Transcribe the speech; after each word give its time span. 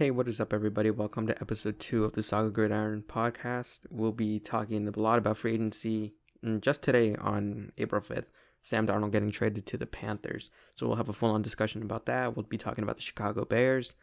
Hey, 0.00 0.10
what 0.10 0.28
is 0.28 0.40
up, 0.40 0.54
everybody? 0.54 0.90
Welcome 0.90 1.26
to 1.26 1.38
episode 1.42 1.78
two 1.78 2.06
of 2.06 2.14
the 2.14 2.22
Saga 2.22 2.48
Gridiron 2.48 3.04
podcast. 3.06 3.80
We'll 3.90 4.12
be 4.12 4.40
talking 4.40 4.88
a 4.88 4.98
lot 4.98 5.18
about 5.18 5.36
free 5.36 5.52
agency. 5.52 6.14
And 6.42 6.62
just 6.62 6.80
today, 6.80 7.14
on 7.16 7.72
April 7.76 8.00
5th, 8.00 8.24
Sam 8.62 8.86
Darnold 8.86 9.12
getting 9.12 9.30
traded 9.30 9.66
to 9.66 9.76
the 9.76 9.84
Panthers. 9.84 10.48
So 10.74 10.86
we'll 10.86 10.96
have 10.96 11.10
a 11.10 11.12
full 11.12 11.32
on 11.32 11.42
discussion 11.42 11.82
about 11.82 12.06
that. 12.06 12.34
We'll 12.34 12.46
be 12.46 12.56
talking 12.56 12.82
about 12.82 12.96
the 12.96 13.02
Chicago 13.02 13.44
Bears. 13.44 13.94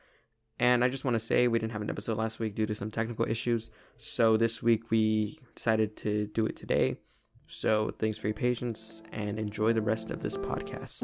And 0.60 0.84
I 0.84 0.88
just 0.88 1.04
want 1.04 1.16
to 1.16 1.20
say 1.20 1.48
we 1.48 1.58
didn't 1.58 1.72
have 1.72 1.82
an 1.82 1.90
episode 1.90 2.20
last 2.20 2.38
week 2.38 2.54
due 2.54 2.68
to 2.68 2.76
some 2.76 2.92
technical 2.92 3.28
issues. 3.28 3.72
So 3.98 4.38
this 4.38 4.62
week 4.62 4.92
we 4.92 5.40
decided 5.56 5.98
to 5.98 6.28
do 6.28 6.46
it 6.46 6.56
today. 6.56 6.98
So 7.48 7.92
thanks 7.98 8.20
for 8.20 8.28
your 8.28 8.36
patience 8.36 9.02
and 9.12 9.40
enjoy 9.40 9.74
the 9.74 9.82
rest 9.82 10.12
of 10.12 10.20
this 10.20 10.38
podcast. 10.38 11.02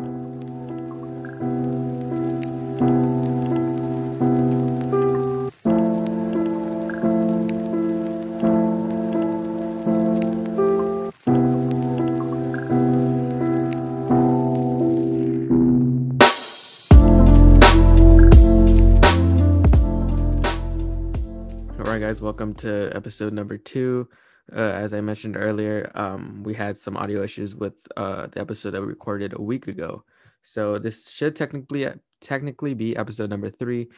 Welcome 22.24 22.54
to 22.60 22.90
episode 22.96 23.34
number 23.34 23.58
two. 23.58 24.08
Uh, 24.50 24.62
as 24.62 24.94
I 24.94 25.02
mentioned 25.02 25.36
earlier, 25.36 25.92
um, 25.94 26.42
we 26.42 26.54
had 26.54 26.78
some 26.78 26.96
audio 26.96 27.22
issues 27.22 27.54
with 27.54 27.86
uh, 27.98 28.28
the 28.28 28.40
episode 28.40 28.72
that 28.72 28.80
we 28.80 28.88
recorded 28.88 29.34
a 29.34 29.42
week 29.42 29.68
ago. 29.68 30.06
So 30.42 30.80
this 30.80 31.10
should 31.10 31.36
technically 31.36 31.86
technically 32.22 32.76
be 32.76 32.96
episode 32.96 33.30
number 33.30 33.50
three, 33.50 33.90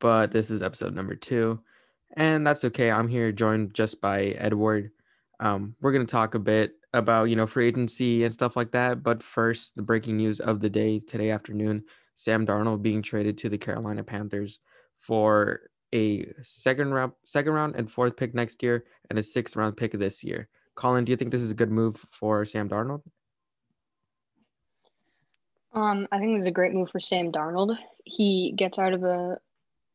but 0.00 0.30
this 0.30 0.50
is 0.50 0.62
episode 0.62 0.94
number 0.94 1.14
two, 1.14 1.60
and 2.16 2.46
that's 2.46 2.64
okay. 2.64 2.90
I'm 2.90 3.06
here 3.06 3.32
joined 3.32 3.74
just 3.74 4.00
by 4.00 4.28
Edward. 4.38 4.90
Um, 5.38 5.76
we're 5.82 5.92
gonna 5.92 6.06
talk 6.06 6.34
a 6.34 6.38
bit 6.38 6.76
about 6.94 7.24
you 7.24 7.36
know 7.36 7.46
free 7.46 7.68
agency 7.68 8.24
and 8.24 8.32
stuff 8.32 8.56
like 8.56 8.70
that. 8.70 9.02
But 9.02 9.22
first, 9.22 9.76
the 9.76 9.82
breaking 9.82 10.16
news 10.16 10.40
of 10.40 10.60
the 10.60 10.70
day 10.70 11.00
today 11.00 11.30
afternoon: 11.32 11.84
Sam 12.14 12.46
Darnold 12.46 12.80
being 12.80 13.02
traded 13.02 13.36
to 13.38 13.50
the 13.50 13.58
Carolina 13.58 14.02
Panthers 14.02 14.60
for 15.00 15.68
a 15.94 16.26
second 16.42 16.92
round, 16.92 17.12
second 17.24 17.52
round 17.52 17.76
and 17.76 17.90
fourth 17.90 18.16
pick 18.16 18.34
next 18.34 18.62
year, 18.62 18.84
and 19.08 19.18
a 19.18 19.22
sixth 19.22 19.56
round 19.56 19.76
pick 19.76 19.92
this 19.92 20.24
year. 20.24 20.48
Colin, 20.74 21.04
do 21.04 21.12
you 21.12 21.16
think 21.16 21.30
this 21.30 21.40
is 21.40 21.52
a 21.52 21.54
good 21.54 21.70
move 21.70 21.96
for 21.96 22.44
Sam 22.44 22.68
Darnold? 22.68 23.02
Um, 25.72 26.06
I 26.12 26.18
think 26.18 26.36
this 26.36 26.42
is 26.42 26.46
a 26.46 26.52
great 26.52 26.72
move 26.72 26.90
for 26.90 27.00
Sam 27.00 27.32
Darnold. 27.32 27.76
He 28.04 28.52
gets 28.56 28.78
out 28.78 28.92
of 28.92 29.04
a 29.04 29.38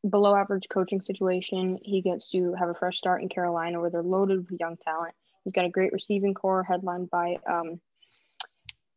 below 0.08 0.34
average 0.34 0.68
coaching 0.70 1.02
situation. 1.02 1.78
He 1.82 2.00
gets 2.00 2.30
to 2.30 2.54
have 2.54 2.70
a 2.70 2.74
fresh 2.74 2.96
start 2.96 3.22
in 3.22 3.28
Carolina 3.28 3.80
where 3.80 3.90
they're 3.90 4.02
loaded 4.02 4.50
with 4.50 4.60
young 4.60 4.76
talent. 4.78 5.14
He's 5.44 5.52
got 5.52 5.64
a 5.64 5.70
great 5.70 5.92
receiving 5.92 6.34
core 6.34 6.62
headlined 6.62 7.10
by 7.10 7.38
um, 7.46 7.80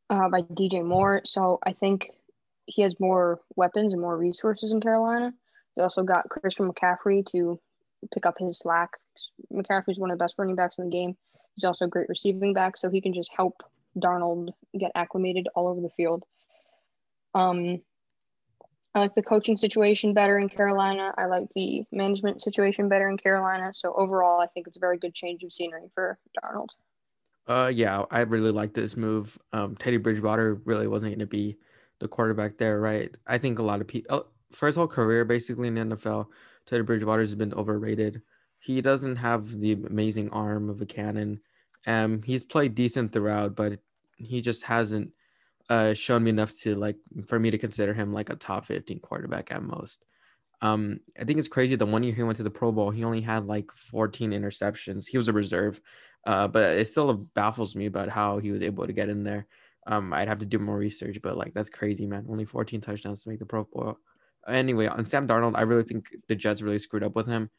uh, 0.10 0.30
by 0.30 0.42
DJ 0.42 0.84
Moore. 0.84 1.22
So 1.26 1.60
I 1.64 1.74
think 1.74 2.12
he 2.66 2.82
has 2.82 3.00
more 3.00 3.42
weapons 3.56 3.94
and 3.94 4.02
more 4.02 4.18
resources 4.18 4.72
in 4.72 4.82
Carolina. 4.82 5.34
They 5.76 5.84
also 5.84 6.04
got 6.04 6.30
Christian 6.30 6.72
McCaffrey 6.72 7.26
to 7.32 7.60
pick 8.14 8.26
up 8.26 8.38
his 8.38 8.60
slack. 8.60 8.92
McCaffrey's 9.52 10.00
one 10.00 10.12
of 10.12 10.18
the 10.18 10.24
best 10.24 10.36
running 10.38 10.56
backs 10.56 10.78
in 10.78 10.86
the 10.86 10.92
game. 10.92 11.16
He's 11.56 11.64
also 11.64 11.86
a 11.86 11.90
great 11.90 12.10
receiving 12.10 12.54
back, 12.54 12.78
so 12.78 12.90
he 12.90 13.02
can 13.02 13.14
just 13.14 13.32
help 13.36 13.64
Darnold 13.98 14.50
get 14.78 14.92
acclimated 14.96 15.48
all 15.56 15.68
over 15.68 15.82
the 15.82 15.90
field. 15.90 16.24
Um, 17.34 17.82
I 18.96 19.00
like 19.00 19.16
the 19.16 19.24
coaching 19.24 19.58
situation 19.58 20.14
better 20.14 20.38
in 20.38 20.50
Carolina. 20.50 21.14
I 21.18 21.26
like 21.26 21.48
the 21.56 21.84
management 21.92 22.42
situation 22.42 22.90
better 22.90 23.08
in 23.08 23.18
Carolina. 23.18 23.72
So 23.74 23.94
overall, 23.94 24.40
I 24.40 24.48
think 24.48 24.68
it's 24.68 24.78
a 24.78 24.80
very 24.80 24.98
good 24.98 25.16
change 25.16 25.44
of 25.44 25.52
scenery 25.52 25.90
for 25.96 26.20
Darnold. 26.44 26.70
Uh, 27.48 27.72
yeah, 27.74 28.04
I 28.12 28.22
really 28.22 28.52
like 28.52 28.74
this 28.74 28.96
move. 28.96 29.38
Um, 29.52 29.76
Teddy 29.76 29.98
Bridgewater 29.98 30.56
really 30.66 30.88
wasn't 30.88 31.12
going 31.12 31.20
to 31.20 31.26
be 31.26 31.58
the 32.00 32.08
quarterback 32.08 32.58
there, 32.58 32.80
right? 32.80 33.16
I 33.26 33.38
think 33.38 33.60
a 33.60 33.64
lot 33.64 33.82
of 33.82 33.88
people, 33.88 34.28
for 34.54 34.68
his 34.68 34.76
whole 34.76 34.88
career, 34.88 35.26
basically 35.26 35.68
in 35.68 35.76
the 35.76 35.96
NFL, 35.96 36.28
Teddy 36.66 36.84
Bridgewater 36.84 37.22
has 37.22 37.36
been 37.36 37.54
overrated. 37.54 38.22
He 38.60 38.82
doesn't 38.82 39.18
have 39.18 39.60
the 39.60 39.74
amazing 39.74 40.30
arm 40.30 40.70
of 40.70 40.82
a 40.82 40.86
cannon. 40.86 41.42
Um, 41.86 42.22
he's 42.24 42.44
played 42.44 42.76
decent 42.76 43.12
throughout, 43.12 43.56
but 43.56 43.80
he 44.16 44.42
just 44.42 44.64
hasn't 44.64 45.12
uh, 45.70 45.94
shown 45.94 46.24
me 46.24 46.30
enough 46.30 46.58
to 46.62 46.76
like 46.76 46.98
for 47.26 47.40
me 47.40 47.52
to 47.52 47.58
consider 47.58 47.94
him 47.94 48.14
like 48.14 48.30
a 48.30 48.36
top 48.36 48.66
15 48.66 49.00
quarterback 49.00 49.52
at 49.52 49.64
most. 49.64 50.06
Um, 50.62 51.02
I 51.20 51.26
think 51.26 51.40
it's 51.40 51.50
crazy. 51.50 51.76
The 51.76 51.86
one 51.86 52.04
year 52.04 52.14
he 52.14 52.24
went 52.24 52.38
to 52.38 52.44
the 52.44 52.50
Pro 52.50 52.72
Bowl, 52.72 52.90
he 52.90 53.04
only 53.04 53.22
had 53.22 53.48
like 53.48 53.70
14 53.74 54.32
interceptions. 54.32 55.08
He 55.08 55.18
was 55.18 55.28
a 55.28 55.34
reserve, 55.34 55.82
uh, 56.26 56.48
but 56.48 56.78
it 56.78 56.88
still 56.88 57.14
baffles 57.14 57.76
me 57.76 57.86
about 57.86 58.08
how 58.08 58.40
he 58.40 58.52
was 58.52 58.62
able 58.62 58.88
to 58.88 58.94
get 58.94 59.10
in 59.10 59.24
there. 59.24 59.46
Um, 59.86 60.14
I'd 60.14 60.30
have 60.30 60.40
to 60.40 60.46
do 60.46 60.60
more 60.60 60.78
research, 60.78 61.18
but 61.22 61.36
like 61.36 61.54
that's 61.54 61.70
crazy, 61.70 62.06
man. 62.06 62.26
Only 62.30 62.46
14 62.46 62.80
touchdowns 62.80 63.24
to 63.24 63.30
make 63.30 63.40
the 63.40 63.46
Pro 63.46 63.66
Bowl 63.66 63.98
anyway, 64.48 64.88
on 64.88 65.06
Sam 65.06 65.28
Darnold, 65.28 65.56
I 65.56 65.62
really 65.62 65.84
think 65.84 66.10
the 66.28 66.36
Jets 66.36 66.62
really 66.62 66.80
screwed 66.80 67.04
up 67.04 67.16
with 67.16 67.28
him. 67.28 67.50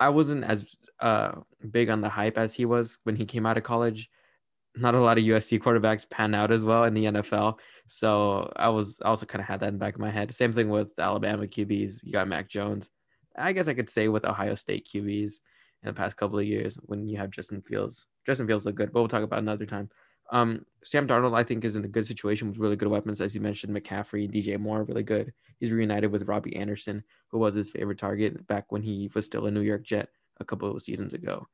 I 0.00 0.08
wasn't 0.08 0.44
as 0.44 0.64
uh, 1.00 1.32
big 1.70 1.88
on 1.88 2.00
the 2.00 2.08
hype 2.08 2.36
as 2.36 2.52
he 2.52 2.64
was 2.64 2.98
when 3.04 3.16
he 3.16 3.24
came 3.24 3.46
out 3.46 3.56
of 3.56 3.62
college. 3.62 4.10
Not 4.76 4.94
a 4.94 5.00
lot 5.00 5.18
of 5.18 5.24
USC 5.24 5.60
quarterbacks 5.60 6.08
pan 6.08 6.34
out 6.34 6.50
as 6.50 6.64
well 6.64 6.84
in 6.84 6.94
the 6.94 7.04
NFL, 7.04 7.58
so 7.86 8.52
I 8.56 8.70
was 8.70 9.00
I 9.04 9.08
also 9.08 9.24
kind 9.24 9.40
of 9.40 9.46
had 9.46 9.60
that 9.60 9.68
in 9.68 9.74
the 9.74 9.78
back 9.78 9.94
of 9.94 10.00
my 10.00 10.10
head. 10.10 10.34
Same 10.34 10.52
thing 10.52 10.68
with 10.68 10.98
Alabama 10.98 11.46
QBs. 11.46 12.00
You 12.02 12.12
got 12.12 12.26
Mac 12.26 12.48
Jones. 12.48 12.90
I 13.36 13.52
guess 13.52 13.68
I 13.68 13.74
could 13.74 13.88
say 13.88 14.08
with 14.08 14.24
Ohio 14.24 14.56
State 14.56 14.88
QBs 14.92 15.34
in 15.82 15.88
the 15.88 15.92
past 15.92 16.16
couple 16.16 16.38
of 16.38 16.46
years 16.46 16.76
when 16.82 17.08
you 17.08 17.18
have 17.18 17.30
Justin 17.30 17.62
Fields. 17.62 18.06
Justin 18.26 18.48
Fields 18.48 18.66
look 18.66 18.74
good, 18.74 18.92
but 18.92 19.00
we'll 19.00 19.08
talk 19.08 19.22
about 19.22 19.38
another 19.38 19.66
time. 19.66 19.90
Um, 20.30 20.64
Sam 20.84 21.06
Darnold, 21.06 21.36
I 21.36 21.42
think, 21.42 21.64
is 21.64 21.76
in 21.76 21.84
a 21.84 21.88
good 21.88 22.06
situation 22.06 22.48
with 22.48 22.58
really 22.58 22.76
good 22.76 22.88
weapons, 22.88 23.20
as 23.20 23.34
you 23.34 23.40
mentioned. 23.40 23.74
McCaffrey, 23.74 24.30
DJ 24.30 24.58
Moore, 24.58 24.84
really 24.84 25.02
good. 25.02 25.32
He's 25.58 25.70
reunited 25.70 26.10
with 26.10 26.28
Robbie 26.28 26.56
Anderson, 26.56 27.02
who 27.28 27.38
was 27.38 27.54
his 27.54 27.70
favorite 27.70 27.98
target 27.98 28.46
back 28.46 28.70
when 28.70 28.82
he 28.82 29.10
was 29.14 29.26
still 29.26 29.46
a 29.46 29.50
New 29.50 29.60
York 29.60 29.84
Jet 29.84 30.08
a 30.40 30.44
couple 30.44 30.74
of 30.74 30.82
seasons 30.82 31.14
ago. 31.14 31.46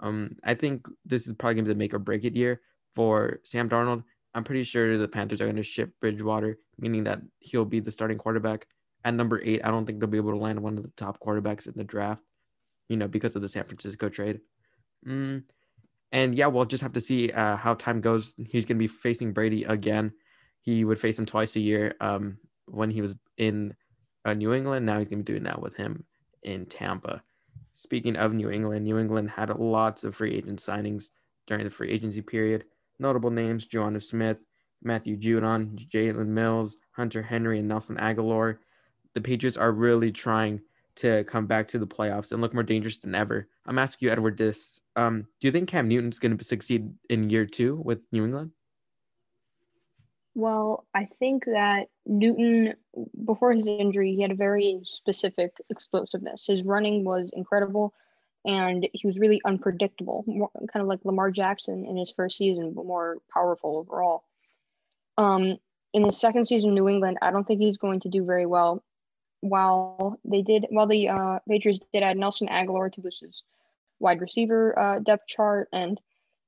Um, 0.00 0.36
I 0.44 0.54
think 0.54 0.86
this 1.04 1.26
is 1.26 1.34
probably 1.34 1.56
going 1.56 1.64
to 1.64 1.68
be 1.70 1.74
the 1.74 1.78
make 1.78 1.94
or 1.94 1.98
break 1.98 2.24
it 2.24 2.36
year 2.36 2.60
for 2.94 3.40
Sam 3.44 3.68
Darnold. 3.68 4.04
I'm 4.34 4.44
pretty 4.44 4.62
sure 4.62 4.96
the 4.96 5.08
Panthers 5.08 5.40
are 5.40 5.46
going 5.46 5.56
to 5.56 5.62
ship 5.62 5.92
Bridgewater, 6.00 6.58
meaning 6.78 7.04
that 7.04 7.20
he'll 7.40 7.64
be 7.64 7.80
the 7.80 7.92
starting 7.92 8.18
quarterback. 8.18 8.66
At 9.04 9.14
number 9.14 9.40
eight, 9.42 9.62
I 9.64 9.70
don't 9.70 9.86
think 9.86 10.00
they'll 10.00 10.08
be 10.08 10.18
able 10.18 10.32
to 10.32 10.38
land 10.38 10.60
one 10.60 10.76
of 10.76 10.82
the 10.82 10.92
top 10.96 11.20
quarterbacks 11.20 11.66
in 11.66 11.74
the 11.76 11.84
draft, 11.84 12.22
you 12.88 12.96
know, 12.96 13.08
because 13.08 13.36
of 13.36 13.42
the 13.42 13.48
San 13.48 13.64
Francisco 13.64 14.08
trade. 14.08 14.40
Mm, 15.06 15.44
and 16.12 16.34
yeah, 16.34 16.46
we'll 16.46 16.64
just 16.64 16.82
have 16.82 16.94
to 16.94 17.00
see 17.00 17.30
uh, 17.30 17.56
how 17.56 17.74
time 17.74 18.00
goes. 18.00 18.34
He's 18.36 18.64
going 18.64 18.76
to 18.76 18.82
be 18.82 18.88
facing 18.88 19.32
Brady 19.32 19.64
again. 19.64 20.12
He 20.60 20.84
would 20.84 21.00
face 21.00 21.18
him 21.18 21.26
twice 21.26 21.56
a 21.56 21.60
year 21.60 21.94
um, 22.00 22.38
when 22.66 22.90
he 22.90 23.00
was 23.00 23.14
in 23.36 23.74
uh, 24.24 24.34
New 24.34 24.52
England. 24.52 24.86
Now 24.86 24.98
he's 24.98 25.08
going 25.08 25.20
to 25.20 25.24
be 25.24 25.32
doing 25.32 25.44
that 25.44 25.60
with 25.60 25.76
him 25.76 26.04
in 26.42 26.66
Tampa. 26.66 27.22
Speaking 27.72 28.16
of 28.16 28.32
New 28.32 28.50
England, 28.50 28.84
New 28.84 28.98
England 28.98 29.30
had 29.30 29.50
lots 29.50 30.04
of 30.04 30.16
free 30.16 30.34
agent 30.34 30.60
signings 30.60 31.10
during 31.46 31.64
the 31.64 31.70
free 31.70 31.90
agency 31.90 32.22
period. 32.22 32.64
Notable 32.98 33.30
names: 33.30 33.66
Jonnu 33.66 34.02
Smith, 34.02 34.38
Matthew 34.82 35.16
Judon, 35.16 35.78
Jalen 35.88 36.26
Mills, 36.26 36.78
Hunter 36.92 37.22
Henry, 37.22 37.58
and 37.58 37.68
Nelson 37.68 37.96
Agholor. 37.96 38.58
The 39.14 39.20
Patriots 39.20 39.56
are 39.56 39.72
really 39.72 40.10
trying 40.10 40.60
to 40.98 41.24
come 41.24 41.46
back 41.46 41.68
to 41.68 41.78
the 41.78 41.86
playoffs 41.86 42.32
and 42.32 42.40
look 42.40 42.54
more 42.54 42.62
dangerous 42.62 42.98
than 42.98 43.14
ever. 43.14 43.48
I'm 43.66 43.78
asking 43.78 44.06
you, 44.06 44.12
Edward, 44.12 44.36
this. 44.36 44.80
Um, 44.96 45.26
do 45.40 45.48
you 45.48 45.52
think 45.52 45.68
Cam 45.68 45.88
Newton's 45.88 46.18
going 46.18 46.36
to 46.36 46.44
succeed 46.44 46.92
in 47.08 47.30
year 47.30 47.46
two 47.46 47.76
with 47.76 48.06
New 48.12 48.24
England? 48.24 48.50
Well, 50.34 50.86
I 50.94 51.08
think 51.18 51.44
that 51.46 51.88
Newton, 52.06 52.74
before 53.24 53.52
his 53.52 53.66
injury, 53.66 54.14
he 54.14 54.22
had 54.22 54.30
a 54.30 54.36
very 54.36 54.80
specific 54.84 55.52
explosiveness. 55.70 56.46
His 56.46 56.62
running 56.62 57.04
was 57.04 57.32
incredible 57.34 57.92
and 58.44 58.88
he 58.92 59.06
was 59.06 59.18
really 59.18 59.40
unpredictable, 59.44 60.24
more, 60.26 60.50
kind 60.72 60.82
of 60.82 60.86
like 60.86 61.04
Lamar 61.04 61.30
Jackson 61.30 61.84
in 61.84 61.96
his 61.96 62.12
first 62.12 62.38
season, 62.38 62.72
but 62.72 62.86
more 62.86 63.18
powerful 63.32 63.78
overall. 63.78 64.24
Um, 65.16 65.58
in 65.92 66.04
his 66.04 66.20
second 66.20 66.46
season, 66.46 66.74
New 66.74 66.88
England, 66.88 67.18
I 67.20 67.30
don't 67.30 67.46
think 67.46 67.60
he's 67.60 67.78
going 67.78 68.00
to 68.00 68.08
do 68.08 68.24
very 68.24 68.46
well 68.46 68.84
while 69.40 70.18
they 70.24 70.42
did 70.42 70.66
while 70.70 70.86
the 70.86 71.08
uh, 71.08 71.38
Patriots 71.48 71.80
did 71.92 72.02
add 72.02 72.16
Nelson 72.16 72.48
Agholor 72.48 72.92
to 72.92 73.00
boost 73.00 73.20
his 73.20 73.42
wide 74.00 74.20
receiver 74.20 74.78
uh, 74.78 74.98
depth 75.00 75.26
chart, 75.28 75.68
and 75.72 76.00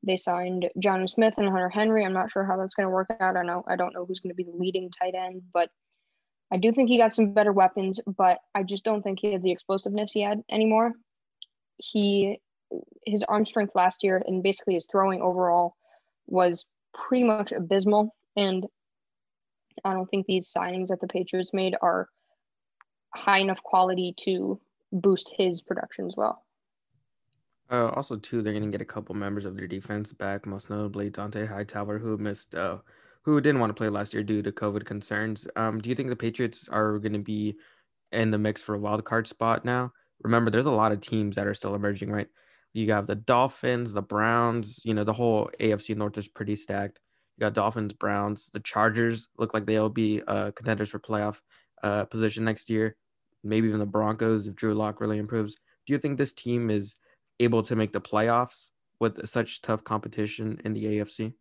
they 0.03 0.17
signed 0.17 0.69
Jonnu 0.79 1.09
Smith 1.09 1.35
and 1.39 1.49
Hunter 1.49 1.69
Henry. 1.69 2.05
I'm 2.05 2.13
not 2.13 2.31
sure 2.31 2.45
how 2.45 2.57
that's 2.57 2.75
going 2.75 2.87
to 2.87 2.91
work 2.91 3.11
out. 3.21 3.37
I 3.37 3.43
know 3.43 3.65
I 3.69 3.77
don't 3.77 3.95
know 3.95 4.05
who's 4.05 4.21
going 4.21 4.31
to 4.31 4.37
be 4.37 4.45
the 4.45 4.57
leading 4.57 4.91
tight 4.91 5.15
end, 5.15 5.43
but 5.53 5.71
I 6.53 6.57
do 6.57 6.73
think 6.73 6.89
he 6.89 6.99
got 6.99 7.13
some 7.13 7.33
better 7.33 7.53
weapons. 7.53 8.01
But 8.07 8.39
I 8.55 8.63
just 8.63 8.85
don't 8.85 9.03
think 9.03 9.21
he 9.21 9.33
had 9.33 9.43
the 9.43 9.53
explosiveness 9.53 10.13
he 10.13 10.23
had 10.23 10.43
anymore. 10.51 10.95
He 11.77 12.41
his 13.05 13.25
arm 13.25 13.45
strength 13.45 13.75
last 13.75 14.05
year 14.05 14.23
and 14.25 14.45
basically 14.45 14.75
his 14.75 14.87
throwing 14.89 15.23
overall 15.23 15.75
was 16.29 16.67
pretty 16.95 17.25
much 17.25 17.53
abysmal, 17.53 18.15
and 18.37 18.67
I 19.85 19.93
don't 19.93 20.07
think 20.07 20.27
these 20.27 20.53
signings 20.53 20.89
that 20.89 21.01
the 21.01 21.09
Patriots 21.09 21.53
made 21.53 21.75
are 21.81 22.09
high 23.15 23.39
enough 23.39 23.63
quality 23.63 24.15
to 24.25 24.61
boost 24.93 25.33
his 25.37 25.63
production 25.63 26.07
as 26.07 26.17
well. 26.17 26.45
Uh, 27.71 27.89
also, 27.91 28.17
too, 28.17 28.43
they're 28.43 28.53
going 28.53 28.65
to 28.65 28.71
get 28.71 28.83
a 28.83 28.85
couple 28.85 29.15
members 29.15 29.45
of 29.45 29.57
their 29.57 29.69
defense 29.69 30.13
back, 30.13 30.45
most 30.45 30.71
notably 30.71 31.09
Dont'a 31.09 31.47
Hightower, 31.47 31.99
who 31.99 32.19
missed, 32.19 32.55
uh, 32.57 32.79
who 33.23 33.41
didn't 33.41 33.61
want 33.61 33.71
to 33.71 33.75
play 33.75 33.89
last 33.89 34.13
year 34.13 34.25
due 34.25 34.43
to 34.43 34.51
COVID 34.51 34.85
concerns. 34.85 35.47
Um, 35.55 35.81
do 35.81 35.89
you 35.89 35.95
think 35.95 36.09
the 36.09 36.17
Patriots 36.17 36.69
are 36.69 36.99
going 36.99 37.13
to 37.13 37.21
be 37.21 37.55
in 38.11 38.33
the 38.33 38.39
mix 38.39 38.61
for 38.61 38.75
a 38.75 38.79
wild 38.79 39.05
card 39.05 39.29
spot 39.29 39.65
now? 39.65 39.93
Remember, 40.23 40.51
there's 40.51 40.67
a 40.67 40.71
lot 40.71 40.91
of 40.91 41.01
teams 41.01 41.37
that 41.37 41.47
are 41.47 41.55
still 41.55 41.77
emerging, 41.77 42.11
right? 42.11 42.27
You 42.73 42.93
have 42.93 43.07
the 43.07 43.15
Dolphins, 43.15 43.93
the 43.93 44.03
Browns. 44.03 44.81
You 44.85 44.95
know, 44.95 45.05
the 45.05 45.13
whole 45.13 45.51
AFC 45.61 45.97
North 45.97 46.19
is 46.19 46.29
pretty 46.29 46.57
stacked. 46.57 46.99
You 47.37 47.43
got 47.43 47.55
Dolphins, 47.55 47.93
Browns, 47.93 48.51
the 48.53 48.61
Chargers 48.61 49.29
look 49.39 49.55
like 49.55 49.65
they'll 49.65 49.89
be 49.89 50.23
uh, 50.27 50.51
contenders 50.53 50.89
for 50.89 50.99
playoff 50.99 51.39
uh, 51.83 52.05
position 52.05 52.45
next 52.45 52.71
year. 52.71 52.97
Maybe 53.43 53.69
even 53.69 53.81
the 53.81 53.87
Broncos 53.87 54.47
if 54.47 54.55
Drew 54.55 54.75
Lock 54.75 55.01
really 55.01 55.19
improves. 55.19 55.55
Do 55.87 55.93
you 55.93 55.99
think 55.99 56.19
this 56.19 56.33
team 56.33 56.71
is 56.71 56.97
able 57.39 57.63
to 57.63 57.77
make 57.77 57.93
the 57.93 58.01
playoffs 58.01 58.71
with 58.99 59.27
such 59.27 59.63
tough 59.63 59.83
competition 59.83 60.61
in 60.65 60.75
the 60.75 60.85
AFC? 60.85 61.33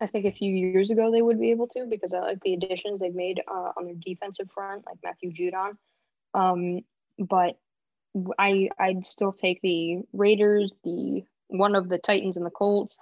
I 0.00 0.06
think 0.06 0.26
a 0.26 0.32
few 0.32 0.54
years 0.54 0.90
ago 0.90 1.10
they 1.10 1.22
would 1.22 1.40
be 1.40 1.50
able 1.50 1.68
to 1.68 1.86
because 1.88 2.12
I 2.12 2.18
like 2.18 2.40
the 2.42 2.52
additions 2.52 3.00
they've 3.00 3.14
made 3.14 3.40
uh, 3.48 3.72
on 3.76 3.84
their 3.84 3.94
defensive 3.94 4.50
front, 4.50 4.84
like 4.86 4.98
Matthew 5.02 5.32
Judon. 5.32 5.78
Um, 6.34 6.80
but 7.18 7.58
I 8.38 8.68
I'd 8.78 9.06
still 9.06 9.32
take 9.32 9.62
the 9.62 10.00
Raiders, 10.12 10.72
the 10.84 11.24
one 11.48 11.74
of 11.74 11.88
the 11.88 11.98
Titans 11.98 12.36
and 12.36 12.44
the 12.44 12.50
Colts, 12.50 12.98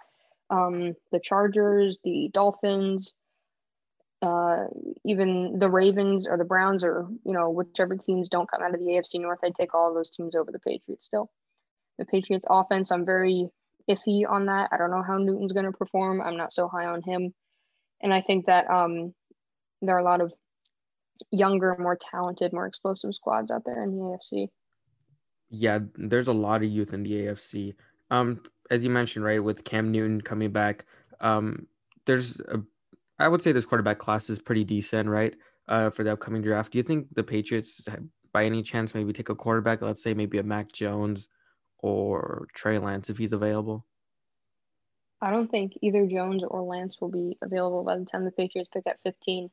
um, 0.51 0.95
the 1.11 1.21
Chargers, 1.21 1.99
the 2.05 2.31
Dolphins, 2.33 3.15
uh, 4.25 4.67
even 5.05 5.59
the 5.59 5.71
Ravens 5.71 6.27
or 6.27 6.37
the 6.37 6.45
Browns 6.45 6.85
or 6.85 7.07
you 7.25 7.33
know 7.33 7.51
whichever 7.51 7.97
teams 7.97 8.29
don't 8.29 8.51
come 8.51 8.63
out 8.63 8.75
of 8.75 8.81
the 8.81 8.87
AFC 8.87 9.21
North. 9.21 9.41
I'd 9.45 9.55
take 9.55 9.75
all 9.75 9.93
those 9.93 10.11
teams 10.11 10.35
over 10.35 10.51
the 10.51 10.59
Patriots 10.59 11.07
still 11.07 11.31
the 11.99 12.05
Patriots 12.05 12.47
offense. 12.49 12.91
I'm 12.91 13.05
very 13.05 13.49
iffy 13.89 14.29
on 14.29 14.47
that. 14.47 14.71
I 14.73 14.77
don't 14.77 14.91
know 14.91 15.03
how 15.03 15.19
Newton's 15.19 15.53
going 15.53 15.67
to 15.67 15.73
perform. 15.73 16.21
I'm 16.21 16.37
not 16.37 16.53
so 16.53 16.69
high 16.69 16.87
on 16.87 17.03
him. 17.03 17.35
And 18.01 18.13
I 18.13 18.21
think 18.21 18.47
that 18.47 18.69
um, 18.71 19.15
there 19.83 19.97
are 19.97 20.01
a 20.01 20.05
lot 20.05 20.21
of 20.21 20.33
younger, 21.31 21.77
more 21.79 21.97
talented, 21.97 22.53
more 22.53 22.67
explosive 22.67 23.15
squads 23.15 23.51
out 23.51 23.65
there 23.65 23.83
in 23.83 23.93
the 23.93 24.03
AFC. 24.03 24.49
Yeah, 25.51 25.81
there's 25.97 26.29
a 26.29 26.33
lot 26.33 26.63
of 26.63 26.71
youth 26.71 26.93
in 26.93 27.03
the 27.03 27.13
AFC. 27.13 27.75
Um, 28.11 28.41
as 28.71 28.83
you 28.83 28.91
mentioned, 28.91 29.25
right, 29.25 29.43
with 29.43 29.65
Cam 29.65 29.93
Newton 29.93 30.21
coming 30.21 30.51
back, 30.51 30.85
um, 31.21 31.67
there's 32.07 32.41
a, 32.41 32.61
I 33.19 33.29
would 33.29 33.43
say 33.43 33.53
this 33.53 33.67
quarterback 33.67 33.99
class 33.99 34.29
is 34.29 34.39
pretty 34.39 34.65
decent, 34.65 35.09
right? 35.09 35.35
Uh, 35.67 35.91
for 35.91 36.05
the 36.05 36.13
upcoming 36.13 36.43
draft. 36.43 36.73
Do 36.73 36.79
you 36.79 36.85
think 36.85 37.07
the 37.15 37.23
Patriots, 37.23 37.87
by 38.33 38.45
any 38.45 38.63
chance, 38.63 38.95
maybe 38.95 39.13
take 39.13 39.31
a 39.31 39.35
quarterback? 39.35 39.81
Let's 39.81 40.03
say 40.03 40.13
maybe 40.13 40.39
a 40.39 40.43
Mac 40.43 40.73
Jones 40.73 41.29
or 41.79 42.47
Trey 42.55 42.79
Lance 42.79 43.11
if 43.11 43.19
he's 43.19 43.33
available? 43.33 43.87
I 45.21 45.31
don't 45.31 45.51
think 45.51 45.79
either 45.81 46.07
Jones 46.07 46.43
or 46.47 46.63
Lance 46.63 47.01
will 47.01 47.11
be 47.11 47.39
available 47.41 47.85
by 47.85 47.97
the 47.97 48.05
time 48.05 48.25
the 48.25 48.31
Patriots 48.31 48.71
pick 48.73 48.87
at 48.87 49.01
15. 49.01 49.51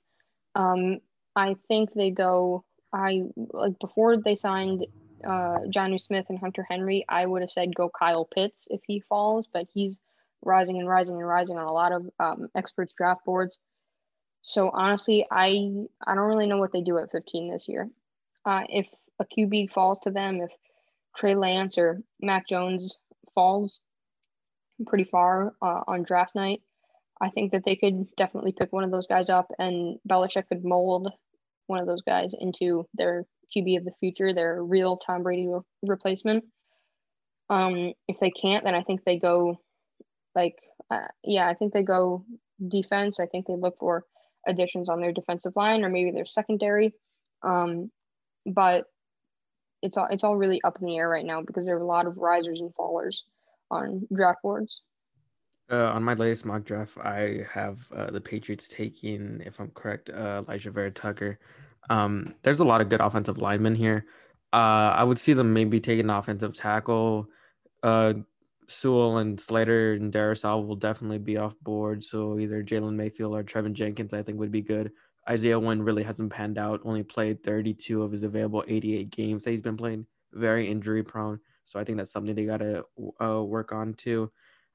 Um, 0.56 1.00
I 1.36 1.56
think 1.68 1.94
they 1.94 2.10
go. 2.12 2.66
I 2.94 3.24
like 3.36 3.80
before 3.80 4.18
they 4.18 4.36
signed 4.36 4.86
uh, 5.24 5.60
Jonnu 5.70 6.00
Smith 6.00 6.26
and 6.30 6.40
Hunter 6.40 6.66
Henry. 6.70 7.06
I 7.08 7.26
would 7.26 7.42
have 7.42 7.52
said 7.52 7.76
go 7.76 7.90
Kyle 7.90 8.26
Pitts 8.26 8.68
if 8.70 8.82
he 8.86 9.02
falls, 9.08 9.48
but 9.48 9.68
he's 9.74 10.00
rising 10.44 10.78
and 10.78 10.88
rising 10.88 11.16
and 11.16 11.28
rising 11.28 11.58
on 11.58 11.68
a 11.68 11.74
lot 11.74 11.92
of 11.92 12.10
um, 12.20 12.48
experts 12.56 12.94
draft 12.94 13.26
boards. 13.26 13.60
So 14.44 14.70
honestly, 14.74 15.26
I 15.30 15.70
I 16.06 16.16
don't 16.16 16.28
really 16.28 16.48
know 16.48 16.58
what 16.58 16.72
they 16.72 16.82
do 16.82 16.98
at 16.98 17.12
15 17.12 17.52
this 17.52 17.68
year. 17.68 17.90
Uh, 18.46 18.64
if 18.70 18.90
a 19.20 19.26
QB 19.26 19.72
falls 19.72 20.00
to 20.04 20.12
them, 20.12 20.42
if 20.42 20.52
Trey 21.16 21.36
Lance 21.36 21.78
or 21.78 22.02
Mac 22.22 22.48
Jones 22.48 22.98
falls 23.36 23.80
pretty 24.88 25.04
far 25.04 25.54
uh, 25.62 25.82
on 25.88 26.04
draft 26.04 26.34
night, 26.34 26.62
I 27.22 27.30
think 27.30 27.52
that 27.52 27.64
they 27.66 27.76
could 27.76 28.08
definitely 28.16 28.52
pick 28.52 28.74
one 28.74 28.84
of 28.84 28.92
those 28.92 29.08
guys 29.08 29.30
up, 29.30 29.48
and 29.60 30.00
Belichick 30.10 30.48
could 30.48 30.66
mold 30.66 31.12
one 31.68 31.80
of 31.80 31.88
those 31.88 32.02
guys 32.02 32.34
into 32.38 32.88
their 32.96 33.26
QB 33.56 33.78
of 33.78 33.86
the 33.86 33.94
future, 34.00 34.34
their 34.34 34.64
real 34.64 34.98
Tom 34.98 35.22
Brady 35.24 35.48
re- 35.48 35.60
replacement. 35.84 36.46
Um, 37.50 37.94
if 38.08 38.18
they 38.20 38.32
can't, 38.32 38.64
then 38.64 38.76
I 38.76 38.82
think 38.82 39.04
they 39.04 39.20
go 39.20 39.58
like, 40.36 40.56
uh, 40.90 41.08
yeah, 41.24 41.48
I 41.48 41.54
think 41.54 41.74
they 41.74 41.84
go 41.84 42.26
defense. 42.66 43.20
I 43.20 43.26
think 43.26 43.48
they 43.48 43.56
look 43.56 43.78
for 43.80 44.06
additions 44.48 44.90
on 44.90 45.02
their 45.02 45.12
defensive 45.12 45.54
line 45.56 45.84
or 45.84 45.90
maybe 45.90 46.12
their 46.12 46.26
secondary. 46.26 46.94
Um, 47.44 47.92
but 48.46 48.86
it's 49.82 49.98
all 49.98 50.08
it's 50.12 50.24
all 50.24 50.38
really 50.38 50.62
up 50.64 50.78
in 50.80 50.86
the 50.86 50.98
air 50.98 51.10
right 51.10 51.26
now 51.26 51.42
because 51.42 51.66
there 51.66 51.76
are 51.76 51.82
a 51.82 51.86
lot 51.86 52.06
of 52.06 52.18
risers 52.18 52.60
and 52.60 52.74
fallers 52.76 53.22
on 53.70 54.08
draft 54.14 54.40
boards. 54.44 54.82
Uh, 55.72 55.92
on 55.94 56.04
my 56.04 56.14
latest 56.14 56.46
mock 56.46 56.66
draft, 56.66 56.98
I 56.98 57.46
have 57.50 57.88
uh, 57.96 58.12
the 58.12 58.20
Patriots 58.20 58.68
taking, 58.68 59.42
if 59.46 59.58
I'm 59.58 59.70
correct, 59.70 60.10
uh, 60.10 60.44
Alijah 60.44 60.74
Vera-Tucker. 60.74 61.40
Um, 61.90 62.36
there's 62.44 62.60
a 62.60 62.66
lot 62.66 62.82
of 62.82 62.90
good 62.90 63.00
offensive 63.00 63.38
linemen 63.38 63.76
here. 63.76 64.06
Uh, 64.52 64.92
I 64.94 65.06
would 65.06 65.18
see 65.18 65.32
them 65.32 65.54
maybe 65.54 65.80
taking 65.80 66.10
offensive 66.10 66.54
tackle. 66.54 67.28
Sewell 68.72 69.18
and 69.18 69.40
Slater 69.40 69.94
and 69.94 70.14
Darrisaw 70.14 70.66
will 70.66 70.76
definitely 70.76 71.18
be 71.18 71.38
off 71.38 71.54
board. 71.62 72.04
So 72.04 72.40
either 72.40 72.64
Jalen 72.64 72.96
Mayfield 72.96 73.36
or 73.36 73.44
Teven 73.44 73.74
Jenkins, 73.74 74.14
I 74.14 74.24
think, 74.24 74.40
would 74.40 74.52
be 74.52 74.62
good. 74.62 74.92
Isaiah 75.30 75.60
Wynn 75.60 75.84
really 75.84 76.04
hasn't 76.04 76.32
panned 76.32 76.58
out. 76.58 76.82
Only 76.84 77.04
played 77.04 77.44
32 77.44 78.02
of 78.02 78.12
his 78.12 78.24
available 78.24 78.64
88 78.68 79.10
games 79.12 79.44
that 79.44 79.52
he's 79.52 79.62
been 79.62 79.78
playing. 79.78 80.06
Very 80.34 80.68
injury 80.68 81.04
prone. 81.04 81.40
So 81.66 81.80
I 81.80 81.84
think 81.84 81.98
that's 81.98 82.12
something 82.12 82.34
they 82.34 82.46
got 82.46 82.58
to 82.58 82.86
uh, 83.22 83.44
work 83.44 83.72
on 83.72 83.94
too. 83.94 84.32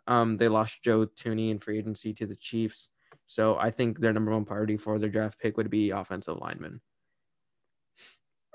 Um, 0.07 0.37
they 0.37 0.49
lost 0.49 0.83
Joe 0.83 1.07
Thuney 1.07 1.51
in 1.51 1.59
free 1.59 1.79
agency 1.79 2.13
to 2.15 2.27
the 2.27 2.37
Chiefs. 2.37 2.91
So 3.27 3.57
I 3.57 3.71
think 3.71 3.99
their 3.99 4.13
number 4.13 4.31
one 4.31 4.45
priority 4.45 4.77
for 4.77 4.99
their 4.99 5.09
draft 5.09 5.41
pick 5.41 5.57
would 5.57 5.71
be 5.71 5.91
offensive 5.91 6.39
lineman. 6.39 6.81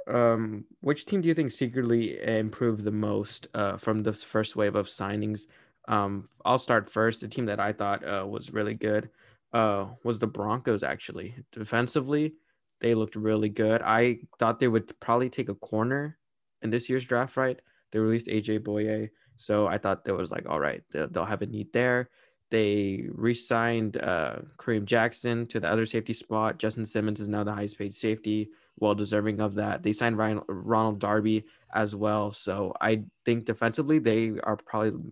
Um, 0.08 0.66
which 0.82 1.06
team 1.06 1.22
do 1.22 1.28
you 1.28 1.34
think 1.34 1.52
secretly 1.52 2.22
improved 2.22 2.84
the 2.84 2.92
most 2.92 3.48
uh, 3.54 3.78
from 3.78 4.04
this 4.04 4.24
first 4.24 4.56
wave 4.56 4.76
of 4.76 4.88
signings? 4.88 5.48
Um, 5.88 6.26
I'll 6.46 6.60
start 6.60 6.90
first. 6.90 7.22
The 7.22 7.28
team 7.28 7.46
that 7.46 7.60
I 7.60 7.74
thought 7.74 8.08
uh, 8.08 8.26
was 8.28 8.54
really 8.54 8.74
good 8.74 9.10
uh, 9.54 9.86
was 10.04 10.20
the 10.20 10.28
Broncos 10.28 10.84
actually. 10.84 11.36
Defensively, 11.52 12.34
they 12.80 12.96
looked 12.96 13.16
really 13.16 13.50
good. 13.50 13.82
I 13.82 14.20
thought 14.40 14.60
they 14.60 14.68
would 14.68 15.00
probably 15.00 15.30
take 15.30 15.50
a 15.50 15.56
corner 15.56 16.18
in 16.62 16.70
this 16.70 16.90
year's 16.90 17.06
draft, 17.06 17.38
right? 17.38 17.60
They 17.92 18.00
released 18.00 18.28
AJ 18.28 18.60
Bouye. 18.60 19.10
So 19.38 19.68
I 19.68 19.78
thought 19.78 20.06
there 20.06 20.16
was 20.16 20.32
like, 20.32 20.46
all 20.48 20.60
right, 20.60 20.84
they'll, 20.92 21.08
they'll 21.08 21.26
have 21.26 21.42
a 21.42 21.48
need 21.48 21.74
there. 21.74 22.10
They 22.52 23.06
re-signed 23.10 23.98
uh, 23.98 24.40
Kareem 24.58 24.86
Jackson 24.86 25.48
to 25.48 25.60
the 25.60 25.72
other 25.72 25.86
safety 25.86 26.14
spot. 26.14 26.60
Justin 26.60 26.86
Simmons 26.86 27.20
is 27.20 27.28
now 27.28 27.44
the 27.44 27.54
highest 27.54 27.78
paid 27.78 27.94
safety, 27.94 28.50
well 28.80 28.96
deserving 28.96 29.40
of 29.40 29.56
that. 29.56 29.84
They 29.84 29.94
signed 29.94 30.18
Ryan, 30.18 30.42
Ronald 30.48 31.00
Darby 31.00 31.46
as 31.74 31.96
well. 31.96 32.32
So 32.32 32.74
I 32.82 33.04
think 33.26 33.46
defensively 33.46 34.00
they 34.00 34.34
are 34.44 34.58
probably 34.58 35.12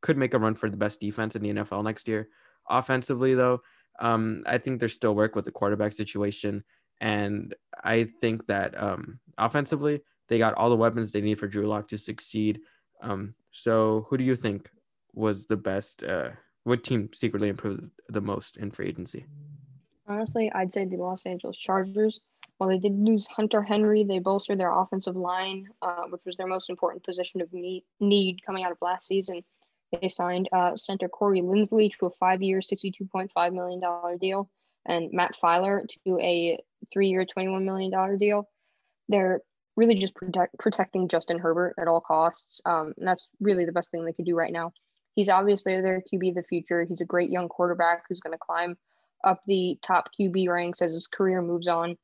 could 0.00 0.18
make 0.18 0.34
a 0.34 0.38
run 0.38 0.54
for 0.54 0.68
the 0.68 0.76
best 0.76 1.00
defense 1.00 1.36
in 1.36 1.42
the 1.42 1.52
NFL 1.52 1.84
next 1.84 2.08
year. 2.08 2.28
Offensively, 2.68 3.34
though, 3.34 3.62
um, 4.00 4.42
I 4.46 4.58
think 4.58 4.80
there's 4.80 4.94
still 4.94 5.14
work 5.14 5.34
with 5.36 5.44
the 5.44 5.52
quarterback 5.52 5.92
situation. 5.92 6.64
And 7.00 7.54
I 7.82 8.08
think 8.20 8.46
that 8.46 8.80
um, 8.80 9.20
offensively, 9.38 10.02
they 10.28 10.38
got 10.38 10.54
all 10.54 10.70
the 10.70 10.76
weapons 10.76 11.12
they 11.12 11.20
need 11.20 11.38
for 11.38 11.48
Drew 11.48 11.66
Lock 11.66 11.88
to 11.88 11.98
succeed. 11.98 12.60
Um, 13.02 13.34
so, 13.50 14.06
who 14.08 14.16
do 14.16 14.24
you 14.24 14.36
think 14.36 14.70
was 15.12 15.46
the 15.46 15.56
best? 15.56 16.02
Uh, 16.04 16.30
what 16.64 16.84
team 16.84 17.10
secretly 17.12 17.48
improved 17.48 17.90
the 18.08 18.20
most 18.20 18.56
in 18.56 18.70
free 18.70 18.86
agency? 18.88 19.26
Honestly, 20.06 20.50
I'd 20.54 20.72
say 20.72 20.84
the 20.84 20.96
Los 20.96 21.26
Angeles 21.26 21.56
Chargers. 21.56 22.20
While 22.62 22.68
they 22.68 22.78
did 22.78 22.96
lose 22.96 23.26
Hunter 23.26 23.60
Henry, 23.60 24.04
they 24.04 24.20
bolstered 24.20 24.60
their 24.60 24.70
offensive 24.70 25.16
line, 25.16 25.66
uh, 25.82 26.04
which 26.10 26.20
was 26.24 26.36
their 26.36 26.46
most 26.46 26.70
important 26.70 27.02
position 27.02 27.40
of 27.40 27.52
need 27.52 28.46
coming 28.46 28.62
out 28.62 28.70
of 28.70 28.78
last 28.80 29.08
season. 29.08 29.42
They 29.90 30.06
signed 30.06 30.48
uh, 30.52 30.76
center 30.76 31.08
Corey 31.08 31.40
Linsley 31.40 31.90
to 31.98 32.06
a 32.06 32.10
five-year, 32.10 32.60
$62.5 32.60 33.52
million 33.52 34.18
deal, 34.20 34.48
and 34.86 35.10
Matt 35.12 35.34
Feiler 35.42 35.88
to 36.06 36.20
a 36.20 36.56
three-year, 36.92 37.26
$21 37.36 37.64
million 37.64 38.18
deal. 38.18 38.48
They're 39.08 39.40
really 39.76 39.96
just 39.96 40.14
protect, 40.14 40.56
protecting 40.60 41.08
Justin 41.08 41.40
Herbert 41.40 41.74
at 41.80 41.88
all 41.88 42.00
costs. 42.00 42.60
Um, 42.64 42.94
and 42.96 43.08
that's 43.08 43.28
really 43.40 43.64
the 43.64 43.72
best 43.72 43.90
thing 43.90 44.04
they 44.04 44.12
could 44.12 44.26
do 44.26 44.36
right 44.36 44.52
now. 44.52 44.72
He's 45.16 45.30
obviously 45.30 45.80
their 45.80 46.00
QB 46.14 46.28
of 46.28 46.34
the 46.36 46.42
future. 46.44 46.86
He's 46.88 47.00
a 47.00 47.06
great 47.06 47.32
young 47.32 47.48
quarterback 47.48 48.04
who's 48.08 48.20
going 48.20 48.34
to 48.34 48.38
climb 48.38 48.76
up 49.24 49.40
the 49.48 49.80
top 49.82 50.10
QB 50.16 50.48
ranks 50.48 50.80
as 50.80 50.92
his 50.92 51.08
career 51.08 51.42
moves 51.42 51.66
on. 51.66 51.96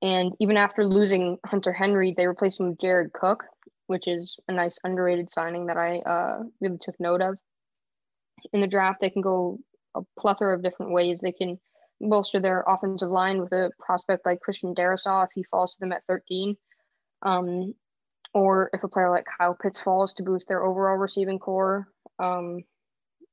And 0.00 0.34
even 0.38 0.56
after 0.56 0.84
losing 0.84 1.38
Hunter 1.44 1.72
Henry, 1.72 2.14
they 2.16 2.26
replaced 2.26 2.60
him 2.60 2.70
with 2.70 2.80
Jared 2.80 3.12
Cook, 3.12 3.44
which 3.88 4.06
is 4.06 4.38
a 4.48 4.52
nice 4.52 4.78
underrated 4.84 5.30
signing 5.30 5.66
that 5.66 5.76
I 5.76 5.98
uh, 5.98 6.42
really 6.60 6.78
took 6.80 6.98
note 7.00 7.20
of. 7.20 7.36
In 8.52 8.60
the 8.60 8.66
draft, 8.66 9.00
they 9.00 9.10
can 9.10 9.22
go 9.22 9.58
a 9.96 10.02
plethora 10.18 10.54
of 10.54 10.62
different 10.62 10.92
ways. 10.92 11.18
They 11.18 11.32
can 11.32 11.58
bolster 12.00 12.38
their 12.38 12.64
offensive 12.68 13.10
line 13.10 13.40
with 13.40 13.52
a 13.52 13.72
prospect 13.80 14.24
like 14.24 14.40
Christian 14.40 14.74
Darrisaw 14.74 15.24
if 15.24 15.30
he 15.34 15.42
falls 15.42 15.74
to 15.74 15.80
them 15.80 15.92
at 15.92 16.04
13. 16.06 16.56
Um, 17.22 17.74
or 18.34 18.70
if 18.72 18.84
a 18.84 18.88
player 18.88 19.10
like 19.10 19.24
Kyle 19.38 19.56
Pitts 19.60 19.80
falls 19.80 20.14
to 20.14 20.22
boost 20.22 20.48
their 20.48 20.62
overall 20.62 20.96
receiving 20.96 21.38
core, 21.38 21.88
um, 22.18 22.62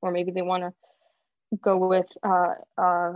or 0.02 0.12
maybe 0.12 0.32
they 0.32 0.42
want 0.42 0.64
to 0.64 1.58
go 1.62 1.78
with 1.88 2.10
uh, 2.24 2.54
uh, 2.78 3.14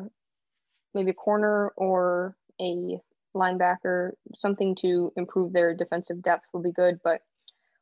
maybe 0.94 1.12
a 1.12 1.16
corner 1.16 1.72
or 1.78 2.36
a 2.62 3.00
linebacker, 3.36 4.12
something 4.36 4.76
to 4.76 5.12
improve 5.16 5.54
their 5.54 5.74
defensive 5.74 6.22
depth 6.22 6.46
will 6.54 6.62
be 6.62 6.72
good. 6.72 7.00
But 7.04 7.22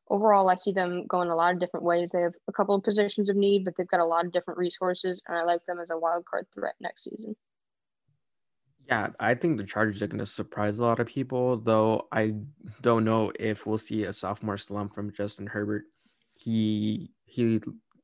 overall, 0.10 0.50
I 0.50 0.56
see 0.56 0.72
them 0.72 1.06
going 1.08 1.30
a 1.30 1.36
lot 1.36 1.54
of 1.54 1.60
different 1.60 1.86
ways. 1.86 2.12
They 2.12 2.22
have 2.22 2.34
a 2.48 2.54
couple 2.54 2.76
of 2.76 2.84
positions 2.84 3.30
of 3.30 3.36
need, 3.36 3.66
but 3.66 3.76
they've 3.78 3.88
got 3.88 4.00
a 4.00 4.06
lot 4.06 4.26
of 4.26 4.32
different 4.32 4.58
resources, 4.58 5.22
and 5.28 5.38
I 5.38 5.44
like 5.44 5.66
them 5.66 5.80
as 5.80 5.92
a 5.92 5.98
wild 5.98 6.26
card 6.26 6.46
threat 6.54 6.76
next 6.80 7.04
season. 7.04 7.36
Yeah, 8.88 9.10
I 9.20 9.36
think 9.36 9.58
the 9.58 9.66
Chargers 9.66 10.02
are 10.02 10.08
going 10.08 10.20
to 10.20 10.26
surprise 10.26 10.80
a 10.80 10.86
lot 10.86 11.02
of 11.02 11.08
people, 11.08 11.58
though 11.58 12.08
I 12.12 12.36
don't 12.82 13.04
know 13.04 13.34
if 13.38 13.66
we'll 13.66 13.78
see 13.78 14.06
a 14.06 14.14
sophomore 14.14 14.58
slump 14.58 14.96
from 14.96 15.12
Justin 15.12 15.48
Herbert. 15.48 15.84
He 16.36 17.12
he 17.26 17.60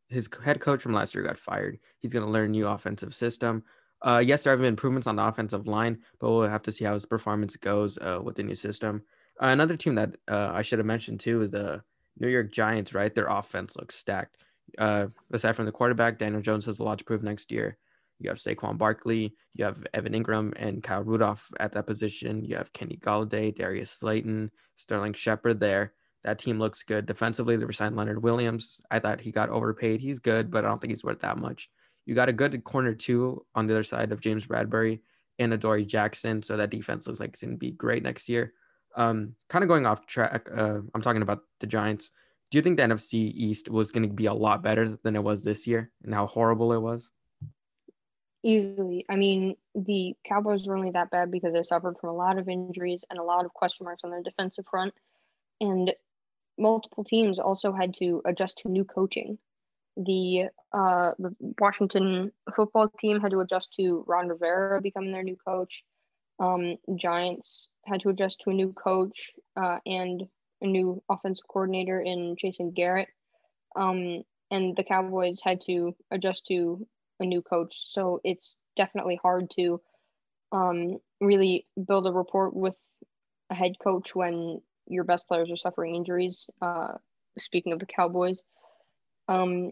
his 0.09 0.29
head 0.43 0.59
coach 0.59 0.81
from 0.81 0.93
last 0.93 1.15
year 1.15 1.23
got 1.23 1.39
fired. 1.39 1.79
He's 1.99 2.11
going 2.11 2.25
to 2.25 2.31
learn 2.31 2.51
new 2.51 2.67
offensive 2.67 3.15
system. 3.15 3.63
Uh, 4.03 4.21
yes, 4.23 4.43
there 4.43 4.51
have 4.51 4.59
been 4.59 4.67
improvements 4.67 5.07
on 5.07 5.15
the 5.15 5.23
offensive 5.25 5.65
line, 5.65 5.99
but 6.19 6.29
we'll 6.29 6.41
have 6.43 6.63
to 6.63 6.71
see 6.71 6.83
how 6.83 6.93
his 6.93 7.05
performance 7.05 7.55
goes 7.55 7.97
uh, 7.99 8.19
with 8.21 8.35
the 8.35 8.43
new 8.43 8.55
system. 8.55 9.01
Uh, 9.41 9.47
another 9.47 9.77
team 9.77 9.95
that 9.95 10.15
uh, 10.29 10.51
I 10.53 10.61
should 10.61 10.79
have 10.79 10.85
mentioned 10.85 11.21
too, 11.21 11.47
the 11.47 11.81
New 12.19 12.27
York 12.27 12.51
Giants, 12.51 12.93
right? 12.93 13.13
Their 13.13 13.27
offense 13.27 13.77
looks 13.77 13.95
stacked. 13.95 14.37
Uh, 14.77 15.07
aside 15.31 15.55
from 15.55 15.65
the 15.65 15.71
quarterback, 15.71 16.17
Daniel 16.17 16.41
Jones 16.41 16.65
has 16.65 16.79
a 16.79 16.83
lot 16.83 16.97
to 16.99 17.05
prove 17.05 17.23
next 17.23 17.51
year. 17.51 17.77
You 18.19 18.29
have 18.29 18.37
Saquon 18.37 18.77
Barkley, 18.77 19.35
you 19.53 19.65
have 19.65 19.85
Evan 19.93 20.13
Engram 20.13 20.53
and 20.55 20.83
Kyle 20.83 21.03
Rudolph 21.03 21.49
at 21.59 21.71
that 21.73 21.87
position. 21.87 22.43
You 22.45 22.57
have 22.57 22.73
Kenny 22.73 22.97
Golladay, 22.97 23.53
Darius 23.55 23.91
Slayton, 23.91 24.51
Sterling 24.75 25.13
Shepard 25.13 25.59
there. 25.59 25.93
That 26.23 26.39
team 26.39 26.57
looks 26.57 26.83
good. 26.83 27.05
Defensively, 27.05 27.57
they 27.57 27.71
signed 27.73 27.97
Leonard 27.97 28.23
Williams. 28.23 28.81
I 28.89 28.99
thought 28.99 29.21
he 29.21 29.31
got 29.31 29.49
overpaid. 29.49 29.99
He's 29.99 30.19
good, 30.19 30.51
but 30.51 30.63
I 30.63 30.69
don't 30.69 30.79
think 30.79 30.91
he's 30.91 31.03
worth 31.03 31.19
that 31.19 31.37
much. 31.37 31.69
You 32.05 32.15
got 32.15 32.29
a 32.29 32.33
good 32.33 32.63
corner 32.63 32.93
two 32.93 33.45
on 33.55 33.67
the 33.67 33.73
other 33.73 33.83
side 33.83 34.11
of 34.11 34.21
James 34.21 34.47
Bradberry 34.47 34.99
and 35.39 35.53
Adoree 35.53 35.85
Jackson. 35.85 36.41
So 36.41 36.57
that 36.57 36.69
defense 36.69 37.07
looks 37.07 37.19
like 37.19 37.29
it's 37.29 37.41
going 37.41 37.53
to 37.53 37.57
be 37.57 37.71
great 37.71 38.03
next 38.03 38.29
year. 38.29 38.53
Um, 38.95 39.35
kind 39.49 39.63
of 39.63 39.69
going 39.69 39.85
off 39.85 40.05
track, 40.05 40.47
uh, 40.55 40.79
I'm 40.93 41.01
talking 41.01 41.21
about 41.21 41.41
the 41.59 41.67
Giants. 41.67 42.11
Do 42.51 42.57
you 42.57 42.61
think 42.61 42.77
the 42.77 42.83
NFC 42.83 43.31
East 43.33 43.69
was 43.69 43.91
going 43.91 44.07
to 44.07 44.13
be 44.13 44.27
a 44.27 44.33
lot 44.33 44.61
better 44.61 44.97
than 45.03 45.15
it 45.15 45.23
was 45.23 45.43
this 45.43 45.65
year 45.65 45.89
and 46.03 46.13
how 46.13 46.27
horrible 46.27 46.73
it 46.73 46.81
was? 46.81 47.11
Easily. 48.43 49.05
I 49.09 49.15
mean, 49.15 49.55
the 49.73 50.15
Cowboys 50.25 50.67
were 50.67 50.75
only 50.75 50.91
that 50.91 51.09
bad 51.09 51.31
because 51.31 51.53
they 51.53 51.63
suffered 51.63 51.95
from 51.99 52.11
a 52.11 52.15
lot 52.15 52.37
of 52.37 52.49
injuries 52.49 53.05
and 53.09 53.17
a 53.17 53.23
lot 53.23 53.45
of 53.45 53.53
question 53.53 53.85
marks 53.85 54.03
on 54.03 54.11
their 54.11 54.21
defensive 54.21 54.65
front. 54.69 54.93
And 55.61 55.93
multiple 56.59 57.03
teams 57.03 57.39
also 57.39 57.71
had 57.71 57.95
to 57.95 58.21
adjust 58.25 58.59
to 58.59 58.69
new 58.69 58.83
coaching. 58.83 59.39
The 59.95 60.45
uh, 60.73 61.11
the 61.19 61.35
Washington 61.59 62.31
football 62.55 62.89
team 62.99 63.19
had 63.21 63.31
to 63.31 63.39
adjust 63.41 63.73
to 63.73 64.03
Ron 64.07 64.27
Rivera 64.27 64.81
becoming 64.81 65.11
their 65.11 65.23
new 65.23 65.37
coach. 65.45 65.83
Um, 66.39 66.77
Giants 66.95 67.69
had 67.85 68.01
to 68.01 68.09
adjust 68.09 68.41
to 68.41 68.49
a 68.49 68.53
new 68.53 68.73
coach 68.73 69.33
uh, 69.55 69.79
and 69.85 70.23
a 70.61 70.67
new 70.67 71.03
offensive 71.09 71.47
coordinator 71.47 72.01
in 72.01 72.35
Jason 72.39 72.71
Garrett. 72.71 73.09
Um, 73.75 74.23
and 74.49 74.75
the 74.75 74.83
Cowboys 74.83 75.41
had 75.43 75.61
to 75.65 75.95
adjust 76.11 76.47
to 76.47 76.87
a 77.19 77.25
new 77.25 77.41
coach. 77.41 77.91
So 77.91 78.19
it's 78.23 78.57
definitely 78.75 79.19
hard 79.21 79.51
to 79.55 79.81
um, 80.51 80.97
really 81.21 81.65
build 81.87 82.07
a 82.07 82.11
rapport 82.11 82.49
with 82.49 82.77
a 83.49 83.55
head 83.55 83.73
coach 83.79 84.15
when 84.15 84.61
your 84.87 85.03
best 85.03 85.27
players 85.27 85.51
are 85.51 85.57
suffering 85.57 85.95
injuries. 85.95 86.45
Uh, 86.61 86.93
speaking 87.37 87.73
of 87.73 87.79
the 87.79 87.85
Cowboys, 87.85 88.43
um, 89.27 89.69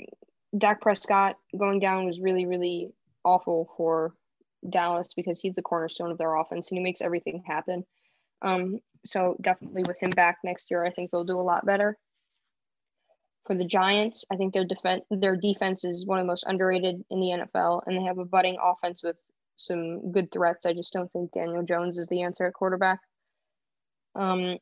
Dak 0.57 0.81
Prescott 0.81 1.37
going 1.57 1.79
down 1.79 2.05
was 2.05 2.19
really, 2.19 2.45
really 2.45 2.93
awful 3.23 3.69
for 3.77 4.13
Dallas 4.69 5.13
because 5.13 5.39
he's 5.39 5.55
the 5.55 5.61
cornerstone 5.61 6.11
of 6.11 6.17
their 6.17 6.35
offense 6.35 6.69
and 6.69 6.77
he 6.77 6.83
makes 6.83 7.01
everything 7.01 7.43
happen. 7.45 7.85
Um, 8.41 8.79
so 9.05 9.35
definitely 9.41 9.83
with 9.87 9.99
him 9.99 10.09
back 10.11 10.39
next 10.43 10.71
year, 10.71 10.85
I 10.85 10.91
think 10.91 11.11
they'll 11.11 11.23
do 11.23 11.39
a 11.39 11.41
lot 11.41 11.65
better 11.65 11.97
for 13.45 13.55
the 13.55 13.65
Giants. 13.65 14.25
I 14.31 14.35
think 14.35 14.53
their 14.53 14.65
defense 14.65 15.03
their 15.09 15.35
defense 15.35 15.83
is 15.83 16.05
one 16.05 16.19
of 16.19 16.23
the 16.23 16.31
most 16.31 16.45
underrated 16.47 17.03
in 17.09 17.19
the 17.19 17.27
NFL, 17.29 17.83
and 17.85 17.97
they 17.97 18.03
have 18.03 18.19
a 18.19 18.25
budding 18.25 18.57
offense 18.61 19.03
with 19.03 19.15
some 19.55 20.11
good 20.11 20.31
threats. 20.31 20.65
I 20.65 20.73
just 20.73 20.93
don't 20.93 21.11
think 21.11 21.31
Daniel 21.31 21.63
Jones 21.63 21.97
is 21.97 22.07
the 22.07 22.23
answer 22.23 22.45
at 22.45 22.53
quarterback. 22.53 22.99
Um, 24.15 24.57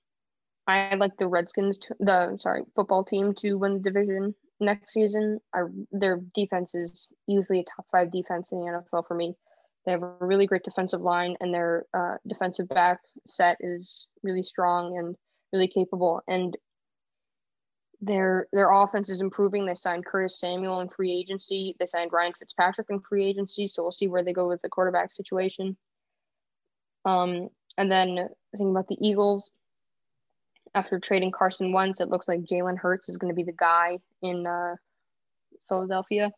I 0.68 0.96
like 0.96 1.18
the 1.18 1.28
Redskins, 1.28 1.80
to, 1.80 1.96
the 2.00 2.38
sorry 2.38 2.64
football 2.76 3.04
team 3.04 3.34
to 3.36 3.58
win 3.58 3.76
the 3.76 3.80
division 3.80 4.36
next 4.60 4.94
season. 4.94 5.40
I, 5.54 5.62
their 5.92 6.22
defense 6.36 6.76
is 6.76 7.08
easily 7.28 7.62
a 7.62 7.64
top 7.64 7.86
five 7.92 8.12
defense 8.12 8.52
in 8.52 8.60
the 8.60 8.66
NFL 8.66 9.08
for 9.08 9.16
me. 9.16 9.36
They 9.86 9.92
have 9.94 10.04
a 10.04 10.14
really 10.20 10.46
great 10.46 10.64
defensive 10.64 11.02
line, 11.02 11.36
and 11.40 11.54
their 11.54 11.86
uh, 11.94 12.16
defensive 12.28 12.68
back 12.70 13.00
set 13.26 13.58
is 13.62 14.08
really 14.24 14.44
strong 14.44 14.98
and 14.98 15.16
really 15.54 15.68
capable. 15.68 16.22
And 16.28 16.56
their 18.02 18.48
their 18.54 18.72
offense 18.72 19.10
is 19.10 19.22
improving. 19.22 19.66
They 19.66 19.76
signed 19.76 20.06
Curtis 20.06 20.40
Samuel 20.40 20.82
in 20.82 20.90
free 20.90 21.12
agency. 21.12 21.76
They 21.80 21.86
signed 21.86 22.12
Ryan 22.14 22.34
Fitzpatrick 22.38 22.88
in 22.90 23.00
free 23.02 23.26
agency. 23.26 23.68
So 23.68 23.84
we'll 23.84 23.92
see 23.92 24.08
where 24.08 24.24
they 24.24 24.34
go 24.34 24.48
with 24.48 24.62
the 24.62 24.70
quarterback 24.70 25.12
situation. 25.12 25.76
Um, 27.06 27.50
and 27.78 27.92
then 27.92 28.30
thinking 28.52 28.72
about 28.72 28.88
the 28.88 28.98
Eagles, 29.00 29.50
after 30.76 31.00
trading 31.00 31.32
Carson 31.32 31.72
Wentz, 31.72 32.00
it 32.00 32.10
looks 32.10 32.28
like 32.28 32.42
Jalen 32.42 32.78
Hurts 32.78 33.10
is 33.10 33.18
going 33.18 33.32
to 33.32 33.36
be 33.36 33.44
the 33.44 33.56
guy 33.58 34.00
in 34.22 34.46
uh, 34.46 34.76
Philadelphia. 35.68 36.32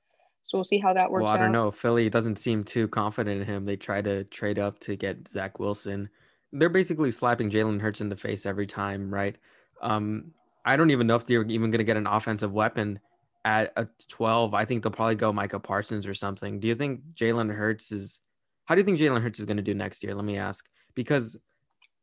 So 0.46 0.58
we'll 0.58 0.66
see 0.66 0.80
how 0.80 0.94
that 0.94 1.10
works. 1.10 1.24
Well, 1.24 1.32
I 1.32 1.38
don't 1.38 1.48
out. 1.48 1.52
know. 1.52 1.72
Philly 1.72 2.10
doesn't 2.10 2.38
seem 2.38 2.64
too 2.64 2.88
confident 2.88 3.42
in 3.42 3.48
him. 3.48 3.66
They 3.66 3.78
try 3.78 4.02
to 4.02 4.24
trade 4.26 4.60
up 4.60 4.80
to 4.82 4.96
get 4.96 5.28
Zach 5.28 5.60
Wilson. 5.60 6.10
They're 6.52 6.70
basically 6.70 7.12
slapping 7.12 7.50
Jalen 7.50 7.80
Hurts 7.80 8.02
in 8.02 8.10
the 8.10 8.18
face 8.18 8.46
every 8.46 8.68
time, 8.68 9.14
right? 9.14 9.38
Um, 9.82 10.32
I 10.66 10.76
don't 10.76 10.92
even 10.92 11.08
know 11.08 11.16
if 11.16 11.26
they're 11.26 11.44
even 11.44 11.72
going 11.72 11.80
to 11.80 11.86
get 11.86 11.98
an 11.98 12.08
offensive 12.08 12.52
weapon 12.52 13.00
at 13.46 13.72
a 13.78 13.88
12. 14.10 14.54
I 14.54 14.66
think 14.66 14.84
they'll 14.84 14.92
probably 14.92 15.16
go 15.16 15.32
Micah 15.32 15.60
Parsons 15.60 16.06
or 16.06 16.14
something. 16.14 16.60
Do 16.60 16.68
you 16.68 16.76
think 16.76 17.02
Jalen 17.16 17.56
Hurts 17.56 17.92
is, 17.92 18.20
how 18.66 18.76
do 18.76 18.82
you 18.82 18.86
think 18.86 19.00
Jalen 19.00 19.22
Hurts 19.22 19.40
is 19.40 19.46
going 19.46 19.58
to 19.58 19.64
do 19.64 19.74
next 19.74 20.04
year? 20.04 20.14
Let 20.14 20.26
me 20.26 20.38
ask. 20.38 20.68
Because 20.94 21.38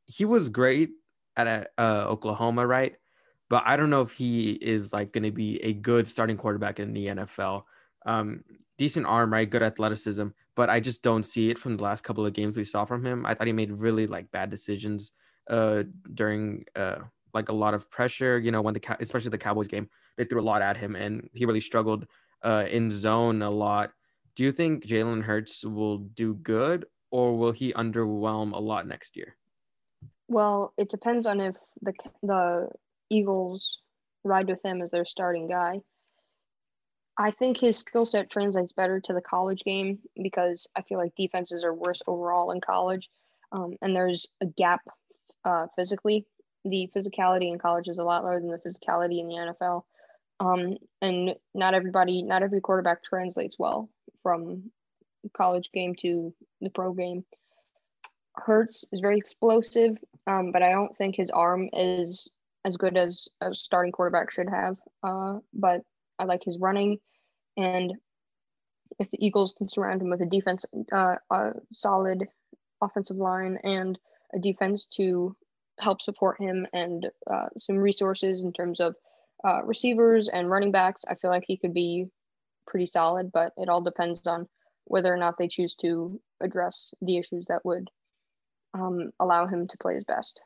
he 0.06 0.24
was 0.24 0.48
great 0.48 0.90
at 1.38 1.70
uh, 1.78 2.04
Oklahoma, 2.06 2.66
right? 2.66 2.96
But 3.48 3.62
I 3.66 3.76
don't 3.76 3.90
know 3.90 4.02
if 4.02 4.12
he 4.12 4.50
is 4.52 4.92
like 4.92 5.12
going 5.12 5.24
to 5.24 5.30
be 5.30 5.62
a 5.62 5.72
good 5.72 6.06
starting 6.06 6.36
quarterback 6.36 6.80
in 6.80 6.92
the 6.92 7.06
NFL. 7.06 7.62
Um, 8.04 8.44
decent 8.76 9.06
arm, 9.06 9.32
right? 9.32 9.48
Good 9.48 9.62
athleticism, 9.62 10.28
but 10.54 10.70
I 10.70 10.80
just 10.80 11.02
don't 11.02 11.22
see 11.22 11.50
it 11.50 11.58
from 11.58 11.76
the 11.76 11.84
last 11.84 12.04
couple 12.04 12.26
of 12.26 12.32
games 12.32 12.56
we 12.56 12.64
saw 12.64 12.84
from 12.84 13.04
him. 13.04 13.24
I 13.24 13.34
thought 13.34 13.46
he 13.46 13.52
made 13.52 13.72
really 13.72 14.06
like 14.06 14.30
bad 14.30 14.50
decisions 14.50 15.12
uh, 15.48 15.84
during 16.14 16.64
uh, 16.76 16.98
like 17.34 17.48
a 17.48 17.54
lot 17.54 17.74
of 17.74 17.90
pressure. 17.90 18.38
You 18.38 18.50
know, 18.50 18.62
when 18.62 18.74
the 18.74 18.96
especially 19.00 19.30
the 19.30 19.38
Cowboys 19.38 19.68
game, 19.68 19.88
they 20.16 20.24
threw 20.24 20.40
a 20.40 20.42
lot 20.42 20.62
at 20.62 20.76
him, 20.76 20.94
and 20.96 21.28
he 21.32 21.46
really 21.46 21.60
struggled 21.60 22.06
uh, 22.42 22.64
in 22.68 22.90
zone 22.90 23.42
a 23.42 23.50
lot. 23.50 23.92
Do 24.36 24.44
you 24.44 24.52
think 24.52 24.86
Jalen 24.86 25.22
Hurts 25.22 25.64
will 25.64 25.98
do 25.98 26.34
good, 26.34 26.86
or 27.10 27.36
will 27.36 27.52
he 27.52 27.72
underwhelm 27.72 28.52
a 28.52 28.60
lot 28.60 28.86
next 28.86 29.16
year? 29.16 29.36
Well, 30.28 30.72
it 30.76 30.90
depends 30.90 31.26
on 31.26 31.40
if 31.40 31.56
the 31.82 31.94
the 32.22 32.68
Eagles 33.10 33.80
ride 34.24 34.48
with 34.48 34.64
him 34.64 34.82
as 34.82 34.90
their 34.90 35.04
starting 35.04 35.48
guy. 35.48 35.80
I 37.16 37.32
think 37.32 37.58
his 37.58 37.78
skill 37.78 38.06
set 38.06 38.30
translates 38.30 38.72
better 38.72 39.00
to 39.00 39.12
the 39.12 39.20
college 39.20 39.64
game 39.64 39.98
because 40.22 40.68
I 40.76 40.82
feel 40.82 40.98
like 40.98 41.14
defenses 41.16 41.64
are 41.64 41.74
worse 41.74 42.02
overall 42.06 42.52
in 42.52 42.60
college, 42.60 43.08
um, 43.50 43.76
and 43.82 43.96
there's 43.96 44.26
a 44.40 44.46
gap 44.46 44.82
uh, 45.44 45.66
physically 45.74 46.26
the 46.64 46.90
physicality 46.94 47.50
in 47.50 47.58
college 47.58 47.88
is 47.88 47.98
a 47.98 48.04
lot 48.04 48.24
lower 48.24 48.40
than 48.40 48.50
the 48.50 48.58
physicality 48.58 49.20
in 49.20 49.28
the 49.28 49.54
NFL. 49.54 49.82
Um, 50.40 50.76
and 51.02 51.34
not 51.54 51.74
everybody, 51.74 52.22
not 52.22 52.42
every 52.42 52.60
quarterback 52.60 53.02
translates 53.02 53.56
well 53.58 53.88
from 54.22 54.70
college 55.36 55.70
game 55.72 55.94
to 56.00 56.32
the 56.60 56.70
pro 56.70 56.92
game. 56.92 57.24
Hurts 58.34 58.84
is 58.92 59.00
very 59.00 59.18
explosive, 59.18 59.96
um, 60.28 60.52
but 60.52 60.62
I 60.62 60.70
don't 60.70 60.94
think 60.94 61.16
his 61.16 61.30
arm 61.30 61.70
is 61.72 62.28
as 62.64 62.76
good 62.76 62.96
as 62.96 63.28
a 63.40 63.54
starting 63.54 63.92
quarterback 63.92 64.30
should 64.30 64.48
have. 64.48 64.76
Uh, 65.02 65.38
but 65.54 65.80
I 66.18 66.24
like 66.24 66.44
his 66.44 66.58
running, 66.58 66.98
and 67.56 67.94
if 68.98 69.08
the 69.10 69.24
Eagles 69.24 69.54
can 69.56 69.68
surround 69.68 70.02
him 70.02 70.10
with 70.10 70.20
a 70.20 70.26
defense, 70.26 70.66
uh, 70.92 71.16
a 71.30 71.52
solid 71.72 72.28
offensive 72.82 73.16
line 73.16 73.58
and 73.64 73.98
a 74.34 74.38
defense 74.38 74.86
to 74.86 75.34
help 75.80 76.02
support 76.02 76.40
him 76.40 76.66
and 76.72 77.08
uh, 77.30 77.46
some 77.58 77.76
resources 77.76 78.42
in 78.42 78.52
terms 78.52 78.80
of 78.80 78.94
uh, 79.44 79.62
receivers 79.64 80.28
and 80.28 80.50
running 80.50 80.72
backs, 80.72 81.04
I 81.08 81.14
feel 81.14 81.30
like 81.30 81.44
he 81.46 81.56
could 81.56 81.72
be 81.72 82.06
pretty 82.66 82.86
solid, 82.86 83.30
but 83.32 83.52
it 83.56 83.68
all 83.68 83.80
depends 83.80 84.26
on 84.26 84.48
whether 84.84 85.12
or 85.12 85.16
not 85.16 85.38
they 85.38 85.48
choose 85.48 85.74
to 85.76 86.20
address 86.40 86.92
the 87.00 87.16
issues 87.16 87.46
that 87.46 87.64
would 87.64 87.88
um, 88.74 89.10
allow 89.20 89.46
him 89.46 89.66
to 89.66 89.78
play 89.78 89.94
his 89.94 90.04
best. 90.04 90.40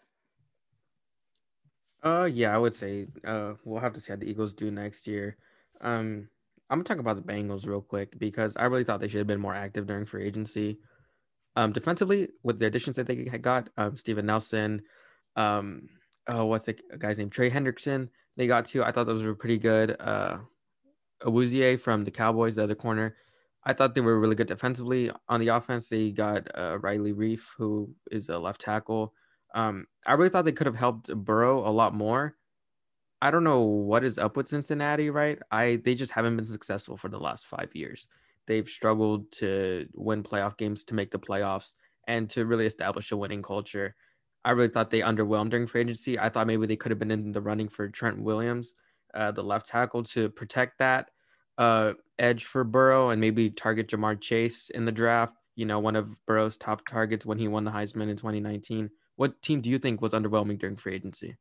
Uh, 2.02 2.28
yeah, 2.32 2.54
I 2.54 2.58
would 2.58 2.74
say 2.74 3.06
uh, 3.24 3.54
we'll 3.64 3.80
have 3.80 3.92
to 3.94 4.00
see 4.00 4.12
how 4.12 4.16
the 4.16 4.28
Eagles 4.28 4.52
do 4.52 4.70
next 4.70 5.06
year. 5.06 5.36
Um, 5.80 6.28
I'm 6.68 6.78
gonna 6.78 6.84
talk 6.84 6.98
about 6.98 7.16
the 7.16 7.32
Bengals 7.32 7.66
real 7.66 7.80
quick 7.80 8.18
because 8.18 8.56
I 8.56 8.64
really 8.64 8.84
thought 8.84 9.00
they 9.00 9.08
should 9.08 9.18
have 9.18 9.26
been 9.26 9.40
more 9.40 9.54
active 9.54 9.86
during 9.86 10.06
free 10.06 10.24
agency. 10.24 10.78
Um, 11.54 11.72
defensively, 11.72 12.28
with 12.42 12.58
the 12.58 12.66
additions 12.66 12.96
that 12.96 13.06
they 13.06 13.28
had 13.30 13.42
got, 13.42 13.68
um, 13.76 13.96
Steven 13.96 14.26
Nelson, 14.26 14.82
um, 15.36 15.88
oh, 16.26 16.46
what's 16.46 16.64
the 16.64 16.76
guy's 16.98 17.18
name? 17.18 17.30
Trey 17.30 17.50
Hendrickson. 17.50 18.08
They 18.36 18.46
got 18.46 18.64
to. 18.66 18.82
I 18.82 18.90
thought 18.90 19.06
those 19.06 19.22
were 19.22 19.34
pretty 19.34 19.58
good. 19.58 19.96
Uh, 20.00 20.38
Awuzie 21.20 21.78
from 21.78 22.04
the 22.04 22.10
Cowboys, 22.10 22.56
the 22.56 22.64
other 22.64 22.74
corner. 22.74 23.16
I 23.64 23.72
thought 23.72 23.94
they 23.94 24.00
were 24.00 24.18
really 24.18 24.34
good 24.34 24.48
defensively. 24.48 25.10
On 25.28 25.40
the 25.40 25.48
offense, 25.48 25.88
they 25.88 26.10
got 26.10 26.48
uh, 26.56 26.78
Riley 26.80 27.12
Reiff, 27.12 27.42
who 27.56 27.94
is 28.10 28.28
a 28.28 28.38
left 28.38 28.60
tackle. 28.60 29.14
Um, 29.54 29.86
I 30.06 30.14
really 30.14 30.30
thought 30.30 30.44
they 30.44 30.52
could 30.52 30.66
have 30.66 30.76
helped 30.76 31.14
Burrow 31.14 31.68
a 31.68 31.70
lot 31.70 31.94
more. 31.94 32.36
I 33.20 33.30
don't 33.30 33.44
know 33.44 33.60
what 33.60 34.04
is 34.04 34.18
up 34.18 34.36
with 34.36 34.48
Cincinnati, 34.48 35.08
right? 35.10 35.38
I 35.50 35.80
they 35.84 35.94
just 35.94 36.12
haven't 36.12 36.36
been 36.36 36.46
successful 36.46 36.96
for 36.96 37.08
the 37.08 37.20
last 37.20 37.46
five 37.46 37.70
years. 37.74 38.08
They've 38.48 38.68
struggled 38.68 39.30
to 39.32 39.86
win 39.94 40.24
playoff 40.24 40.56
games, 40.56 40.82
to 40.84 40.94
make 40.94 41.12
the 41.12 41.20
playoffs, 41.20 41.74
and 42.08 42.28
to 42.30 42.44
really 42.46 42.66
establish 42.66 43.12
a 43.12 43.16
winning 43.16 43.42
culture. 43.42 43.94
I 44.44 44.50
really 44.50 44.70
thought 44.70 44.90
they 44.90 45.00
underwhelmed 45.00 45.50
during 45.50 45.68
free 45.68 45.82
agency. 45.82 46.18
I 46.18 46.28
thought 46.30 46.48
maybe 46.48 46.66
they 46.66 46.74
could 46.74 46.90
have 46.90 46.98
been 46.98 47.12
in 47.12 47.30
the 47.30 47.40
running 47.40 47.68
for 47.68 47.88
Trent 47.88 48.20
Williams, 48.20 48.74
uh, 49.14 49.30
the 49.30 49.44
left 49.44 49.66
tackle, 49.66 50.02
to 50.04 50.28
protect 50.30 50.78
that 50.78 51.10
uh, 51.58 51.92
edge 52.18 52.44
for 52.44 52.64
Burrow 52.64 53.10
and 53.10 53.20
maybe 53.20 53.50
target 53.50 53.88
Ja'Marr 53.88 54.20
Chase 54.20 54.70
in 54.70 54.84
the 54.84 54.92
draft. 54.92 55.34
You 55.56 55.66
know, 55.66 55.78
one 55.78 55.96
of 55.96 56.16
Burrow's 56.26 56.56
top 56.56 56.86
targets 56.86 57.26
when 57.26 57.38
he 57.38 57.48
won 57.48 57.64
the 57.64 57.70
Heisman 57.70 58.08
in 58.08 58.16
2019. 58.16 58.90
What 59.16 59.42
team 59.42 59.60
do 59.60 59.70
you 59.70 59.78
think 59.78 60.00
was 60.00 60.14
underwhelming 60.14 60.58
during 60.58 60.76
free 60.76 60.94
agency? 60.94 61.36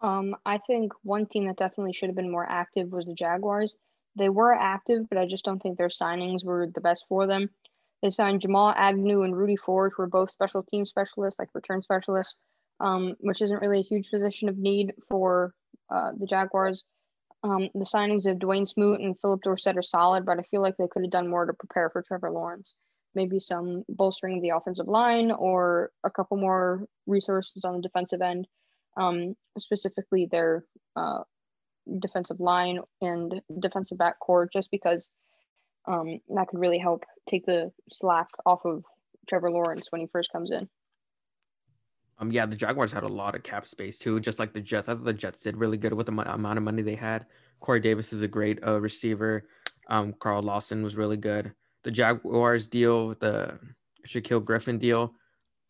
Um, 0.00 0.36
I 0.46 0.58
think 0.58 0.92
one 1.02 1.26
team 1.26 1.46
that 1.46 1.56
definitely 1.56 1.92
should 1.92 2.08
have 2.08 2.16
been 2.16 2.30
more 2.30 2.46
active 2.48 2.90
was 2.90 3.04
the 3.04 3.14
Jaguars. 3.14 3.76
They 4.16 4.28
were 4.28 4.52
active, 4.52 5.08
but 5.08 5.18
I 5.18 5.26
just 5.26 5.44
don't 5.44 5.60
think 5.60 5.76
their 5.76 5.88
signings 5.88 6.44
were 6.44 6.68
the 6.72 6.80
best 6.80 7.04
for 7.08 7.26
them. 7.26 7.50
They 8.02 8.10
signed 8.10 8.40
Jamal 8.40 8.72
Agnew 8.76 9.22
and 9.22 9.36
Rudy 9.36 9.56
Ford, 9.56 9.92
who 9.96 10.04
are 10.04 10.08
both 10.08 10.30
special 10.30 10.62
team 10.62 10.86
specialists, 10.86 11.38
like 11.38 11.48
return 11.52 11.82
specialists, 11.82 12.36
um, 12.80 13.16
which 13.20 13.42
isn't 13.42 13.60
really 13.60 13.80
a 13.80 13.84
huge 13.84 14.10
position 14.10 14.48
of 14.48 14.56
need 14.56 14.94
for 15.08 15.52
uh, 15.90 16.12
the 16.16 16.26
Jaguars. 16.26 16.84
Um, 17.44 17.68
the 17.74 17.84
signings 17.84 18.26
of 18.26 18.38
Dawuane 18.38 18.66
Smoot 18.66 19.00
and 19.00 19.18
Phillip 19.20 19.42
Dorsett 19.42 19.76
are 19.76 19.82
solid, 19.82 20.26
but 20.26 20.38
I 20.38 20.42
feel 20.50 20.60
like 20.60 20.76
they 20.76 20.88
could 20.88 21.02
have 21.02 21.12
done 21.12 21.28
more 21.28 21.46
to 21.46 21.52
prepare 21.52 21.88
for 21.90 22.02
Trevor 22.02 22.30
Lawrence. 22.30 22.74
Maybe 23.14 23.38
some 23.38 23.84
bolstering 23.88 24.36
of 24.36 24.42
the 24.42 24.50
offensive 24.50 24.88
line 24.88 25.30
or 25.30 25.90
a 26.04 26.10
couple 26.10 26.36
more 26.36 26.84
resources 27.06 27.64
on 27.64 27.76
the 27.76 27.82
defensive 27.82 28.20
end 28.20 28.46
um, 28.98 29.34
specifically 29.56 30.26
their 30.26 30.64
uh, 30.96 31.20
defensive 32.00 32.40
line 32.40 32.80
and 33.00 33.40
defensive 33.60 33.96
back 33.96 34.18
core, 34.18 34.48
just 34.52 34.70
because 34.70 35.08
um, 35.86 36.20
that 36.34 36.48
could 36.48 36.58
really 36.58 36.78
help 36.78 37.04
take 37.28 37.46
the 37.46 37.72
slack 37.88 38.28
off 38.44 38.64
of 38.64 38.84
Trevor 39.28 39.50
Lawrence 39.50 39.90
when 39.90 40.00
he 40.00 40.06
first 40.08 40.32
comes 40.32 40.50
in. 40.50 40.68
Um, 42.18 42.32
yeah, 42.32 42.46
the 42.46 42.56
Jaguars 42.56 42.92
had 42.92 43.04
a 43.04 43.08
lot 43.08 43.34
of 43.34 43.42
cap 43.42 43.66
space 43.66 43.98
too, 43.98 44.18
just 44.20 44.38
like 44.38 44.52
the 44.52 44.60
Jets. 44.60 44.88
I 44.88 44.92
thought 44.92 45.04
the 45.04 45.12
Jets 45.12 45.40
did 45.40 45.56
really 45.56 45.76
good 45.76 45.92
with 45.92 46.06
the 46.06 46.12
amount 46.12 46.58
of 46.58 46.64
money 46.64 46.82
they 46.82 46.96
had. 46.96 47.26
Corey 47.60 47.80
Davis 47.80 48.12
is 48.12 48.22
a 48.22 48.28
great 48.28 48.58
uh, 48.66 48.80
receiver. 48.80 49.48
Um, 49.88 50.14
Carl 50.18 50.42
Lawson 50.42 50.82
was 50.82 50.96
really 50.96 51.16
good. 51.16 51.52
The 51.84 51.90
Jaguars 51.90 52.68
deal, 52.68 53.14
the 53.20 53.58
Shaquill 54.06 54.44
Griffin 54.44 54.78
deal, 54.78 55.14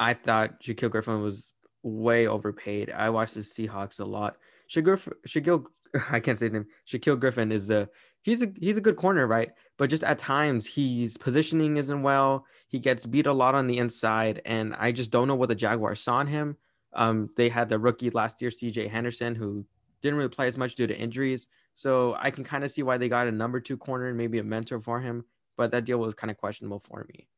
I 0.00 0.14
thought 0.14 0.62
Shaquill 0.62 0.90
Griffin 0.90 1.22
was 1.22 1.54
way 1.82 2.26
overpaid. 2.26 2.90
I 2.90 3.10
watch 3.10 3.34
the 3.34 3.40
Seahawks 3.40 4.00
a 4.00 4.04
lot. 4.04 4.36
Shaquille, 4.70 5.12
Shaquille 5.26 5.64
I 6.10 6.20
can't 6.20 6.38
say 6.38 6.46
his 6.46 6.52
name. 6.52 6.66
Shaquill 6.90 7.18
Griffin 7.20 7.52
is 7.52 7.70
a 7.70 7.88
he's 8.22 8.42
a 8.42 8.52
he's 8.56 8.76
a 8.76 8.82
good 8.82 8.96
corner, 8.96 9.26
right? 9.26 9.50
But 9.76 9.90
just 9.90 10.04
at 10.04 10.18
times 10.18 10.66
he's 10.66 11.16
positioning 11.16 11.76
isn't 11.76 12.02
well. 12.02 12.46
He 12.68 12.78
gets 12.78 13.06
beat 13.06 13.26
a 13.26 13.32
lot 13.32 13.54
on 13.54 13.66
the 13.66 13.78
inside, 13.78 14.42
and 14.44 14.74
I 14.78 14.92
just 14.92 15.10
don't 15.10 15.28
know 15.28 15.34
what 15.34 15.48
the 15.48 15.54
Jaguars 15.54 16.00
saw 16.00 16.20
in 16.20 16.26
him. 16.26 16.56
Um, 16.92 17.30
they 17.36 17.48
had 17.48 17.68
the 17.68 17.78
rookie 17.78 18.10
last 18.10 18.40
year, 18.40 18.50
C.J. 18.50 18.88
Henderson, 18.88 19.34
who 19.34 19.64
didn't 20.02 20.16
really 20.16 20.30
play 20.30 20.46
as 20.46 20.56
much 20.56 20.74
due 20.74 20.86
to 20.86 20.96
injuries. 20.96 21.46
So 21.74 22.16
I 22.18 22.30
can 22.30 22.44
kind 22.44 22.64
of 22.64 22.70
see 22.70 22.82
why 22.82 22.98
they 22.98 23.08
got 23.08 23.28
a 23.28 23.32
number 23.32 23.60
two 23.60 23.76
corner 23.76 24.08
and 24.08 24.16
maybe 24.16 24.38
a 24.38 24.44
mentor 24.44 24.80
for 24.80 25.00
him. 25.00 25.24
But 25.56 25.70
that 25.72 25.84
deal 25.84 25.98
was 25.98 26.14
kind 26.14 26.30
of 26.30 26.36
questionable 26.36 26.80
for 26.80 27.06
me. 27.12 27.28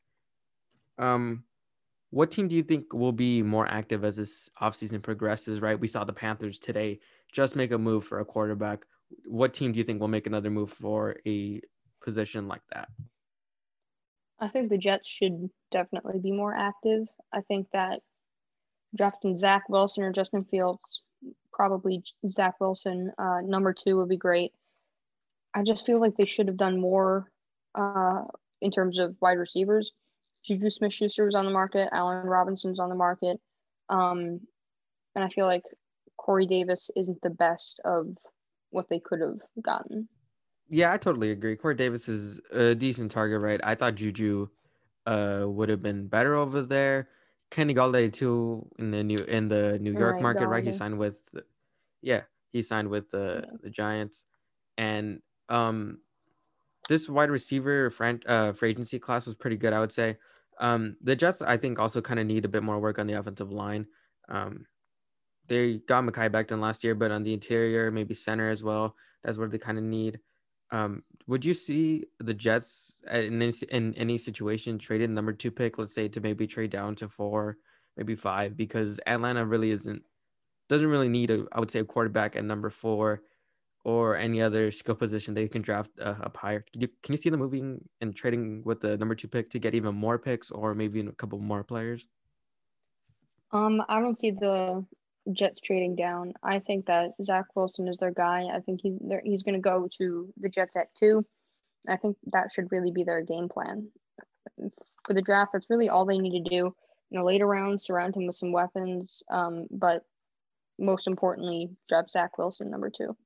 Um, 0.98 1.44
what 2.10 2.30
team 2.30 2.48
do 2.48 2.56
you 2.56 2.62
think 2.62 2.92
will 2.92 3.12
be 3.12 3.42
more 3.42 3.66
active 3.66 4.04
as 4.04 4.16
this 4.16 4.50
offseason 4.60 5.02
progresses, 5.02 5.60
right? 5.60 5.78
We 5.78 5.88
saw 5.88 6.04
the 6.04 6.12
Panthers 6.12 6.58
today 6.58 7.00
just 7.32 7.56
make 7.56 7.70
a 7.70 7.78
move 7.78 8.04
for 8.04 8.20
a 8.20 8.24
quarterback. 8.24 8.84
What 9.24 9.54
team 9.54 9.72
do 9.72 9.78
you 9.78 9.84
think 9.84 10.00
will 10.00 10.08
make 10.08 10.26
another 10.26 10.50
move 10.50 10.70
for 10.70 11.16
a 11.26 11.60
position 12.02 12.48
like 12.48 12.62
that? 12.72 12.88
I 14.38 14.48
think 14.48 14.70
the 14.70 14.78
Jets 14.78 15.08
should 15.08 15.50
definitely 15.70 16.18
be 16.18 16.32
more 16.32 16.54
active. 16.54 17.06
I 17.32 17.42
think 17.42 17.68
that 17.72 18.00
drafting 18.96 19.36
Zach 19.36 19.68
Wilson 19.68 20.02
or 20.02 20.12
Justin 20.12 20.44
Fields, 20.44 21.02
probably 21.52 22.02
Zach 22.28 22.54
Wilson, 22.60 23.12
uh, 23.18 23.40
number 23.44 23.74
two 23.74 23.96
would 23.96 24.08
be 24.08 24.16
great. 24.16 24.52
I 25.54 25.62
just 25.62 25.84
feel 25.84 26.00
like 26.00 26.16
they 26.16 26.26
should 26.26 26.48
have 26.48 26.56
done 26.56 26.80
more 26.80 27.30
uh, 27.74 28.22
in 28.60 28.70
terms 28.70 28.98
of 28.98 29.16
wide 29.20 29.38
receivers. 29.38 29.92
Juju 30.44 30.70
Smith 30.70 30.94
Schuster 30.94 31.26
was 31.26 31.34
on 31.34 31.44
the 31.44 31.50
market, 31.50 31.90
Allen 31.92 32.26
Robinson's 32.26 32.80
on 32.80 32.88
the 32.88 32.94
market. 32.94 33.38
Um, 33.88 34.40
and 35.14 35.24
I 35.24 35.28
feel 35.28 35.46
like 35.46 35.64
Corey 36.16 36.46
Davis 36.46 36.90
isn't 36.96 37.20
the 37.22 37.30
best 37.30 37.80
of 37.84 38.16
what 38.70 38.88
they 38.88 38.98
could 38.98 39.20
have 39.20 39.38
gotten. 39.62 40.08
Yeah, 40.68 40.92
I 40.92 40.98
totally 40.98 41.32
agree. 41.32 41.56
Corey 41.56 41.74
Davis 41.74 42.08
is 42.08 42.40
a 42.52 42.74
decent 42.74 43.10
target, 43.10 43.40
right? 43.40 43.60
I 43.62 43.74
thought 43.74 43.96
Juju 43.96 44.48
uh, 45.06 45.44
would 45.46 45.68
have 45.68 45.82
been 45.82 46.06
better 46.06 46.36
over 46.36 46.62
there. 46.62 47.08
Kenny 47.50 47.74
Golladay 47.74 48.12
too 48.12 48.68
in 48.78 48.92
the 48.92 49.02
new 49.02 49.18
in 49.18 49.48
the 49.48 49.78
New 49.80 49.92
York 49.92 50.20
market, 50.20 50.46
right? 50.46 50.64
He 50.64 50.70
signed 50.70 50.98
with, 50.98 51.28
yeah, 52.00 52.22
he 52.52 52.62
signed 52.62 52.88
with 52.88 53.10
the 53.10 53.42
yeah. 53.44 53.56
the 53.60 53.70
Giants, 53.70 54.26
and 54.78 55.20
um, 55.48 55.98
this 56.88 57.08
wide 57.08 57.30
receiver 57.30 57.90
fran- 57.90 58.22
uh, 58.26 58.52
free 58.52 58.70
agency 58.70 59.00
class 59.00 59.26
was 59.26 59.34
pretty 59.34 59.56
good, 59.56 59.72
I 59.72 59.80
would 59.80 59.90
say. 59.90 60.18
Um, 60.60 60.96
the 61.02 61.16
Jets, 61.16 61.42
I 61.42 61.56
think, 61.56 61.80
also 61.80 62.00
kind 62.00 62.20
of 62.20 62.26
need 62.26 62.44
a 62.44 62.48
bit 62.48 62.62
more 62.62 62.78
work 62.78 62.98
on 63.00 63.08
the 63.08 63.14
offensive 63.14 63.50
line. 63.50 63.86
Um, 64.28 64.66
they 65.50 65.78
got 65.78 66.04
Mekhi 66.04 66.30
Becton 66.30 66.60
last 66.60 66.84
year, 66.84 66.94
but 66.94 67.10
on 67.10 67.24
the 67.24 67.34
interior, 67.34 67.90
maybe 67.90 68.14
center 68.14 68.50
as 68.50 68.62
well. 68.62 68.94
That's 69.24 69.36
what 69.36 69.50
they 69.50 69.58
kind 69.58 69.78
of 69.78 69.84
need. 69.84 70.20
Um, 70.70 71.02
would 71.26 71.44
you 71.44 71.54
see 71.54 72.04
the 72.20 72.32
Jets 72.32 73.00
in 73.10 73.42
any, 73.42 73.52
in 73.70 73.92
any 73.94 74.16
situation 74.16 74.78
traded 74.78 75.10
number 75.10 75.32
two 75.32 75.50
pick, 75.50 75.76
let's 75.76 75.92
say, 75.92 76.06
to 76.06 76.20
maybe 76.20 76.46
trade 76.46 76.70
down 76.70 76.94
to 76.96 77.08
four, 77.08 77.56
maybe 77.96 78.14
five, 78.14 78.56
because 78.56 79.00
Atlanta 79.06 79.44
really 79.44 79.72
isn't 79.72 80.02
doesn't 80.68 80.86
really 80.86 81.08
need 81.08 81.30
a 81.30 81.46
I 81.50 81.58
would 81.58 81.70
say 81.72 81.80
a 81.80 81.84
quarterback 81.84 82.36
at 82.36 82.44
number 82.44 82.70
four 82.70 83.22
or 83.84 84.14
any 84.14 84.40
other 84.40 84.70
skill 84.70 84.94
position 84.94 85.34
they 85.34 85.48
can 85.48 85.62
draft 85.62 85.90
uh, 86.00 86.14
up 86.22 86.36
higher. 86.36 86.64
Can 86.72 86.82
you, 86.82 86.88
can 87.02 87.12
you 87.14 87.16
see 87.16 87.30
them 87.30 87.40
moving 87.40 87.80
and 88.00 88.14
trading 88.14 88.62
with 88.64 88.80
the 88.80 88.96
number 88.98 89.16
two 89.16 89.26
pick 89.26 89.50
to 89.50 89.58
get 89.58 89.74
even 89.74 89.96
more 89.96 90.18
picks 90.18 90.52
or 90.52 90.76
maybe 90.76 91.00
a 91.00 91.12
couple 91.12 91.40
more 91.40 91.64
players? 91.64 92.06
Um, 93.52 93.82
I 93.88 93.98
don't 93.98 94.16
see 94.16 94.30
the 94.30 94.84
Jets 95.32 95.60
trading 95.60 95.96
down. 95.96 96.34
I 96.42 96.58
think 96.60 96.86
that 96.86 97.12
Zach 97.22 97.46
Wilson 97.54 97.88
is 97.88 97.98
their 97.98 98.12
guy. 98.12 98.46
I 98.52 98.60
think 98.60 98.80
he's 98.82 98.98
he's 99.24 99.42
going 99.42 99.54
to 99.54 99.60
go 99.60 99.88
to 99.98 100.32
the 100.38 100.48
Jets 100.48 100.76
at 100.76 100.94
two. 100.94 101.24
I 101.88 101.96
think 101.96 102.16
that 102.32 102.52
should 102.52 102.72
really 102.72 102.90
be 102.90 103.04
their 103.04 103.22
game 103.22 103.48
plan 103.48 103.88
for 105.04 105.14
the 105.14 105.22
draft. 105.22 105.52
That's 105.52 105.70
really 105.70 105.88
all 105.88 106.04
they 106.04 106.18
need 106.18 106.42
to 106.42 106.50
do. 106.50 106.74
In 107.10 107.18
the 107.18 107.24
later 107.24 107.46
rounds, 107.46 107.84
surround 107.84 108.14
him 108.14 108.26
with 108.26 108.36
some 108.36 108.52
weapons. 108.52 109.22
Um, 109.30 109.66
but 109.70 110.04
most 110.78 111.06
importantly, 111.06 111.70
draft 111.88 112.10
Zach 112.10 112.38
Wilson 112.38 112.70
number 112.70 112.90
two. 112.90 113.16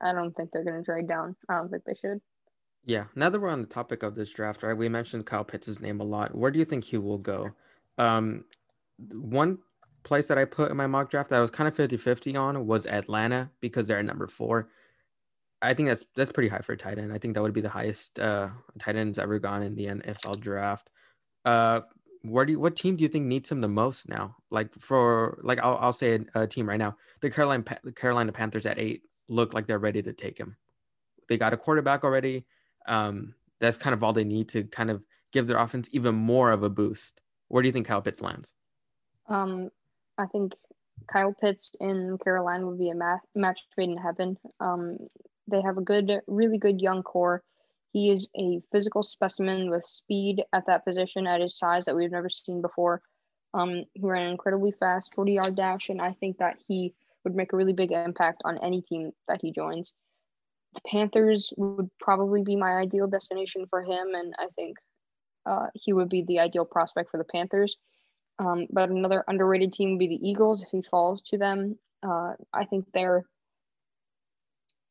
I 0.00 0.12
don't 0.12 0.34
think 0.36 0.50
they're 0.52 0.64
going 0.64 0.78
to 0.78 0.84
trade 0.84 1.08
down. 1.08 1.34
I 1.48 1.56
don't 1.56 1.70
think 1.70 1.84
they 1.84 1.94
should. 1.94 2.20
Yeah. 2.84 3.04
Now 3.16 3.30
that 3.30 3.40
we're 3.40 3.48
on 3.48 3.62
the 3.62 3.66
topic 3.66 4.04
of 4.04 4.14
this 4.14 4.30
draft, 4.30 4.62
right? 4.62 4.76
We 4.76 4.88
mentioned 4.88 5.26
Kyle 5.26 5.44
Pitts' 5.44 5.80
name 5.80 6.00
a 6.00 6.04
lot. 6.04 6.34
Where 6.34 6.52
do 6.52 6.58
you 6.60 6.64
think 6.64 6.84
he 6.84 6.98
will 6.98 7.18
go? 7.18 7.50
Um, 7.98 8.44
one 9.12 9.58
place 10.06 10.28
that 10.28 10.38
I 10.38 10.44
put 10.44 10.70
in 10.70 10.76
my 10.76 10.86
mock 10.86 11.10
draft 11.10 11.30
that 11.30 11.36
I 11.36 11.40
was 11.40 11.50
kind 11.50 11.68
of 11.68 11.74
50 11.74 11.96
50 11.96 12.36
on 12.36 12.66
was 12.66 12.86
Atlanta 12.86 13.50
because 13.60 13.86
they're 13.86 13.98
at 13.98 14.04
number 14.04 14.28
four. 14.28 14.68
I 15.60 15.74
think 15.74 15.88
that's 15.88 16.04
that's 16.14 16.32
pretty 16.32 16.48
high 16.48 16.60
for 16.60 16.72
a 16.72 16.76
tight 16.76 16.98
end. 16.98 17.12
I 17.12 17.18
think 17.18 17.34
that 17.34 17.42
would 17.42 17.52
be 17.52 17.60
the 17.60 17.68
highest 17.68 18.18
uh, 18.18 18.50
tight 18.78 18.96
end's 18.96 19.18
ever 19.18 19.38
gone 19.38 19.62
in 19.62 19.74
the 19.74 19.86
NFL 19.86 20.40
draft. 20.40 20.88
Uh, 21.44 21.80
where 22.22 22.44
do 22.44 22.52
you, 22.52 22.60
what 22.60 22.76
team 22.76 22.96
do 22.96 23.02
you 23.02 23.08
think 23.08 23.26
needs 23.26 23.50
him 23.50 23.60
the 23.60 23.68
most 23.68 24.08
now? 24.08 24.36
Like 24.50 24.74
for 24.78 25.40
like 25.42 25.58
I'll, 25.60 25.76
I'll 25.78 25.92
say 25.92 26.20
a, 26.34 26.42
a 26.42 26.46
team 26.46 26.68
right 26.68 26.78
now, 26.78 26.96
the 27.20 27.30
Carolina 27.30 27.64
the 27.82 27.92
Carolina 27.92 28.32
Panthers 28.32 28.66
at 28.66 28.78
eight 28.78 29.02
look 29.28 29.54
like 29.54 29.66
they're 29.66 29.78
ready 29.78 30.02
to 30.02 30.12
take 30.12 30.38
him. 30.38 30.56
They 31.28 31.36
got 31.36 31.52
a 31.52 31.56
quarterback 31.56 32.04
already. 32.04 32.46
Um, 32.86 33.34
that's 33.60 33.78
kind 33.78 33.94
of 33.94 34.04
all 34.04 34.12
they 34.12 34.24
need 34.24 34.50
to 34.50 34.64
kind 34.64 34.90
of 34.90 35.02
give 35.32 35.46
their 35.46 35.58
offense 35.58 35.88
even 35.92 36.14
more 36.14 36.52
of 36.52 36.62
a 36.62 36.70
boost. 36.70 37.20
Where 37.48 37.62
do 37.62 37.68
you 37.68 37.72
think 37.72 37.86
Kyle 37.86 38.02
Pitts 38.02 38.20
lands? 38.20 38.52
Um, 39.28 39.70
I 40.18 40.26
think 40.26 40.54
Kyle 41.12 41.34
Pitts 41.38 41.72
in 41.80 42.18
Carolina 42.22 42.66
would 42.66 42.78
be 42.78 42.90
a 42.90 42.94
match 43.34 43.60
made 43.76 43.90
in 43.90 43.96
heaven. 43.96 44.36
Um, 44.60 44.98
they 45.48 45.62
have 45.62 45.78
a 45.78 45.82
good, 45.82 46.20
really 46.26 46.58
good 46.58 46.80
young 46.80 47.02
core. 47.02 47.42
He 47.92 48.10
is 48.10 48.28
a 48.36 48.60
physical 48.72 49.02
specimen 49.02 49.70
with 49.70 49.84
speed 49.84 50.42
at 50.52 50.66
that 50.66 50.84
position 50.84 51.26
at 51.26 51.40
his 51.40 51.58
size 51.58 51.84
that 51.84 51.96
we've 51.96 52.10
never 52.10 52.28
seen 52.28 52.60
before. 52.60 53.02
Um, 53.54 53.84
he 53.94 54.02
ran 54.02 54.24
an 54.24 54.32
incredibly 54.32 54.72
fast 54.72 55.14
40 55.14 55.32
yard 55.32 55.56
dash, 55.56 55.88
and 55.88 56.00
I 56.00 56.12
think 56.12 56.38
that 56.38 56.58
he 56.66 56.94
would 57.24 57.34
make 57.34 57.52
a 57.52 57.56
really 57.56 57.72
big 57.72 57.92
impact 57.92 58.42
on 58.44 58.58
any 58.58 58.82
team 58.82 59.12
that 59.28 59.40
he 59.40 59.52
joins. 59.52 59.94
The 60.74 60.82
Panthers 60.86 61.52
would 61.56 61.88
probably 62.00 62.42
be 62.42 62.56
my 62.56 62.72
ideal 62.72 63.08
destination 63.08 63.66
for 63.70 63.82
him, 63.82 64.14
and 64.14 64.34
I 64.38 64.48
think 64.56 64.76
uh, 65.46 65.68
he 65.74 65.92
would 65.92 66.08
be 66.08 66.22
the 66.22 66.40
ideal 66.40 66.64
prospect 66.64 67.10
for 67.10 67.18
the 67.18 67.24
Panthers. 67.24 67.76
Um, 68.38 68.66
but 68.70 68.90
another 68.90 69.24
underrated 69.26 69.72
team 69.72 69.92
would 69.92 69.98
be 69.98 70.08
the 70.08 70.28
Eagles 70.28 70.62
if 70.62 70.68
he 70.70 70.82
falls 70.82 71.22
to 71.22 71.38
them. 71.38 71.78
Uh, 72.02 72.34
I 72.52 72.64
think 72.66 72.86
they're 72.92 73.24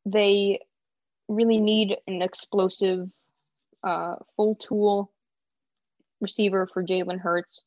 they 0.04 0.60
really 1.28 1.60
need 1.60 1.96
an 2.06 2.22
explosive, 2.22 3.08
uh, 3.82 4.16
full 4.36 4.54
tool 4.54 5.12
receiver 6.20 6.68
for 6.72 6.84
Jalen 6.84 7.20
Hurts, 7.20 7.64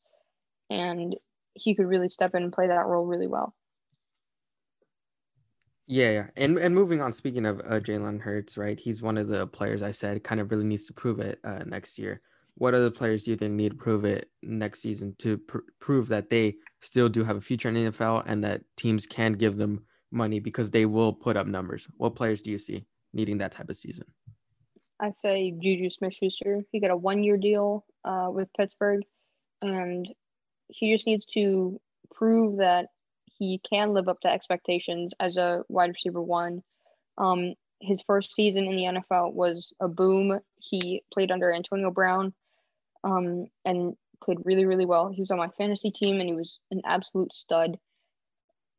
and 0.70 1.16
he 1.54 1.74
could 1.74 1.86
really 1.86 2.08
step 2.08 2.34
in 2.34 2.42
and 2.42 2.52
play 2.52 2.68
that 2.68 2.86
role 2.86 3.06
really 3.06 3.26
well. 3.26 3.54
Yeah, 5.86 6.10
yeah. 6.10 6.26
And 6.36 6.56
and 6.58 6.74
moving 6.74 7.00
on, 7.00 7.12
speaking 7.12 7.44
of 7.44 7.58
uh, 7.60 7.80
Jalen 7.80 8.20
Hurts, 8.20 8.56
right? 8.56 8.78
He's 8.78 9.02
one 9.02 9.18
of 9.18 9.28
the 9.28 9.46
players 9.46 9.82
I 9.82 9.90
said 9.90 10.22
kind 10.22 10.40
of 10.40 10.50
really 10.50 10.64
needs 10.64 10.86
to 10.86 10.92
prove 10.92 11.20
it 11.20 11.40
uh, 11.44 11.64
next 11.66 11.98
year. 11.98 12.20
What 12.60 12.74
other 12.74 12.90
players 12.90 13.24
do 13.24 13.30
you 13.30 13.38
think 13.38 13.54
need 13.54 13.70
to 13.70 13.74
prove 13.74 14.04
it 14.04 14.28
next 14.42 14.82
season 14.82 15.14
to 15.20 15.38
pr- 15.38 15.60
prove 15.78 16.08
that 16.08 16.28
they 16.28 16.56
still 16.82 17.08
do 17.08 17.24
have 17.24 17.38
a 17.38 17.40
future 17.40 17.70
in 17.70 17.74
the 17.74 17.90
NFL 17.90 18.24
and 18.26 18.44
that 18.44 18.60
teams 18.76 19.06
can 19.06 19.32
give 19.32 19.56
them 19.56 19.86
money 20.10 20.40
because 20.40 20.70
they 20.70 20.84
will 20.84 21.10
put 21.10 21.38
up 21.38 21.46
numbers? 21.46 21.88
What 21.96 22.16
players 22.16 22.42
do 22.42 22.50
you 22.50 22.58
see 22.58 22.84
needing 23.14 23.38
that 23.38 23.52
type 23.52 23.70
of 23.70 23.76
season? 23.76 24.04
I'd 25.00 25.16
say 25.16 25.52
Juju 25.52 25.88
Smith 25.88 26.12
Schuster. 26.12 26.60
He 26.70 26.80
got 26.80 26.90
a 26.90 26.96
one 26.98 27.24
year 27.24 27.38
deal 27.38 27.86
uh, 28.04 28.28
with 28.30 28.52
Pittsburgh, 28.54 29.04
and 29.62 30.06
he 30.68 30.92
just 30.92 31.06
needs 31.06 31.24
to 31.32 31.80
prove 32.14 32.58
that 32.58 32.88
he 33.24 33.58
can 33.66 33.94
live 33.94 34.06
up 34.06 34.20
to 34.20 34.28
expectations 34.28 35.14
as 35.18 35.38
a 35.38 35.62
wide 35.70 35.88
receiver 35.88 36.20
one. 36.20 36.62
Um, 37.16 37.54
his 37.80 38.02
first 38.02 38.34
season 38.34 38.66
in 38.66 38.76
the 38.76 39.00
NFL 39.00 39.32
was 39.32 39.72
a 39.80 39.88
boom. 39.88 40.40
He 40.58 41.02
played 41.10 41.30
under 41.30 41.54
Antonio 41.54 41.90
Brown 41.90 42.34
um, 43.04 43.46
and 43.64 43.96
played 44.22 44.38
really, 44.44 44.64
really 44.64 44.86
well. 44.86 45.08
He 45.08 45.22
was 45.22 45.30
on 45.30 45.38
my 45.38 45.48
fantasy 45.48 45.90
team 45.90 46.20
and 46.20 46.28
he 46.28 46.34
was 46.34 46.58
an 46.70 46.82
absolute 46.84 47.34
stud. 47.34 47.78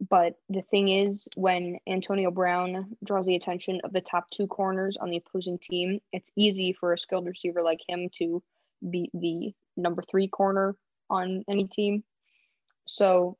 But 0.09 0.33
the 0.49 0.63
thing 0.63 0.89
is, 0.89 1.27
when 1.35 1.77
Antonio 1.87 2.31
Brown 2.31 2.95
draws 3.03 3.27
the 3.27 3.35
attention 3.35 3.81
of 3.83 3.93
the 3.93 4.01
top 4.01 4.29
two 4.31 4.47
corners 4.47 4.97
on 4.97 5.11
the 5.11 5.17
opposing 5.17 5.59
team, 5.59 5.99
it's 6.11 6.31
easy 6.35 6.73
for 6.73 6.93
a 6.93 6.97
skilled 6.97 7.27
receiver 7.27 7.61
like 7.61 7.81
him 7.87 8.09
to 8.17 8.41
be 8.89 9.11
the 9.13 9.53
number 9.77 10.01
three 10.09 10.27
corner 10.27 10.75
on 11.09 11.43
any 11.47 11.67
team. 11.67 12.03
So 12.87 13.37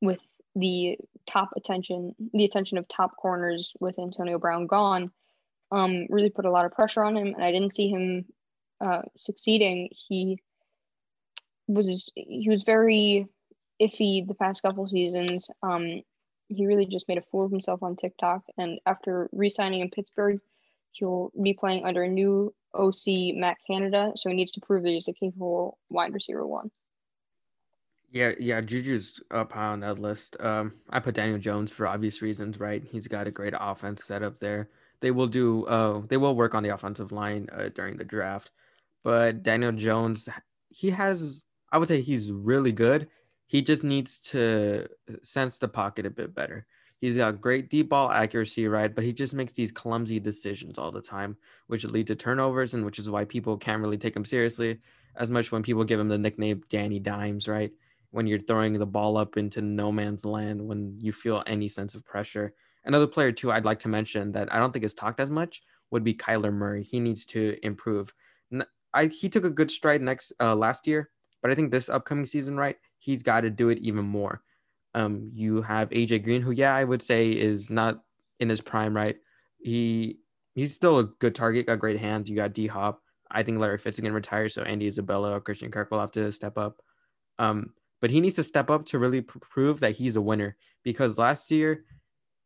with 0.00 0.20
the 0.56 0.98
top 1.26 1.50
attention, 1.56 2.16
the 2.34 2.44
attention 2.44 2.78
of 2.78 2.88
top 2.88 3.16
corners 3.16 3.72
with 3.78 4.00
Antonio 4.00 4.38
Brown 4.38 4.66
gone, 4.66 5.12
um, 5.70 6.06
really 6.10 6.30
put 6.30 6.46
a 6.46 6.50
lot 6.50 6.66
of 6.66 6.72
pressure 6.72 7.04
on 7.04 7.16
him, 7.16 7.28
and 7.28 7.44
I 7.44 7.52
didn't 7.52 7.74
see 7.74 7.88
him 7.88 8.26
uh, 8.82 9.02
succeeding. 9.16 9.88
He 9.92 10.38
was 11.68 12.10
he 12.14 12.48
was 12.48 12.64
very 12.64 13.26
iffy 13.80 14.26
the 14.26 14.34
past 14.34 14.62
couple 14.62 14.86
seasons. 14.88 15.48
Um, 15.62 16.02
he 16.48 16.66
really 16.66 16.86
just 16.86 17.08
made 17.08 17.18
a 17.18 17.22
fool 17.30 17.46
of 17.46 17.50
himself 17.50 17.82
on 17.82 17.96
TikTok, 17.96 18.42
and 18.58 18.78
after 18.84 19.28
re-signing 19.32 19.80
in 19.80 19.90
Pittsburgh, 19.90 20.40
he'll 20.90 21.32
be 21.40 21.54
playing 21.54 21.84
under 21.84 22.02
a 22.02 22.08
new 22.08 22.54
OC 22.74 23.34
Matt 23.34 23.56
Canada, 23.66 24.12
so 24.16 24.28
he 24.28 24.36
needs 24.36 24.52
to 24.52 24.60
prove 24.60 24.82
that 24.82 24.90
he's 24.90 25.08
a 25.08 25.12
capable 25.12 25.78
wide 25.88 26.12
receiver 26.12 26.46
one. 26.46 26.70
Yeah, 28.10 28.32
yeah, 28.38 28.60
Juju's 28.60 29.22
up 29.30 29.52
high 29.52 29.68
on 29.68 29.80
that 29.80 29.98
list. 29.98 30.36
Um, 30.38 30.74
I 30.90 31.00
put 31.00 31.14
Daniel 31.14 31.38
Jones 31.38 31.72
for 31.72 31.86
obvious 31.86 32.20
reasons, 32.20 32.60
right? 32.60 32.84
He's 32.84 33.08
got 33.08 33.26
a 33.26 33.30
great 33.30 33.54
offense 33.58 34.04
set 34.04 34.22
up 34.22 34.38
there. 34.38 34.68
They 35.00 35.10
will 35.10 35.26
do, 35.26 35.64
uh, 35.64 36.02
they 36.06 36.18
will 36.18 36.36
work 36.36 36.54
on 36.54 36.62
the 36.62 36.68
offensive 36.68 37.10
line 37.10 37.48
uh, 37.50 37.70
during 37.74 37.96
the 37.96 38.04
draft, 38.04 38.50
but 39.02 39.42
Daniel 39.42 39.72
Jones, 39.72 40.28
he 40.68 40.90
has, 40.90 41.44
I 41.70 41.78
would 41.78 41.88
say, 41.88 42.00
he's 42.00 42.32
really 42.32 42.72
good. 42.72 43.08
He 43.46 43.62
just 43.62 43.84
needs 43.84 44.18
to 44.30 44.86
sense 45.22 45.58
the 45.58 45.68
pocket 45.68 46.06
a 46.06 46.10
bit 46.10 46.34
better. 46.34 46.66
He's 47.00 47.16
got 47.16 47.40
great 47.40 47.68
deep 47.68 47.88
ball 47.88 48.10
accuracy, 48.10 48.68
right? 48.68 48.94
But 48.94 49.04
he 49.04 49.12
just 49.12 49.34
makes 49.34 49.52
these 49.52 49.72
clumsy 49.72 50.20
decisions 50.20 50.78
all 50.78 50.92
the 50.92 51.00
time, 51.00 51.36
which 51.66 51.84
lead 51.84 52.06
to 52.06 52.14
turnovers, 52.14 52.74
and 52.74 52.84
which 52.84 52.98
is 52.98 53.10
why 53.10 53.24
people 53.24 53.56
can't 53.56 53.82
really 53.82 53.98
take 53.98 54.14
him 54.16 54.24
seriously 54.24 54.78
as 55.16 55.30
much 55.30 55.50
when 55.50 55.62
people 55.62 55.84
give 55.84 56.00
him 56.00 56.08
the 56.08 56.16
nickname 56.16 56.62
Danny 56.68 57.00
Dimes, 57.00 57.48
right? 57.48 57.72
when 58.12 58.26
you're 58.26 58.38
throwing 58.38 58.78
the 58.78 58.86
ball 58.86 59.16
up 59.16 59.36
into 59.36 59.60
no 59.60 59.90
man's 59.90 60.24
land 60.24 60.60
when 60.60 60.96
you 61.00 61.12
feel 61.12 61.42
any 61.46 61.66
sense 61.66 61.94
of 61.94 62.04
pressure. 62.04 62.54
Another 62.84 63.06
player 63.06 63.32
too 63.32 63.50
I'd 63.50 63.64
like 63.64 63.80
to 63.80 63.88
mention 63.88 64.32
that 64.32 64.52
I 64.54 64.58
don't 64.58 64.70
think 64.72 64.84
is 64.84 64.94
talked 64.94 65.18
as 65.18 65.30
much 65.30 65.62
would 65.90 66.04
be 66.04 66.14
Kyler 66.14 66.52
Murray. 66.52 66.84
He 66.84 67.00
needs 67.00 67.26
to 67.26 67.56
improve. 67.62 68.14
I 68.94 69.06
he 69.06 69.28
took 69.28 69.44
a 69.44 69.50
good 69.50 69.70
stride 69.70 70.02
next 70.02 70.32
uh, 70.40 70.54
last 70.54 70.86
year, 70.86 71.10
but 71.40 71.50
I 71.50 71.54
think 71.54 71.70
this 71.70 71.88
upcoming 71.88 72.26
season, 72.26 72.56
right, 72.56 72.76
he's 72.98 73.22
got 73.22 73.42
to 73.42 73.50
do 73.50 73.68
it 73.68 73.78
even 73.78 74.04
more. 74.04 74.42
Um, 74.94 75.30
you 75.32 75.62
have 75.62 75.90
AJ 75.90 76.24
Green, 76.24 76.42
who 76.42 76.50
yeah, 76.50 76.74
I 76.74 76.84
would 76.84 77.02
say 77.02 77.30
is 77.30 77.70
not 77.70 78.02
in 78.40 78.48
his 78.48 78.60
prime, 78.60 78.94
right? 78.94 79.16
He 79.58 80.18
he's 80.54 80.74
still 80.74 80.98
a 80.98 81.04
good 81.04 81.34
target, 81.34 81.66
got 81.66 81.78
great 81.78 81.98
hands. 81.98 82.28
You 82.28 82.36
got 82.36 82.52
D 82.52 82.66
Hop. 82.66 83.00
I 83.30 83.42
think 83.42 83.58
Larry 83.58 83.78
Fitz 83.78 83.98
is 83.98 84.02
gonna 84.02 84.14
retire, 84.14 84.48
so 84.48 84.62
Andy 84.62 84.86
Isabella 84.86 85.32
or 85.32 85.40
Christian 85.40 85.70
Kirk 85.70 85.90
will 85.90 86.00
have 86.00 86.10
to 86.12 86.30
step 86.32 86.58
up. 86.58 86.82
Um, 87.38 87.72
but 88.00 88.10
he 88.10 88.20
needs 88.20 88.36
to 88.36 88.44
step 88.44 88.68
up 88.68 88.84
to 88.86 88.98
really 88.98 89.22
pr- 89.22 89.38
prove 89.38 89.80
that 89.80 89.96
he's 89.96 90.16
a 90.16 90.20
winner 90.20 90.56
because 90.82 91.18
last 91.18 91.50
year 91.50 91.84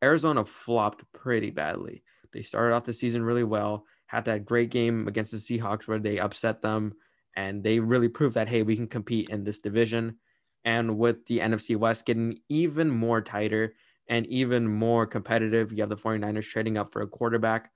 Arizona 0.02 0.44
flopped 0.44 1.02
pretty 1.12 1.50
badly. 1.50 2.04
They 2.32 2.42
started 2.42 2.74
off 2.74 2.84
the 2.84 2.92
season 2.92 3.22
really 3.22 3.44
well, 3.44 3.86
had 4.06 4.24
that 4.26 4.44
great 4.44 4.70
game 4.70 5.08
against 5.08 5.32
the 5.32 5.38
Seahawks 5.38 5.86
where 5.86 5.98
they 5.98 6.18
upset 6.18 6.62
them 6.62 6.94
and 7.34 7.62
they 7.62 7.78
really 7.78 8.08
proved 8.08 8.34
that 8.34 8.48
hey, 8.48 8.62
we 8.62 8.76
can 8.76 8.86
compete 8.86 9.28
in 9.28 9.44
this 9.44 9.58
division. 9.58 10.16
And 10.64 10.98
with 10.98 11.26
the 11.26 11.40
NFC 11.40 11.76
West 11.76 12.06
getting 12.06 12.38
even 12.48 12.90
more 12.90 13.20
tighter 13.20 13.74
and 14.08 14.26
even 14.26 14.66
more 14.66 15.06
competitive, 15.06 15.72
you 15.72 15.80
have 15.80 15.88
the 15.88 15.96
49ers 15.96 16.48
trading 16.48 16.76
up 16.76 16.92
for 16.92 17.02
a 17.02 17.06
quarterback. 17.06 17.70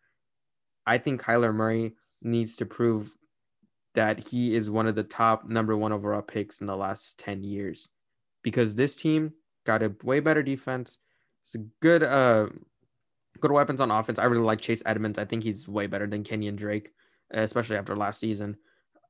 I 0.86 0.98
think 0.98 1.22
Kyler 1.22 1.54
Murray 1.54 1.94
needs 2.22 2.56
to 2.56 2.66
prove 2.66 3.14
that 3.94 4.18
he 4.18 4.54
is 4.54 4.70
one 4.70 4.86
of 4.86 4.94
the 4.94 5.02
top 5.02 5.48
number 5.48 5.76
one 5.76 5.92
overall 5.92 6.22
picks 6.22 6.60
in 6.60 6.66
the 6.66 6.76
last 6.76 7.18
10 7.18 7.42
years 7.42 7.88
because 8.42 8.74
this 8.74 8.94
team 8.94 9.32
got 9.66 9.82
a 9.82 9.94
way 10.04 10.20
better 10.20 10.42
defense. 10.42 10.98
It's 11.42 11.54
a 11.54 11.58
good 11.80 12.02
uh 12.02 12.48
good 13.40 13.53
weapons 13.53 13.81
on 13.81 13.90
offense. 13.90 14.18
I 14.18 14.24
really 14.24 14.44
like 14.44 14.61
Chase 14.61 14.83
Edmonds. 14.87 15.18
I 15.18 15.24
think 15.24 15.42
he's 15.42 15.68
way 15.68 15.87
better 15.87 16.07
than 16.07 16.24
Kenyan 16.24 16.57
Drake, 16.57 16.90
especially 17.31 17.76
after 17.76 17.96
last 17.96 18.20
season. 18.20 18.57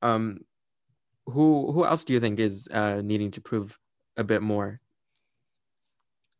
Um 0.01 0.39
who 1.25 1.71
who 1.71 1.85
else 1.85 2.03
do 2.03 2.13
you 2.13 2.19
think 2.19 2.39
is 2.39 2.67
uh 2.69 3.01
needing 3.03 3.31
to 3.31 3.41
prove 3.41 3.77
a 4.17 4.23
bit 4.23 4.41
more? 4.41 4.79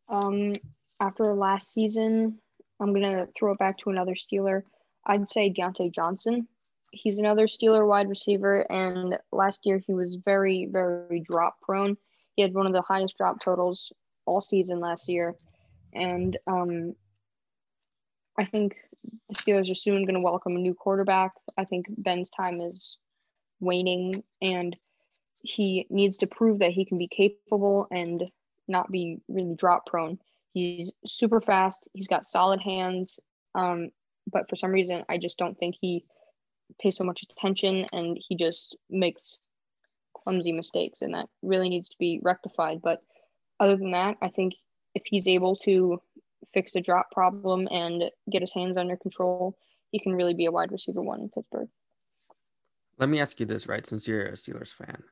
Um 0.08 0.54
after 1.00 1.24
last 1.34 1.72
season, 1.72 2.38
I'm 2.80 2.92
gonna 2.92 3.28
throw 3.36 3.52
it 3.52 3.58
back 3.58 3.78
to 3.78 3.90
another 3.90 4.14
Steeler. 4.14 4.62
I'd 5.06 5.28
say 5.28 5.52
Diontae 5.52 5.92
Johnson 5.92 6.48
he's 6.92 7.18
another 7.18 7.46
Steeler 7.46 7.86
wide 7.86 8.08
receiver, 8.08 8.70
and 8.70 9.18
last 9.32 9.66
year 9.66 9.78
he 9.84 9.94
was 9.94 10.16
very, 10.24 10.68
very 10.70 11.20
drop 11.20 11.60
prone. 11.60 11.96
He 12.36 12.42
had 12.42 12.54
one 12.54 12.66
of 12.66 12.72
the 12.72 12.82
highest 12.82 13.16
drop 13.16 13.40
totals 13.40 13.92
all 14.26 14.40
season 14.40 14.78
last 14.78 15.08
year, 15.08 15.34
and 15.92 16.36
um, 16.46 16.94
I 18.38 18.44
think 18.44 18.76
the 19.28 19.34
Steelers 19.34 19.70
are 19.70 19.74
soon 19.74 20.04
going 20.04 20.14
to 20.14 20.20
welcome 20.20 20.56
a 20.56 20.60
new 20.60 20.74
quarterback. 20.74 21.32
I 21.56 21.64
think 21.64 21.86
Ben's 21.88 22.30
time 22.30 22.60
is 22.60 22.96
waning, 23.60 24.22
and 24.40 24.76
he 25.40 25.86
needs 25.90 26.18
to 26.18 26.26
prove 26.26 26.60
that 26.60 26.72
he 26.72 26.84
can 26.84 26.98
be 26.98 27.08
capable 27.08 27.86
and 27.90 28.30
not 28.68 28.90
be 28.90 29.18
really 29.28 29.54
drop 29.54 29.86
prone. 29.86 30.18
He's 30.54 30.92
super 31.06 31.40
fast. 31.40 31.86
He's 31.92 32.08
got 32.08 32.24
solid 32.24 32.60
hands. 32.60 33.18
Um, 33.54 33.90
but 34.30 34.48
for 34.48 34.56
some 34.56 34.70
reason, 34.70 35.04
I 35.08 35.18
just 35.18 35.38
don't 35.38 35.58
think 35.58 35.74
he 35.80 36.04
pays 36.80 36.96
so 36.96 37.04
much 37.04 37.22
attention 37.22 37.86
and 37.92 38.18
he 38.28 38.36
just 38.36 38.76
makes 38.90 39.36
clumsy 40.14 40.52
mistakes 40.52 41.02
and 41.02 41.14
that 41.14 41.28
really 41.42 41.68
needs 41.68 41.88
to 41.88 41.96
be 41.98 42.20
rectified 42.22 42.80
but 42.82 43.02
other 43.60 43.76
than 43.76 43.92
that 43.92 44.16
i 44.22 44.28
think 44.28 44.54
if 44.94 45.02
he's 45.06 45.26
able 45.26 45.56
to 45.56 46.00
fix 46.52 46.74
a 46.74 46.80
drop 46.80 47.10
problem 47.10 47.68
and 47.70 48.04
get 48.30 48.42
his 48.42 48.54
hands 48.54 48.76
under 48.76 48.96
control 48.96 49.56
he 49.90 49.98
can 49.98 50.14
really 50.14 50.34
be 50.34 50.46
a 50.46 50.52
wide 50.52 50.72
receiver 50.72 51.02
one 51.02 51.20
in 51.20 51.28
pittsburgh 51.28 51.68
let 52.98 53.08
me 53.08 53.20
ask 53.20 53.40
you 53.40 53.46
this 53.46 53.66
right 53.66 53.86
since 53.86 54.06
you're 54.06 54.26
a 54.26 54.32
steelers 54.32 54.72
fan 54.72 55.02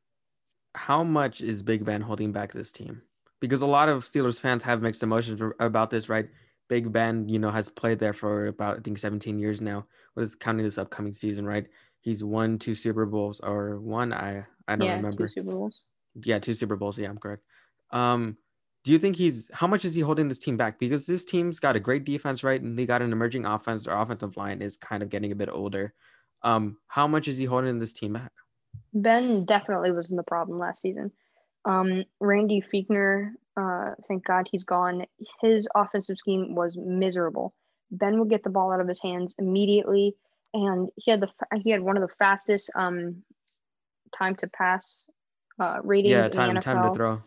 how 0.74 1.02
much 1.02 1.40
is 1.40 1.62
big 1.62 1.84
ben 1.84 2.00
holding 2.00 2.32
back 2.32 2.52
this 2.52 2.72
team 2.72 3.02
because 3.40 3.62
a 3.62 3.66
lot 3.66 3.88
of 3.88 4.04
Steelers 4.04 4.38
fans 4.38 4.62
have 4.62 4.82
mixed 4.82 5.02
emotions 5.02 5.40
about 5.58 5.90
this, 5.90 6.08
right? 6.08 6.28
Big 6.68 6.92
Ben, 6.92 7.28
you 7.28 7.38
know, 7.38 7.50
has 7.50 7.68
played 7.68 7.98
there 7.98 8.12
for 8.12 8.46
about 8.46 8.76
I 8.76 8.80
think 8.80 8.98
17 8.98 9.38
years 9.38 9.60
now. 9.60 9.86
Was 10.14 10.34
counting 10.36 10.64
this 10.64 10.78
upcoming 10.78 11.12
season, 11.12 11.44
right? 11.44 11.66
He's 12.00 12.22
won 12.22 12.58
two 12.58 12.74
Super 12.74 13.06
Bowls 13.06 13.40
or 13.40 13.80
one. 13.80 14.12
I 14.12 14.46
I 14.68 14.76
don't 14.76 14.86
yeah, 14.86 14.96
remember. 14.96 15.26
Two 15.26 15.28
Super 15.28 15.52
Bowls. 15.52 15.80
Yeah, 16.22 16.38
two 16.38 16.54
Super 16.54 16.76
Bowls. 16.76 16.98
Yeah, 16.98 17.08
I'm 17.08 17.18
correct. 17.18 17.42
Um, 17.90 18.36
do 18.84 18.92
you 18.92 18.98
think 18.98 19.16
he's 19.16 19.50
how 19.52 19.66
much 19.66 19.84
is 19.84 19.94
he 19.94 20.00
holding 20.00 20.28
this 20.28 20.38
team 20.38 20.56
back? 20.56 20.78
Because 20.78 21.06
this 21.06 21.24
team's 21.24 21.60
got 21.60 21.76
a 21.76 21.80
great 21.80 22.04
defense, 22.04 22.42
right? 22.42 22.60
And 22.60 22.78
they 22.78 22.86
got 22.86 23.02
an 23.02 23.12
emerging 23.12 23.44
offense. 23.44 23.84
Their 23.84 23.98
offensive 23.98 24.36
line 24.36 24.62
is 24.62 24.76
kind 24.76 25.02
of 25.02 25.10
getting 25.10 25.32
a 25.32 25.36
bit 25.36 25.50
older. 25.50 25.92
Um, 26.42 26.78
how 26.86 27.06
much 27.06 27.28
is 27.28 27.36
he 27.36 27.44
holding 27.44 27.78
this 27.78 27.92
team 27.92 28.14
back? 28.14 28.32
Ben 28.94 29.44
definitely 29.44 29.90
wasn't 29.92 30.16
the 30.16 30.22
problem 30.24 30.58
last 30.58 30.80
season. 30.80 31.12
Um, 31.66 32.04
Randy 32.20 32.62
Fichtner, 32.72 33.32
uh, 33.56 33.90
thank 34.08 34.24
God 34.24 34.48
he's 34.50 34.64
gone. 34.64 35.04
His 35.42 35.68
offensive 35.74 36.16
scheme 36.16 36.54
was 36.54 36.76
miserable. 36.78 37.52
Ben 37.90 38.18
would 38.18 38.30
get 38.30 38.42
the 38.42 38.50
ball 38.50 38.72
out 38.72 38.80
of 38.80 38.88
his 38.88 39.02
hands 39.02 39.34
immediately, 39.38 40.14
and 40.54 40.88
he 40.96 41.10
had 41.10 41.20
the 41.20 41.28
he 41.62 41.70
had 41.70 41.82
one 41.82 41.96
of 41.96 42.08
the 42.08 42.14
fastest 42.14 42.70
um, 42.74 43.22
time 44.14 44.36
to 44.36 44.46
pass 44.48 45.04
uh, 45.60 45.80
ratings 45.82 46.12
Yeah, 46.12 46.24
in 46.26 46.54
the 46.54 46.60
NFL. 46.60 46.62
time 46.62 46.88
to 46.88 46.94
throw. 46.94 47.22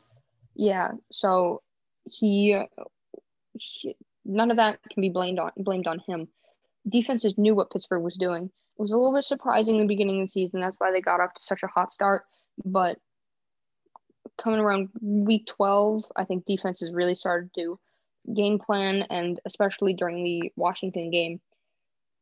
Yeah, 0.55 0.89
so 1.11 1.61
he, 2.05 2.61
he 3.53 3.95
none 4.25 4.51
of 4.51 4.57
that 4.57 4.79
can 4.89 5.01
be 5.01 5.09
blamed 5.09 5.39
on 5.39 5.51
blamed 5.57 5.87
on 5.87 5.99
him. 5.99 6.27
Defenses 6.87 7.37
knew 7.37 7.55
what 7.55 7.71
Pittsburgh 7.71 8.03
was 8.03 8.15
doing. 8.15 8.45
It 8.45 8.81
was 8.81 8.91
a 8.91 8.97
little 8.97 9.13
bit 9.13 9.23
surprising 9.23 9.75
in 9.75 9.81
the 9.81 9.87
beginning 9.87 10.21
of 10.21 10.27
the 10.27 10.31
season. 10.31 10.59
That's 10.59 10.77
why 10.79 10.91
they 10.91 11.01
got 11.01 11.19
off 11.19 11.33
to 11.35 11.43
such 11.43 11.63
a 11.63 11.67
hot 11.67 11.93
start. 11.93 12.23
But 12.65 12.97
coming 14.41 14.59
around 14.59 14.89
week 15.01 15.45
12, 15.47 16.05
I 16.15 16.25
think 16.25 16.45
defenses 16.45 16.91
really 16.91 17.15
started 17.15 17.51
to 17.55 17.79
game 18.33 18.59
plan, 18.59 19.05
and 19.09 19.39
especially 19.45 19.93
during 19.93 20.23
the 20.23 20.51
Washington 20.55 21.11
game, 21.11 21.39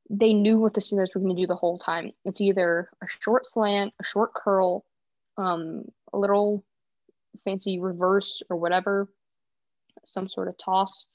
they 0.10 0.34
knew 0.34 0.60
what 0.60 0.74
the 0.74 0.82
Steelers 0.82 1.08
were 1.16 1.22
going 1.22 1.36
to 1.36 1.42
do 1.42 1.48
the 1.48 1.56
whole 1.56 1.80
time. 1.80 2.12
It's 2.26 2.42
either 2.42 2.90
a 3.02 3.08
short 3.08 3.46
slant, 3.46 3.94
a 4.00 4.04
short 4.04 4.34
curl, 4.34 4.84
um, 5.38 5.86
a 6.12 6.18
little 6.18 6.66
fancy 7.44 7.80
reverse 7.80 8.42
or 8.50 8.58
whatever, 8.58 9.08
some 10.06 10.28
sort 10.28 10.48
of 10.48 10.58
toss. 10.58 11.08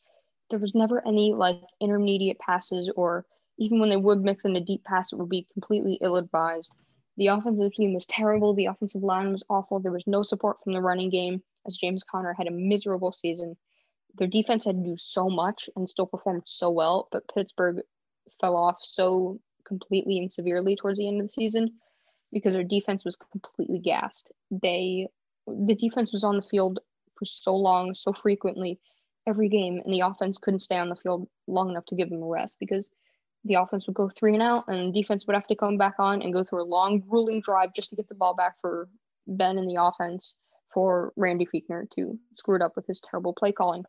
There 0.50 0.58
was 0.58 0.74
never 0.74 1.06
any 1.06 1.32
like 1.34 1.60
intermediate 1.80 2.38
passes, 2.38 2.90
or 2.96 3.24
even 3.58 3.80
when 3.80 3.88
they 3.88 3.96
would 3.96 4.22
mix 4.22 4.44
in 4.44 4.56
a 4.56 4.60
deep 4.60 4.84
pass, 4.84 5.12
it 5.12 5.16
would 5.16 5.28
be 5.28 5.46
completely 5.52 5.98
ill 6.00 6.16
advised. 6.16 6.72
The 7.16 7.28
offensive 7.28 7.72
team 7.72 7.94
was 7.94 8.06
terrible. 8.06 8.54
The 8.54 8.66
offensive 8.66 9.02
line 9.02 9.32
was 9.32 9.44
awful. 9.48 9.80
There 9.80 9.92
was 9.92 10.06
no 10.06 10.22
support 10.22 10.58
from 10.62 10.74
the 10.74 10.82
running 10.82 11.10
game, 11.10 11.42
as 11.66 11.78
James 11.78 12.04
Conner 12.04 12.34
had 12.34 12.46
a 12.46 12.52
miserable 12.52 13.12
season. 13.12 13.56
Their 14.14 14.28
defense 14.28 14.64
had 14.64 14.76
to 14.76 14.90
do 14.90 14.96
so 14.96 15.28
much 15.28 15.68
and 15.76 15.88
still 15.88 16.06
performed 16.06 16.42
so 16.46 16.70
well, 16.70 17.08
but 17.10 17.28
Pittsburgh 17.34 17.82
fell 18.40 18.56
off 18.56 18.78
so 18.82 19.40
completely 19.64 20.18
and 20.18 20.30
severely 20.30 20.76
towards 20.76 20.98
the 20.98 21.08
end 21.08 21.20
of 21.20 21.26
the 21.26 21.32
season 21.32 21.72
because 22.32 22.52
their 22.52 22.64
defense 22.64 23.04
was 23.04 23.16
completely 23.16 23.78
gassed. 23.78 24.32
They 24.50 25.08
the 25.46 25.74
defense 25.74 26.12
was 26.12 26.24
on 26.24 26.36
the 26.36 26.42
field 26.42 26.80
for 27.18 27.24
so 27.24 27.54
long, 27.54 27.94
so 27.94 28.12
frequently, 28.12 28.78
every 29.26 29.48
game, 29.48 29.80
and 29.84 29.92
the 29.92 30.00
offense 30.00 30.38
couldn't 30.38 30.60
stay 30.60 30.78
on 30.78 30.88
the 30.88 30.96
field 30.96 31.28
long 31.46 31.70
enough 31.70 31.86
to 31.86 31.96
give 31.96 32.10
them 32.10 32.22
a 32.22 32.26
rest 32.26 32.58
because 32.60 32.90
the 33.44 33.54
offense 33.54 33.86
would 33.86 33.94
go 33.94 34.08
three 34.08 34.34
and 34.34 34.42
out, 34.42 34.64
and 34.68 34.92
the 34.94 35.00
defense 35.00 35.26
would 35.26 35.34
have 35.34 35.46
to 35.46 35.56
come 35.56 35.76
back 35.76 35.94
on 35.98 36.22
and 36.22 36.32
go 36.32 36.44
through 36.44 36.62
a 36.62 36.64
long, 36.64 37.00
grueling 37.00 37.40
drive 37.40 37.72
just 37.74 37.90
to 37.90 37.96
get 37.96 38.08
the 38.08 38.14
ball 38.14 38.34
back 38.34 38.54
for 38.60 38.88
Ben 39.26 39.58
and 39.58 39.68
the 39.68 39.80
offense 39.80 40.34
for 40.72 41.12
Randy 41.16 41.46
Fichtner 41.46 41.88
to 41.92 42.18
screw 42.34 42.56
it 42.56 42.62
up 42.62 42.76
with 42.76 42.86
his 42.86 43.00
terrible 43.00 43.32
play 43.32 43.52
calling. 43.52 43.84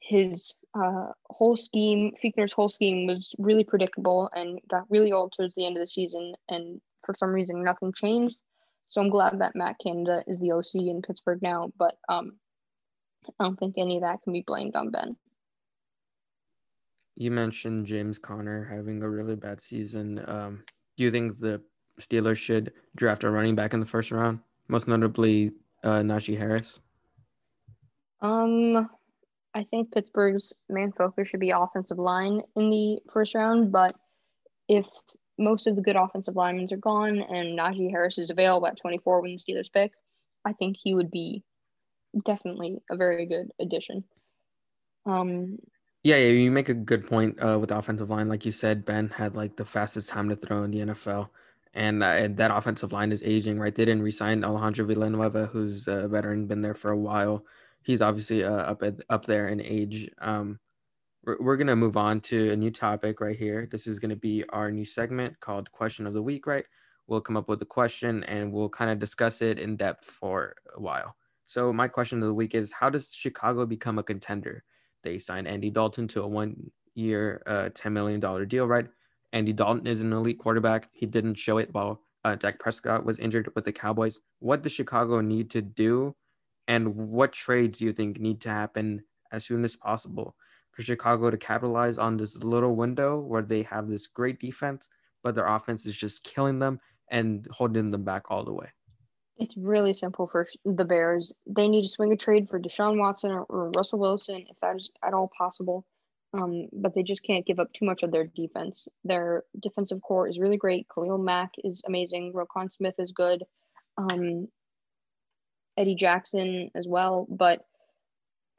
His 0.00 0.54
uh, 0.74 1.08
whole 1.30 1.56
scheme, 1.56 2.12
Fichtner's 2.22 2.52
whole 2.52 2.68
scheme, 2.68 3.06
was 3.06 3.34
really 3.38 3.64
predictable 3.64 4.30
and 4.34 4.60
got 4.70 4.90
really 4.90 5.12
old 5.12 5.32
towards 5.34 5.54
the 5.54 5.66
end 5.66 5.76
of 5.76 5.80
the 5.80 5.86
season. 5.86 6.34
And 6.48 6.80
for 7.04 7.14
some 7.16 7.30
reason, 7.30 7.64
nothing 7.64 7.92
changed. 7.92 8.36
So 8.94 9.00
I'm 9.00 9.08
glad 9.08 9.40
that 9.40 9.56
Matt 9.56 9.80
Canada 9.82 10.22
is 10.28 10.38
the 10.38 10.52
OC 10.52 10.86
in 10.86 11.02
Pittsburgh 11.02 11.42
now, 11.42 11.72
but 11.76 11.96
um, 12.08 12.36
I 13.40 13.42
don't 13.42 13.58
think 13.58 13.74
any 13.76 13.96
of 13.96 14.02
that 14.02 14.22
can 14.22 14.32
be 14.32 14.44
blamed 14.46 14.76
on 14.76 14.92
Ben. 14.92 15.16
You 17.16 17.32
mentioned 17.32 17.86
James 17.86 18.20
Conner 18.20 18.62
having 18.62 19.02
a 19.02 19.10
really 19.10 19.34
bad 19.34 19.60
season. 19.60 20.22
Um, 20.28 20.62
do 20.96 21.02
you 21.02 21.10
think 21.10 21.38
the 21.38 21.60
Steelers 22.00 22.36
should 22.36 22.72
draft 22.94 23.24
a 23.24 23.30
running 23.30 23.56
back 23.56 23.74
in 23.74 23.80
the 23.80 23.86
first 23.86 24.12
round, 24.12 24.38
most 24.68 24.86
notably 24.86 25.50
uh, 25.82 25.98
Najee 25.98 26.38
Harris? 26.38 26.78
Um, 28.20 28.88
I 29.54 29.64
think 29.72 29.90
Pittsburgh's 29.90 30.52
main 30.68 30.92
focus 30.92 31.30
should 31.30 31.40
be 31.40 31.50
offensive 31.50 31.98
line 31.98 32.42
in 32.54 32.70
the 32.70 33.00
first 33.12 33.34
round, 33.34 33.72
but 33.72 33.96
if 34.68 34.86
most 35.38 35.66
of 35.66 35.76
the 35.76 35.82
good 35.82 35.96
offensive 35.96 36.36
linemen 36.36 36.68
are 36.72 36.76
gone 36.76 37.20
and 37.20 37.58
Najee 37.58 37.90
Harris 37.90 38.18
is 38.18 38.30
available 38.30 38.66
at 38.66 38.80
24 38.80 39.20
when 39.20 39.32
the 39.32 39.38
Steelers 39.38 39.72
pick, 39.72 39.92
I 40.44 40.52
think 40.52 40.76
he 40.80 40.94
would 40.94 41.10
be 41.10 41.42
definitely 42.24 42.78
a 42.90 42.96
very 42.96 43.26
good 43.26 43.50
addition. 43.58 44.04
Um, 45.06 45.58
Yeah, 46.02 46.16
yeah, 46.16 46.32
you 46.32 46.50
make 46.50 46.68
a 46.68 46.74
good 46.74 47.06
point 47.06 47.42
uh, 47.42 47.58
with 47.58 47.70
the 47.70 47.78
offensive 47.78 48.10
line. 48.10 48.28
Like 48.28 48.44
you 48.44 48.50
said, 48.50 48.84
Ben 48.84 49.08
had 49.08 49.36
like 49.36 49.56
the 49.56 49.64
fastest 49.64 50.08
time 50.08 50.28
to 50.28 50.36
throw 50.36 50.62
in 50.64 50.70
the 50.70 50.80
NFL, 50.80 51.28
and, 51.72 52.02
uh, 52.02 52.06
and 52.06 52.36
that 52.36 52.50
offensive 52.50 52.92
line 52.92 53.10
is 53.10 53.22
aging. 53.22 53.58
Right, 53.58 53.74
they 53.74 53.84
didn't 53.84 54.02
resign 54.02 54.44
Alejandro 54.44 54.86
Villanueva, 54.86 55.46
who's 55.46 55.88
a 55.88 56.08
veteran, 56.08 56.46
been 56.46 56.60
there 56.60 56.74
for 56.74 56.90
a 56.90 56.98
while. 56.98 57.44
He's 57.82 58.00
obviously 58.00 58.44
uh, 58.44 58.52
up 58.52 58.82
at, 58.82 58.94
up 59.10 59.26
there 59.26 59.48
in 59.48 59.60
age. 59.60 60.08
Um, 60.18 60.58
we're, 61.24 61.36
we're 61.40 61.56
gonna 61.56 61.76
move 61.76 61.96
on 61.96 62.20
to 62.20 62.50
a 62.52 62.56
new 62.56 62.70
topic 62.70 63.20
right 63.20 63.36
here. 63.36 63.68
This 63.70 63.86
is 63.86 63.98
gonna 63.98 64.16
be 64.16 64.44
our 64.50 64.70
new 64.70 64.84
segment 64.84 65.38
called 65.40 65.72
Question 65.72 66.06
of 66.06 66.14
the 66.14 66.22
Week. 66.22 66.46
Right, 66.46 66.64
we'll 67.06 67.20
come 67.20 67.36
up 67.36 67.48
with 67.48 67.62
a 67.62 67.66
question 67.66 68.24
and 68.24 68.52
we'll 68.52 68.68
kind 68.68 68.90
of 68.90 68.98
discuss 68.98 69.42
it 69.42 69.58
in 69.58 69.76
depth 69.76 70.04
for 70.04 70.54
a 70.76 70.80
while. 70.80 71.16
So 71.46 71.72
my 71.72 71.88
question 71.88 72.18
of 72.22 72.26
the 72.26 72.34
week 72.34 72.54
is: 72.54 72.72
How 72.72 72.90
does 72.90 73.12
Chicago 73.12 73.66
become 73.66 73.98
a 73.98 74.02
contender? 74.02 74.64
They 75.02 75.18
signed 75.18 75.48
Andy 75.48 75.70
Dalton 75.70 76.08
to 76.08 76.22
a 76.22 76.28
one 76.28 76.70
year, 76.94 77.42
uh, 77.46 77.68
$10 77.74 77.92
million 77.92 78.48
deal, 78.48 78.66
right? 78.66 78.86
Andy 79.32 79.52
Dalton 79.52 79.86
is 79.86 80.00
an 80.00 80.12
elite 80.12 80.38
quarterback. 80.38 80.88
He 80.92 81.06
didn't 81.06 81.34
show 81.34 81.58
it 81.58 81.74
while 81.74 82.00
uh, 82.24 82.36
Dak 82.36 82.58
Prescott 82.58 83.04
was 83.04 83.18
injured 83.18 83.50
with 83.54 83.64
the 83.64 83.72
Cowboys. 83.72 84.20
What 84.38 84.62
does 84.62 84.72
Chicago 84.72 85.20
need 85.20 85.50
to 85.50 85.60
do? 85.60 86.14
And 86.66 86.94
what 86.94 87.32
trades 87.32 87.80
do 87.80 87.84
you 87.84 87.92
think 87.92 88.18
need 88.18 88.40
to 88.42 88.48
happen 88.48 89.04
as 89.30 89.44
soon 89.44 89.64
as 89.64 89.76
possible 89.76 90.34
for 90.74 90.82
Chicago 90.82 91.30
to 91.30 91.36
capitalize 91.36 91.98
on 91.98 92.16
this 92.16 92.36
little 92.36 92.74
window 92.74 93.20
where 93.20 93.42
they 93.42 93.62
have 93.62 93.88
this 93.88 94.06
great 94.06 94.40
defense, 94.40 94.88
but 95.22 95.34
their 95.34 95.46
offense 95.46 95.86
is 95.86 95.96
just 95.96 96.24
killing 96.24 96.58
them 96.58 96.80
and 97.10 97.46
holding 97.50 97.90
them 97.90 98.04
back 98.04 98.30
all 98.30 98.44
the 98.44 98.52
way? 98.52 98.68
It's 99.36 99.56
really 99.56 99.92
simple 99.92 100.28
for 100.28 100.46
the 100.64 100.84
Bears. 100.84 101.34
They 101.46 101.68
need 101.68 101.82
to 101.82 101.88
swing 101.88 102.12
a 102.12 102.16
trade 102.16 102.48
for 102.48 102.60
Deshaun 102.60 102.98
Watson 102.98 103.32
or, 103.32 103.42
or 103.44 103.70
Russell 103.76 103.98
Wilson 103.98 104.44
if 104.48 104.56
that 104.60 104.76
is 104.76 104.90
at 105.04 105.14
all 105.14 105.30
possible. 105.36 105.84
Um, 106.32 106.66
but 106.72 106.94
they 106.94 107.04
just 107.04 107.22
can't 107.22 107.46
give 107.46 107.60
up 107.60 107.72
too 107.72 107.84
much 107.84 108.02
of 108.02 108.10
their 108.10 108.26
defense. 108.26 108.88
Their 109.04 109.44
defensive 109.60 110.02
core 110.02 110.28
is 110.28 110.38
really 110.38 110.56
great. 110.56 110.86
Khalil 110.92 111.18
Mack 111.18 111.52
is 111.62 111.80
amazing. 111.86 112.32
Roquan 112.32 112.72
Smith 112.72 112.94
is 112.98 113.12
good. 113.12 113.44
Um, 113.96 114.48
Eddie 115.76 115.94
Jackson 115.94 116.70
as 116.74 116.86
well. 116.88 117.26
But 117.30 117.64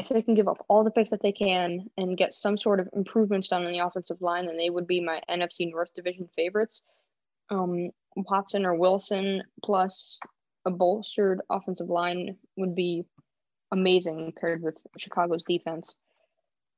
if 0.10 0.16
they 0.16 0.22
can 0.22 0.34
give 0.34 0.48
up 0.48 0.64
all 0.68 0.84
the 0.84 0.92
picks 0.92 1.10
that 1.10 1.22
they 1.22 1.32
can 1.32 1.90
and 1.98 2.18
get 2.18 2.34
some 2.34 2.58
sort 2.58 2.80
of 2.80 2.90
improvements 2.94 3.48
done 3.48 3.66
on 3.66 3.72
the 3.72 3.80
offensive 3.80 4.22
line, 4.22 4.46
then 4.46 4.58
they 4.58 4.70
would 4.70 4.88
be 4.88 5.02
my 5.02 5.22
NFC 5.30 5.72
North 5.72 5.94
Division 5.94 6.30
favorites. 6.36 6.84
Um, 7.50 7.90
Watson 8.16 8.66
or 8.66 8.76
Wilson 8.76 9.44
plus 9.64 10.20
a 10.66 10.72
bolstered 10.72 11.42
offensive 11.50 11.90
line 11.90 12.38
would 12.56 12.76
be 12.76 13.06
amazing 13.72 14.34
paired 14.40 14.62
with 14.62 14.78
Chicago's 14.98 15.44
defense. 15.46 15.96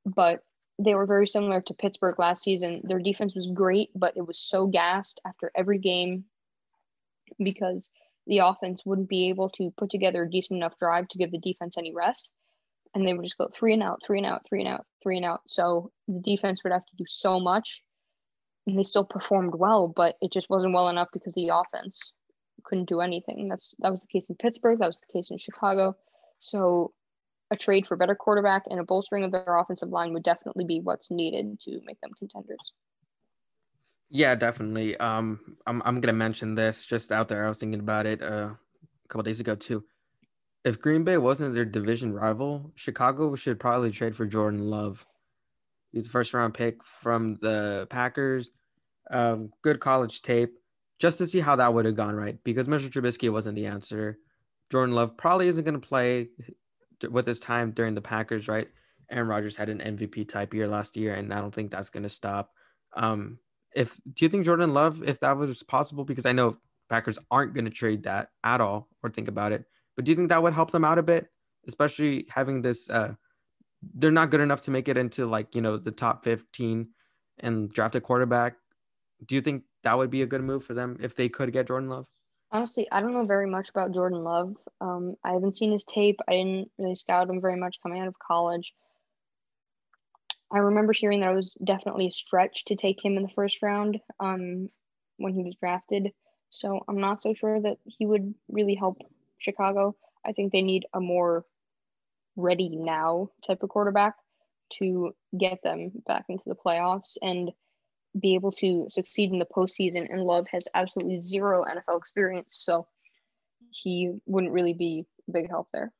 But 0.04 0.40
they 0.78 0.94
were 0.94 1.06
very 1.06 1.26
similar 1.26 1.60
to 1.62 1.74
Pittsburgh 1.74 2.18
last 2.18 2.42
season. 2.42 2.82
Their 2.84 3.00
defense 3.00 3.34
was 3.34 3.46
great, 3.46 3.90
but 3.94 4.16
it 4.16 4.26
was 4.26 4.38
so 4.38 4.66
gassed 4.66 5.20
after 5.26 5.50
every 5.56 5.78
game 5.78 6.24
because 7.42 7.90
the 8.26 8.38
offense 8.38 8.84
wouldn't 8.84 9.08
be 9.08 9.28
able 9.28 9.50
to 9.50 9.72
put 9.76 9.90
together 9.90 10.22
a 10.22 10.30
decent 10.30 10.58
enough 10.58 10.78
drive 10.78 11.08
to 11.08 11.18
give 11.18 11.32
the 11.32 11.38
defense 11.38 11.76
any 11.78 11.94
rest. 11.94 12.30
And 12.94 13.06
they 13.06 13.12
would 13.12 13.24
just 13.24 13.38
go 13.38 13.48
three 13.52 13.72
and 13.72 13.82
out, 13.82 14.00
three 14.06 14.18
and 14.18 14.26
out, 14.26 14.42
three 14.48 14.60
and 14.60 14.68
out, 14.68 14.86
three 15.02 15.16
and 15.16 15.26
out. 15.26 15.42
So 15.46 15.90
the 16.06 16.20
defense 16.20 16.64
would 16.64 16.72
have 16.72 16.86
to 16.86 16.96
do 16.96 17.04
so 17.06 17.38
much. 17.38 17.82
And 18.66 18.78
they 18.78 18.82
still 18.82 19.04
performed 19.04 19.54
well, 19.54 19.88
but 19.88 20.16
it 20.20 20.32
just 20.32 20.50
wasn't 20.50 20.74
well 20.74 20.88
enough 20.88 21.08
because 21.12 21.34
the 21.34 21.48
offense 21.48 22.12
couldn't 22.64 22.88
do 22.88 23.00
anything. 23.00 23.48
That's 23.48 23.74
that 23.78 23.90
was 23.90 24.02
the 24.02 24.08
case 24.08 24.26
in 24.28 24.34
Pittsburgh. 24.34 24.78
That 24.78 24.88
was 24.88 25.00
the 25.00 25.12
case 25.12 25.30
in 25.30 25.38
Chicago. 25.38 25.96
So 26.38 26.92
a 27.50 27.56
trade 27.56 27.86
for 27.86 27.96
better 27.96 28.14
quarterback 28.14 28.64
and 28.68 28.78
a 28.78 28.84
bolstering 28.84 29.24
of 29.24 29.32
their 29.32 29.56
offensive 29.56 29.88
line 29.88 30.12
would 30.12 30.22
definitely 30.22 30.64
be 30.64 30.80
what's 30.80 31.10
needed 31.10 31.58
to 31.60 31.80
make 31.86 32.00
them 32.00 32.10
contenders. 32.18 32.72
Yeah, 34.10 34.34
definitely. 34.34 34.96
Um, 34.96 35.56
I'm 35.66 35.82
I'm 35.84 36.00
gonna 36.00 36.14
mention 36.14 36.54
this 36.54 36.84
just 36.86 37.12
out 37.12 37.28
there. 37.28 37.44
I 37.44 37.48
was 37.48 37.58
thinking 37.58 37.80
about 37.80 38.06
it 38.06 38.22
uh, 38.22 38.50
a 38.54 39.08
couple 39.08 39.22
days 39.22 39.40
ago 39.40 39.54
too. 39.54 39.84
If 40.68 40.82
Green 40.82 41.02
Bay 41.02 41.16
wasn't 41.16 41.54
their 41.54 41.64
division 41.64 42.12
rival, 42.12 42.72
Chicago 42.74 43.34
should 43.34 43.58
probably 43.58 43.90
trade 43.90 44.14
for 44.14 44.26
Jordan 44.26 44.68
Love. 44.68 45.06
He's 45.92 46.06
a 46.06 46.10
first 46.10 46.34
round 46.34 46.52
pick 46.52 46.84
from 46.84 47.38
the 47.40 47.86
Packers. 47.88 48.50
Um, 49.10 49.50
good 49.62 49.80
college 49.80 50.20
tape, 50.20 50.58
just 50.98 51.16
to 51.18 51.26
see 51.26 51.40
how 51.40 51.56
that 51.56 51.72
would 51.72 51.86
have 51.86 51.96
gone 51.96 52.14
right. 52.14 52.36
Because 52.44 52.66
Mr. 52.66 52.90
Trubisky 52.90 53.32
wasn't 53.32 53.54
the 53.54 53.64
answer. 53.64 54.18
Jordan 54.70 54.94
Love 54.94 55.16
probably 55.16 55.48
isn't 55.48 55.64
going 55.64 55.80
to 55.80 55.88
play 55.88 56.28
with 57.10 57.26
his 57.26 57.40
time 57.40 57.70
during 57.70 57.94
the 57.94 58.02
Packers, 58.02 58.46
right? 58.46 58.68
Aaron 59.10 59.28
Rodgers 59.28 59.56
had 59.56 59.70
an 59.70 59.78
MVP 59.78 60.28
type 60.28 60.52
year 60.52 60.68
last 60.68 60.98
year, 60.98 61.14
and 61.14 61.32
I 61.32 61.40
don't 61.40 61.54
think 61.54 61.70
that's 61.70 61.88
going 61.88 62.02
to 62.02 62.10
stop. 62.10 62.52
Um, 62.94 63.38
if 63.74 63.98
do 64.12 64.26
you 64.26 64.28
think 64.28 64.44
Jordan 64.44 64.74
Love, 64.74 65.02
if 65.02 65.20
that 65.20 65.38
was 65.38 65.62
possible, 65.62 66.04
because 66.04 66.26
I 66.26 66.32
know 66.32 66.58
Packers 66.90 67.18
aren't 67.30 67.54
going 67.54 67.64
to 67.64 67.70
trade 67.70 68.02
that 68.02 68.28
at 68.44 68.60
all 68.60 68.88
or 69.02 69.08
think 69.08 69.28
about 69.28 69.52
it, 69.52 69.64
but 69.98 70.04
do 70.04 70.12
you 70.12 70.16
think 70.16 70.28
that 70.28 70.40
would 70.40 70.54
help 70.54 70.70
them 70.70 70.84
out 70.84 70.96
a 70.96 71.02
bit, 71.02 71.26
especially 71.66 72.24
having 72.30 72.62
this? 72.62 72.88
Uh, 72.88 73.14
they're 73.96 74.12
not 74.12 74.30
good 74.30 74.40
enough 74.40 74.60
to 74.60 74.70
make 74.70 74.86
it 74.86 74.96
into 74.96 75.26
like 75.26 75.56
you 75.56 75.60
know 75.60 75.76
the 75.76 75.90
top 75.90 76.22
fifteen 76.22 76.90
and 77.40 77.68
draft 77.72 77.96
a 77.96 78.00
quarterback. 78.00 78.54
Do 79.26 79.34
you 79.34 79.40
think 79.40 79.64
that 79.82 79.98
would 79.98 80.08
be 80.08 80.22
a 80.22 80.26
good 80.26 80.44
move 80.44 80.62
for 80.62 80.72
them 80.72 80.98
if 81.00 81.16
they 81.16 81.28
could 81.28 81.52
get 81.52 81.66
Jordan 81.66 81.88
Love? 81.88 82.06
Honestly, 82.52 82.86
I 82.92 83.00
don't 83.00 83.12
know 83.12 83.26
very 83.26 83.50
much 83.50 83.70
about 83.70 83.92
Jordan 83.92 84.22
Love. 84.22 84.54
Um, 84.80 85.16
I 85.24 85.32
haven't 85.32 85.56
seen 85.56 85.72
his 85.72 85.82
tape. 85.82 86.20
I 86.28 86.32
didn't 86.34 86.70
really 86.78 86.94
scout 86.94 87.28
him 87.28 87.40
very 87.40 87.56
much 87.56 87.78
coming 87.82 88.00
out 88.00 88.06
of 88.06 88.14
college. 88.20 88.72
I 90.52 90.58
remember 90.58 90.92
hearing 90.92 91.20
that 91.20 91.32
it 91.32 91.34
was 91.34 91.56
definitely 91.64 92.06
a 92.06 92.12
stretch 92.12 92.66
to 92.66 92.76
take 92.76 93.04
him 93.04 93.16
in 93.16 93.24
the 93.24 93.34
first 93.34 93.62
round 93.62 93.98
um, 94.20 94.70
when 95.16 95.34
he 95.34 95.42
was 95.42 95.56
drafted. 95.56 96.12
So 96.50 96.84
I'm 96.86 97.00
not 97.00 97.20
so 97.20 97.34
sure 97.34 97.60
that 97.60 97.78
he 97.84 98.06
would 98.06 98.32
really 98.48 98.76
help 98.76 98.98
Chicago. 99.38 99.96
I 100.26 100.32
think 100.32 100.52
they 100.52 100.62
need 100.62 100.86
a 100.92 101.00
more 101.00 101.44
ready 102.36 102.76
now 102.76 103.30
type 103.46 103.62
of 103.62 103.68
quarterback 103.68 104.14
to 104.74 105.14
get 105.38 105.62
them 105.62 105.90
back 106.06 106.26
into 106.28 106.44
the 106.46 106.54
playoffs 106.54 107.16
and 107.22 107.50
be 108.18 108.34
able 108.34 108.52
to 108.52 108.86
succeed 108.90 109.32
in 109.32 109.38
the 109.38 109.46
postseason. 109.46 110.06
And 110.10 110.22
Love 110.22 110.46
has 110.50 110.68
absolutely 110.74 111.20
zero 111.20 111.64
NFL 111.64 111.98
experience, 111.98 112.56
so 112.60 112.86
he 113.70 114.12
wouldn't 114.26 114.52
really 114.52 114.74
be 114.74 115.04
a 115.28 115.32
big 115.32 115.48
help 115.48 115.68
there. 115.72 115.92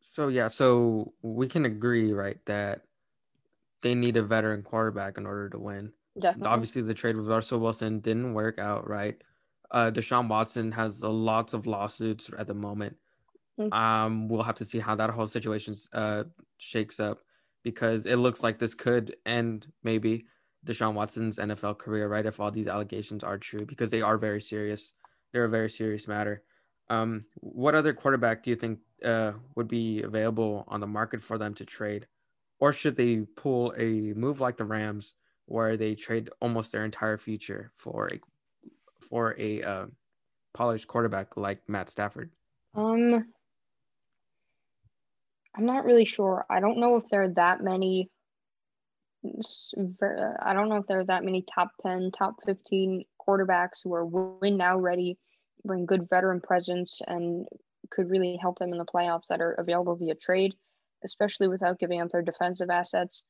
So 0.00 0.28
yeah, 0.28 0.48
so 0.48 1.12
we 1.22 1.46
can 1.46 1.64
agree, 1.64 2.12
right, 2.12 2.38
that 2.46 2.82
they 3.80 3.94
need 3.94 4.16
a 4.16 4.22
veteran 4.22 4.62
quarterback 4.62 5.16
in 5.16 5.26
order 5.26 5.48
to 5.50 5.58
win. 5.58 5.92
Definitely. 6.20 6.48
Obviously, 6.48 6.82
the 6.82 6.94
trade 6.94 7.16
with 7.16 7.26
Russell 7.26 7.60
Wilson 7.60 8.00
didn't 8.00 8.34
work 8.34 8.58
out, 8.58 8.88
right? 8.88 9.20
Uh, 9.72 9.90
Deshaun 9.90 10.28
Watson 10.28 10.70
has 10.72 11.02
lots 11.02 11.54
of 11.54 11.66
lawsuits 11.66 12.30
at 12.38 12.46
the 12.46 12.54
moment. 12.54 12.96
Mm-hmm. 13.58 13.72
Um, 13.72 14.28
we'll 14.28 14.42
have 14.42 14.56
to 14.56 14.64
see 14.64 14.78
how 14.78 14.94
that 14.96 15.10
whole 15.10 15.26
situation 15.26 15.74
uh 15.92 16.24
shakes 16.58 17.00
up 17.00 17.20
because 17.64 18.06
it 18.06 18.16
looks 18.16 18.42
like 18.42 18.58
this 18.58 18.74
could 18.74 19.16
end 19.26 19.66
maybe 19.82 20.26
Deshaun 20.66 20.94
Watson's 20.94 21.38
NFL 21.38 21.78
career, 21.78 22.08
right? 22.08 22.24
If 22.24 22.38
all 22.38 22.50
these 22.50 22.68
allegations 22.68 23.24
are 23.24 23.38
true, 23.38 23.66
because 23.66 23.90
they 23.90 24.02
are 24.02 24.18
very 24.18 24.40
serious. 24.40 24.92
They're 25.32 25.44
a 25.44 25.50
very 25.50 25.70
serious 25.70 26.06
matter. 26.06 26.42
Um, 26.88 27.24
what 27.36 27.74
other 27.74 27.92
quarterback 27.92 28.42
do 28.42 28.50
you 28.50 28.56
think 28.56 28.80
uh, 29.04 29.32
would 29.56 29.68
be 29.68 30.02
available 30.02 30.64
on 30.68 30.80
the 30.80 30.86
market 30.86 31.22
for 31.22 31.38
them 31.38 31.54
to 31.54 31.64
trade? 31.64 32.06
Or 32.60 32.72
should 32.72 32.96
they 32.96 33.20
pull 33.36 33.74
a 33.76 34.12
move 34.12 34.40
like 34.40 34.56
the 34.56 34.64
Rams 34.64 35.14
where 35.46 35.76
they 35.76 35.94
trade 35.94 36.30
almost 36.40 36.70
their 36.70 36.84
entire 36.84 37.18
future 37.18 37.72
for 37.76 38.06
a 38.06 38.20
for 39.02 39.34
a 39.38 39.62
uh, 39.62 39.86
polished 40.54 40.88
quarterback 40.88 41.36
like 41.36 41.60
Matt 41.68 41.88
Stafford? 41.88 42.30
Um, 42.74 43.26
I'm 45.54 45.66
not 45.66 45.84
really 45.84 46.04
sure. 46.04 46.46
I 46.48 46.60
don't 46.60 46.78
know 46.78 46.96
if 46.96 47.04
there 47.10 47.22
are 47.22 47.34
that 47.34 47.62
many. 47.62 48.10
I 49.24 50.52
don't 50.52 50.68
know 50.68 50.76
if 50.76 50.86
there 50.86 51.00
are 51.00 51.04
that 51.04 51.24
many 51.24 51.44
top 51.54 51.70
10, 51.82 52.10
top 52.10 52.36
15 52.44 53.04
quarterbacks 53.26 53.78
who 53.84 53.94
are 53.94 54.04
win 54.04 54.56
now 54.56 54.78
ready, 54.78 55.16
bring 55.64 55.86
good 55.86 56.08
veteran 56.08 56.40
presence, 56.40 57.00
and 57.06 57.46
could 57.90 58.10
really 58.10 58.36
help 58.40 58.58
them 58.58 58.72
in 58.72 58.78
the 58.78 58.84
playoffs 58.84 59.28
that 59.28 59.40
are 59.40 59.52
available 59.52 59.94
via 59.94 60.14
trade, 60.14 60.54
especially 61.04 61.46
without 61.46 61.78
giving 61.78 62.00
up 62.00 62.08
their 62.10 62.22
defensive 62.22 62.70
assets. 62.70 63.22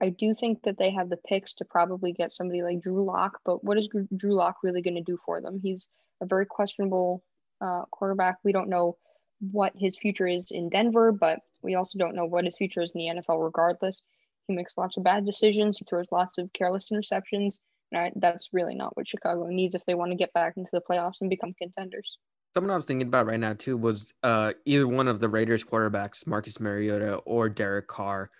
I 0.00 0.10
do 0.10 0.34
think 0.34 0.62
that 0.62 0.78
they 0.78 0.90
have 0.90 1.08
the 1.08 1.16
picks 1.16 1.54
to 1.54 1.64
probably 1.64 2.12
get 2.12 2.32
somebody 2.32 2.62
like 2.62 2.82
Drew 2.82 3.04
Lock, 3.04 3.40
but 3.44 3.64
what 3.64 3.78
is 3.78 3.88
Drew 4.16 4.34
Lock 4.34 4.58
really 4.62 4.82
going 4.82 4.94
to 4.94 5.02
do 5.02 5.18
for 5.24 5.40
them? 5.40 5.58
He's 5.60 5.88
a 6.20 6.26
very 6.26 6.46
questionable 6.46 7.22
uh, 7.60 7.82
quarterback. 7.90 8.36
We 8.44 8.52
don't 8.52 8.68
know 8.68 8.96
what 9.40 9.72
his 9.76 9.98
future 9.98 10.26
is 10.26 10.50
in 10.50 10.68
Denver, 10.68 11.12
but 11.12 11.40
we 11.62 11.74
also 11.74 11.98
don't 11.98 12.14
know 12.14 12.26
what 12.26 12.44
his 12.44 12.56
future 12.56 12.82
is 12.82 12.92
in 12.94 13.00
the 13.00 13.20
NFL 13.20 13.42
regardless. 13.42 14.02
He 14.46 14.54
makes 14.54 14.78
lots 14.78 14.96
of 14.96 15.04
bad 15.04 15.26
decisions, 15.26 15.78
he 15.78 15.84
throws 15.84 16.06
lots 16.10 16.38
of 16.38 16.52
careless 16.52 16.90
interceptions, 16.90 17.58
and 17.92 18.12
that's 18.16 18.48
really 18.52 18.74
not 18.74 18.96
what 18.96 19.08
Chicago 19.08 19.46
needs 19.46 19.74
if 19.74 19.84
they 19.86 19.94
want 19.94 20.12
to 20.12 20.16
get 20.16 20.32
back 20.32 20.54
into 20.56 20.70
the 20.72 20.80
playoffs 20.80 21.20
and 21.20 21.28
become 21.28 21.54
contenders. 21.60 22.18
Someone 22.54 22.72
I 22.72 22.76
was 22.76 22.86
thinking 22.86 23.08
about 23.08 23.26
right 23.26 23.38
now 23.38 23.52
too 23.52 23.76
was 23.76 24.14
uh, 24.22 24.54
either 24.64 24.88
one 24.88 25.06
of 25.06 25.20
the 25.20 25.28
Raiders 25.28 25.64
quarterbacks, 25.64 26.26
Marcus 26.26 26.60
Mariota 26.60 27.16
or 27.16 27.48
Derek 27.48 27.88
Carr. 27.88 28.30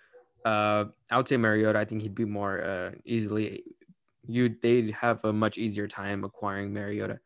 Uh, 0.45 0.85
I 1.09 1.17
would 1.17 1.27
say 1.27 1.37
Mariota. 1.37 1.79
I 1.79 1.85
think 1.85 2.01
he'd 2.01 2.15
be 2.15 2.25
more 2.25 2.63
uh, 2.63 2.91
easily. 3.05 3.63
You 4.27 4.55
they'd 4.61 4.91
have 4.91 5.23
a 5.23 5.33
much 5.33 5.57
easier 5.57 5.87
time 5.87 6.23
acquiring 6.23 6.73
Mariota. 6.73 7.19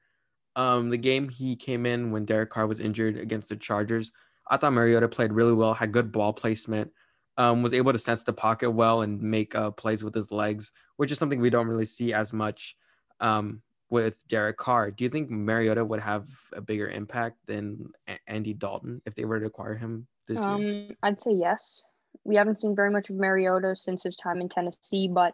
Um, 0.55 0.89
the 0.89 0.97
game 0.97 1.29
he 1.29 1.55
came 1.55 1.85
in 1.85 2.11
when 2.11 2.25
Derek 2.25 2.49
Carr 2.49 2.67
was 2.67 2.79
injured 2.79 3.17
against 3.17 3.49
the 3.49 3.55
Chargers, 3.55 4.11
I 4.49 4.57
thought 4.57 4.73
Mariota 4.73 5.07
played 5.07 5.33
really 5.33 5.53
well, 5.53 5.73
had 5.73 5.91
good 5.91 6.11
ball 6.11 6.33
placement, 6.33 6.91
um, 7.37 7.61
was 7.61 7.73
able 7.73 7.91
to 7.91 7.99
sense 7.99 8.23
the 8.23 8.33
pocket 8.33 8.71
well 8.71 9.01
and 9.01 9.21
make 9.21 9.55
uh, 9.55 9.71
plays 9.71 10.03
with 10.03 10.13
his 10.13 10.31
legs, 10.31 10.71
which 10.97 11.11
is 11.11 11.17
something 11.17 11.39
we 11.39 11.49
don't 11.49 11.67
really 11.67 11.85
see 11.85 12.13
as 12.13 12.33
much 12.33 12.75
um, 13.19 13.61
with 13.89 14.15
Derek 14.27 14.57
Carr. 14.57 14.91
Do 14.91 15.03
you 15.03 15.09
think 15.09 15.29
Mariota 15.29 15.83
would 15.83 16.01
have 16.01 16.27
a 16.51 16.61
bigger 16.61 16.89
impact 16.89 17.37
than 17.47 17.91
Andy 18.27 18.53
Dalton 18.53 19.01
if 19.05 19.15
they 19.15 19.25
were 19.25 19.39
to 19.39 19.45
acquire 19.45 19.75
him 19.75 20.07
this 20.27 20.41
um, 20.41 20.61
year? 20.61 20.89
I'd 21.01 21.21
say 21.21 21.31
yes. 21.31 21.81
We 22.23 22.35
haven't 22.35 22.59
seen 22.59 22.75
very 22.75 22.91
much 22.91 23.09
of 23.09 23.15
Mariota 23.15 23.75
since 23.75 24.03
his 24.03 24.15
time 24.15 24.41
in 24.41 24.49
Tennessee, 24.49 25.09
but 25.11 25.33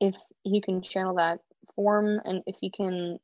if 0.00 0.16
he 0.42 0.60
can 0.60 0.82
channel 0.82 1.16
that 1.16 1.40
form 1.74 2.20
and 2.24 2.42
if 2.46 2.56
he 2.60 2.70
can 2.70 3.18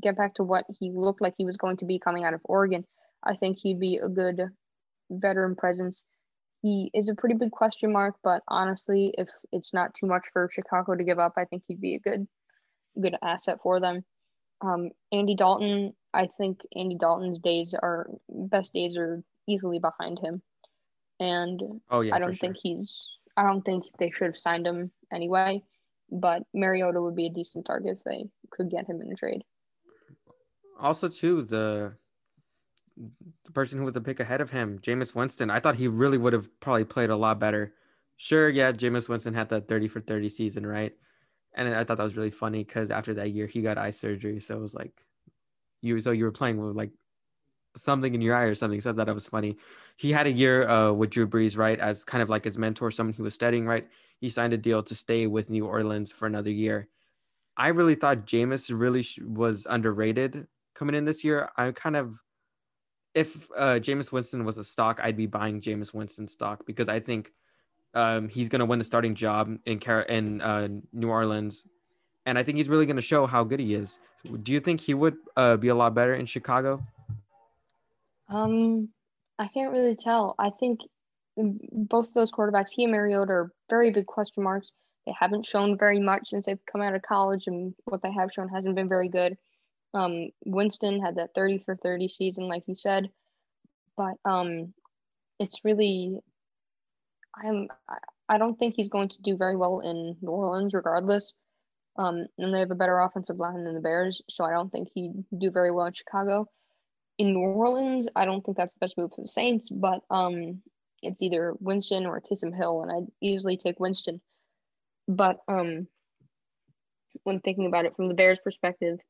get 0.00 0.16
back 0.16 0.34
to 0.34 0.44
what 0.44 0.64
he 0.78 0.90
looked 0.90 1.20
like 1.20 1.34
he 1.36 1.44
was 1.44 1.56
going 1.56 1.76
to 1.78 1.84
be 1.84 1.98
coming 1.98 2.24
out 2.24 2.34
of 2.34 2.40
Oregon, 2.44 2.84
I 3.22 3.36
think 3.36 3.58
he'd 3.58 3.80
be 3.80 3.96
a 3.96 4.08
good 4.08 4.40
veteran 5.10 5.56
presence. 5.56 6.04
He 6.62 6.90
is 6.94 7.08
a 7.08 7.14
pretty 7.14 7.34
big 7.34 7.50
question 7.50 7.92
mark, 7.92 8.16
but 8.22 8.42
honestly, 8.48 9.14
if 9.16 9.28
it's 9.52 9.72
not 9.72 9.94
too 9.94 10.06
much 10.06 10.24
for 10.32 10.48
Chicago 10.52 10.94
to 10.94 11.04
give 11.04 11.18
up, 11.18 11.34
I 11.36 11.44
think 11.46 11.62
he'd 11.66 11.80
be 11.80 11.94
a 11.94 12.00
good 12.00 12.26
good 13.00 13.16
asset 13.22 13.58
for 13.62 13.80
them. 13.80 14.04
Um, 14.60 14.90
Andy 15.12 15.34
Dalton, 15.34 15.94
I 16.12 16.28
think 16.36 16.60
Andy 16.76 16.96
Dalton's 16.96 17.38
days 17.38 17.74
are 17.80 18.10
best 18.28 18.74
days 18.74 18.96
are 18.96 19.22
easily 19.48 19.78
behind 19.78 20.18
him, 20.18 20.42
and 21.20 21.80
oh 21.90 22.00
yeah, 22.00 22.14
I 22.14 22.18
don't 22.18 22.30
sure. 22.30 22.48
think 22.48 22.56
he's. 22.60 23.06
I 23.36 23.44
don't 23.44 23.62
think 23.64 23.84
they 23.98 24.10
should 24.10 24.26
have 24.26 24.36
signed 24.36 24.66
him 24.66 24.90
anyway. 25.12 25.62
But 26.10 26.42
Mariota 26.52 27.00
would 27.00 27.14
be 27.14 27.26
a 27.26 27.30
decent 27.30 27.66
target 27.66 27.98
if 27.98 28.04
they 28.04 28.28
could 28.50 28.68
get 28.68 28.88
him 28.88 29.00
in 29.00 29.12
a 29.12 29.14
trade 29.14 29.44
also 30.80 31.08
too 31.08 31.42
the 31.42 31.94
the 33.44 33.52
person 33.52 33.78
who 33.78 33.84
was 33.84 33.94
the 33.94 34.00
pick 34.00 34.20
ahead 34.20 34.40
of 34.40 34.50
him, 34.50 34.78
Jameis 34.80 35.14
Winston. 35.14 35.50
I 35.50 35.60
thought 35.60 35.76
he 35.76 35.88
really 35.88 36.18
would 36.18 36.34
have 36.34 36.48
probably 36.60 36.84
played 36.84 37.08
a 37.08 37.16
lot 37.16 37.38
better. 37.38 37.72
Sure, 38.16 38.48
yeah, 38.48 38.72
Jameis 38.72 39.08
Winston 39.08 39.32
had 39.32 39.48
that 39.48 39.68
30 39.68 39.88
for 39.88 40.00
30 40.00 40.28
season, 40.28 40.66
right? 40.66 40.92
And 41.54 41.74
I 41.74 41.84
thought 41.84 41.96
that 41.96 42.04
was 42.04 42.16
really 42.16 42.30
funny 42.30 42.62
because 42.62 42.90
after 42.90 43.14
that 43.14 43.30
year 43.30 43.46
he 43.46 43.62
got 43.62 43.78
eye 43.78 43.90
surgery. 43.90 44.40
So 44.40 44.56
it 44.56 44.60
was 44.60 44.74
like 44.74 44.92
you 45.80 45.98
so 46.00 46.10
you 46.10 46.24
were 46.24 46.32
playing 46.32 46.58
with 46.58 46.76
like 46.76 46.90
something 47.76 48.14
in 48.14 48.20
your 48.20 48.34
eye 48.34 48.44
or 48.44 48.54
something. 48.54 48.80
said 48.80 48.96
that 48.96 49.08
it 49.08 49.14
was 49.14 49.26
funny. 49.26 49.56
He 49.96 50.12
had 50.12 50.26
a 50.26 50.32
year 50.32 50.68
uh, 50.68 50.92
with 50.92 51.10
Drew 51.10 51.26
Brees, 51.26 51.56
right, 51.56 51.78
as 51.78 52.04
kind 52.04 52.22
of 52.22 52.28
like 52.28 52.44
his 52.44 52.58
mentor, 52.58 52.90
someone 52.90 53.14
he 53.14 53.22
was 53.22 53.34
studying, 53.34 53.66
right? 53.66 53.88
He 54.20 54.28
signed 54.28 54.52
a 54.52 54.58
deal 54.58 54.82
to 54.82 54.94
stay 54.94 55.26
with 55.26 55.50
New 55.50 55.66
Orleans 55.66 56.12
for 56.12 56.26
another 56.26 56.50
year. 56.50 56.88
I 57.56 57.68
really 57.68 57.94
thought 57.94 58.26
Jameis 58.26 58.70
really 58.72 59.02
sh- 59.02 59.18
was 59.22 59.66
underrated 59.68 60.46
coming 60.80 60.94
in 60.94 61.04
this 61.04 61.22
year, 61.22 61.50
I'm 61.58 61.74
kind 61.74 61.94
of 61.94 62.14
if 63.14 63.50
uh, 63.56 63.78
Jameis 63.80 64.10
Winston 64.12 64.44
was 64.44 64.56
a 64.56 64.64
stock, 64.64 64.98
I'd 65.02 65.16
be 65.16 65.26
buying 65.26 65.60
Jameis 65.60 65.92
Winston 65.92 66.26
stock 66.26 66.64
because 66.64 66.88
I 66.88 67.00
think 67.00 67.32
um, 67.92 68.28
he's 68.28 68.48
going 68.48 68.60
to 68.60 68.64
win 68.64 68.78
the 68.78 68.84
starting 68.84 69.14
job 69.14 69.58
in 69.66 69.78
Car- 69.78 70.02
in 70.02 70.40
uh, 70.40 70.68
New 70.92 71.10
Orleans, 71.10 71.64
and 72.24 72.38
I 72.38 72.42
think 72.42 72.56
he's 72.56 72.68
really 72.68 72.86
going 72.86 72.96
to 72.96 73.02
show 73.02 73.26
how 73.26 73.44
good 73.44 73.60
he 73.60 73.74
is. 73.74 73.98
Do 74.42 74.52
you 74.52 74.60
think 74.60 74.80
he 74.80 74.94
would 74.94 75.16
uh, 75.36 75.56
be 75.56 75.68
a 75.68 75.74
lot 75.74 75.94
better 75.94 76.14
in 76.14 76.24
Chicago? 76.24 76.82
Um, 78.30 78.88
I 79.38 79.48
can't 79.48 79.72
really 79.72 79.96
tell. 79.96 80.34
I 80.38 80.50
think 80.50 80.80
both 81.36 82.12
those 82.14 82.32
quarterbacks, 82.32 82.70
he 82.70 82.84
and 82.84 82.92
Mariota, 82.92 83.32
are 83.32 83.52
very 83.68 83.90
big 83.90 84.06
question 84.06 84.42
marks. 84.42 84.72
They 85.06 85.14
haven't 85.18 85.46
shown 85.46 85.78
very 85.78 85.98
much 85.98 86.28
since 86.28 86.46
they've 86.46 86.64
come 86.70 86.82
out 86.82 86.94
of 86.94 87.02
college, 87.02 87.46
and 87.46 87.74
what 87.84 88.02
they 88.02 88.12
have 88.12 88.32
shown 88.32 88.48
hasn't 88.48 88.76
been 88.76 88.88
very 88.88 89.08
good. 89.08 89.36
Um, 89.92 90.28
Winston 90.44 91.00
had 91.00 91.16
that 91.16 91.34
30 91.34 91.58
for 91.64 91.74
30 91.74 92.08
season, 92.08 92.48
like 92.48 92.62
you 92.66 92.76
said, 92.76 93.10
but 93.96 94.14
um, 94.24 94.72
it's 95.40 95.64
really, 95.64 96.18
I'm, 97.34 97.68
I 98.28 98.38
don't 98.38 98.56
think 98.56 98.74
he's 98.76 98.88
going 98.88 99.08
to 99.08 99.22
do 99.22 99.36
very 99.36 99.56
well 99.56 99.80
in 99.80 100.16
New 100.20 100.30
Orleans, 100.30 100.74
regardless. 100.74 101.34
Um, 101.96 102.26
and 102.38 102.54
they 102.54 102.60
have 102.60 102.70
a 102.70 102.76
better 102.76 103.00
offensive 103.00 103.38
line 103.38 103.64
than 103.64 103.74
the 103.74 103.80
Bears, 103.80 104.22
so 104.30 104.44
I 104.44 104.52
don't 104.52 104.70
think 104.70 104.90
he'd 104.94 105.24
do 105.36 105.50
very 105.50 105.72
well 105.72 105.86
in 105.86 105.92
Chicago. 105.92 106.46
In 107.20 107.34
New 107.34 107.40
Orleans, 107.40 108.08
I 108.16 108.24
don't 108.24 108.42
think 108.42 108.56
that's 108.56 108.72
the 108.72 108.78
best 108.78 108.96
move 108.96 109.10
for 109.14 109.20
the 109.20 109.28
Saints, 109.28 109.68
but 109.68 110.00
um, 110.08 110.62
it's 111.02 111.20
either 111.20 111.52
Winston 111.60 112.06
or 112.06 112.18
Taysom 112.18 112.56
Hill, 112.56 112.80
and 112.80 112.90
I'd 112.90 113.12
easily 113.20 113.58
take 113.58 113.78
Winston. 113.78 114.22
But 115.06 115.36
um, 115.46 115.86
when 117.24 117.40
thinking 117.40 117.66
about 117.66 117.84
it 117.84 117.94
from 117.94 118.08
the 118.08 118.14
Bears' 118.14 118.38
perspective, 118.42 119.00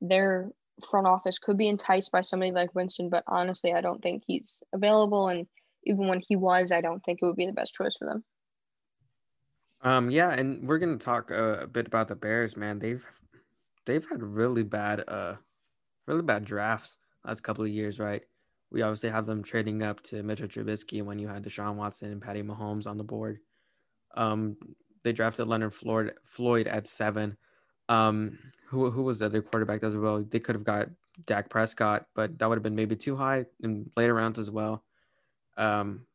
their 0.00 0.48
front 0.88 1.08
office 1.08 1.40
could 1.40 1.58
be 1.58 1.66
enticed 1.66 2.12
by 2.12 2.20
somebody 2.20 2.52
like 2.52 2.72
Winston, 2.76 3.10
but 3.10 3.24
honestly, 3.26 3.72
I 3.74 3.80
don't 3.80 4.00
think 4.00 4.22
he's 4.24 4.58
available. 4.72 5.26
And 5.26 5.48
even 5.82 6.06
when 6.06 6.22
he 6.24 6.36
was, 6.36 6.70
I 6.70 6.82
don't 6.82 7.00
think 7.00 7.18
it 7.20 7.26
would 7.26 7.34
be 7.34 7.46
the 7.46 7.52
best 7.52 7.74
choice 7.74 7.96
for 7.96 8.06
them. 8.06 8.22
Um, 9.82 10.08
yeah, 10.08 10.30
and 10.30 10.68
we're 10.68 10.78
gonna 10.78 10.98
talk 10.98 11.32
uh, 11.32 11.58
a 11.62 11.66
bit 11.66 11.88
about 11.88 12.06
the 12.06 12.14
Bears, 12.14 12.56
man. 12.56 12.78
They've 12.78 13.04
they've 13.86 14.08
had 14.08 14.22
really 14.22 14.62
bad, 14.62 15.02
uh, 15.08 15.34
really 16.06 16.22
bad 16.22 16.44
drafts 16.44 16.98
last 17.26 17.42
couple 17.42 17.64
of 17.64 17.70
years, 17.70 17.98
right? 17.98 18.22
We 18.70 18.82
obviously 18.82 19.10
have 19.10 19.26
them 19.26 19.42
trading 19.42 19.82
up 19.82 20.02
to 20.04 20.22
Mitchell 20.22 20.48
Trubisky 20.48 21.02
when 21.02 21.18
you 21.18 21.28
had 21.28 21.44
Deshaun 21.44 21.76
Watson 21.76 22.10
and 22.10 22.22
Patty 22.22 22.42
Mahomes 22.42 22.86
on 22.86 22.96
the 22.96 23.04
board. 23.04 23.38
Um, 24.14 24.56
they 25.04 25.12
drafted 25.12 25.46
Leonard 25.46 25.74
Floyd 25.74 26.14
Floyd 26.24 26.66
at 26.66 26.86
seven. 26.86 27.36
Um, 27.88 28.38
who 28.66 28.90
who 28.90 29.02
was 29.02 29.20
the 29.20 29.26
other 29.26 29.42
quarterback 29.42 29.84
as 29.84 29.96
well? 29.96 30.22
They 30.22 30.40
could 30.40 30.56
have 30.56 30.64
got 30.64 30.88
Dak 31.24 31.48
Prescott, 31.48 32.06
but 32.14 32.38
that 32.38 32.48
would 32.48 32.56
have 32.56 32.62
been 32.62 32.74
maybe 32.74 32.96
too 32.96 33.16
high 33.16 33.46
in 33.62 33.90
later 33.96 34.14
rounds 34.14 34.38
as 34.38 34.50
well. 34.50 34.82
Um, 35.56 36.06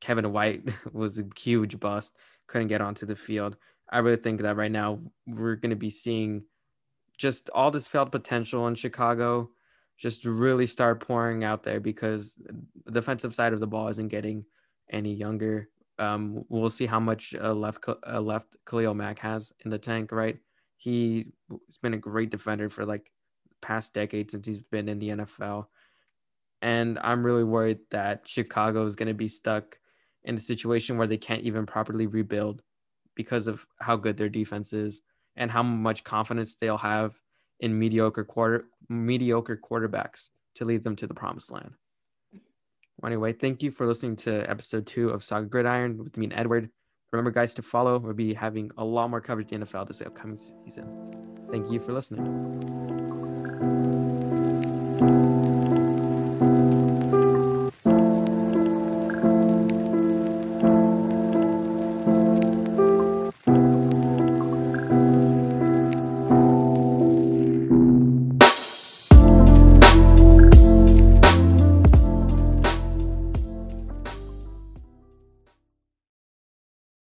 Kevin 0.00 0.32
White 0.32 0.68
was 0.92 1.18
a 1.18 1.24
huge 1.36 1.78
bust, 1.78 2.14
couldn't 2.46 2.68
get 2.68 2.80
onto 2.80 3.06
the 3.06 3.16
field. 3.16 3.56
I 3.90 3.98
really 3.98 4.16
think 4.16 4.42
that 4.42 4.56
right 4.56 4.70
now 4.70 5.00
we're 5.26 5.56
going 5.56 5.70
to 5.70 5.76
be 5.76 5.90
seeing 5.90 6.44
just 7.16 7.50
all 7.50 7.70
this 7.70 7.86
failed 7.86 8.12
potential 8.12 8.66
in 8.68 8.74
Chicago 8.74 9.50
just 9.98 10.24
really 10.24 10.66
start 10.66 11.00
pouring 11.00 11.44
out 11.44 11.64
there 11.64 11.80
because 11.80 12.38
the 12.84 12.92
defensive 12.92 13.34
side 13.34 13.52
of 13.52 13.60
the 13.60 13.66
ball 13.66 13.88
isn't 13.88 14.08
getting 14.08 14.44
any 14.90 15.12
younger. 15.12 15.68
Um, 15.98 16.44
we'll 16.48 16.70
see 16.70 16.86
how 16.86 17.00
much 17.00 17.34
uh, 17.34 17.52
left 17.52 17.84
uh, 17.88 18.20
left 18.20 18.56
Khalil 18.64 18.94
Mack 18.94 19.18
has 19.18 19.52
in 19.64 19.70
the 19.70 19.78
tank, 19.78 20.12
right? 20.12 20.38
He's 20.76 21.26
been 21.82 21.94
a 21.94 21.98
great 21.98 22.30
defender 22.30 22.70
for 22.70 22.86
like 22.86 23.10
past 23.60 23.92
decade 23.92 24.30
since 24.30 24.46
he's 24.46 24.58
been 24.60 24.88
in 24.88 25.00
the 25.00 25.08
NFL. 25.08 25.66
And 26.62 26.98
I'm 27.02 27.26
really 27.26 27.44
worried 27.44 27.80
that 27.90 28.28
Chicago 28.28 28.86
is 28.86 28.96
going 28.96 29.08
to 29.08 29.14
be 29.14 29.28
stuck 29.28 29.78
in 30.22 30.36
a 30.36 30.40
situation 30.40 30.96
where 30.96 31.06
they 31.06 31.16
can't 31.16 31.42
even 31.42 31.66
properly 31.66 32.06
rebuild 32.06 32.62
because 33.16 33.48
of 33.48 33.66
how 33.80 33.96
good 33.96 34.16
their 34.16 34.28
defense 34.28 34.72
is 34.72 35.00
and 35.36 35.50
how 35.50 35.62
much 35.62 36.04
confidence 36.04 36.54
they'll 36.54 36.78
have 36.78 37.14
in 37.60 37.78
mediocre 37.78 38.24
quarter 38.24 38.66
mediocre 38.88 39.56
quarterbacks 39.58 40.28
to 40.54 40.64
lead 40.64 40.84
them 40.84 40.96
to 40.96 41.06
the 41.06 41.14
promised 41.14 41.50
land. 41.50 41.72
Well, 43.00 43.12
anyway, 43.12 43.32
thank 43.32 43.62
you 43.62 43.70
for 43.70 43.86
listening 43.86 44.16
to 44.16 44.48
episode 44.50 44.86
two 44.86 45.10
of 45.10 45.22
Saga 45.22 45.46
Gridiron 45.46 45.98
with 45.98 46.16
me 46.16 46.26
and 46.26 46.32
Edward. 46.32 46.70
Remember, 47.12 47.30
guys, 47.30 47.54
to 47.54 47.62
follow. 47.62 47.98
We'll 47.98 48.12
be 48.12 48.34
having 48.34 48.70
a 48.76 48.84
lot 48.84 49.08
more 49.08 49.20
coverage 49.20 49.52
in 49.52 49.60
the 49.60 49.66
NFL 49.66 49.86
this 49.86 50.02
upcoming 50.02 50.36
season. 50.36 51.12
Thank 51.50 51.70
you 51.70 51.80
for 51.80 51.92
listening. 51.92 52.58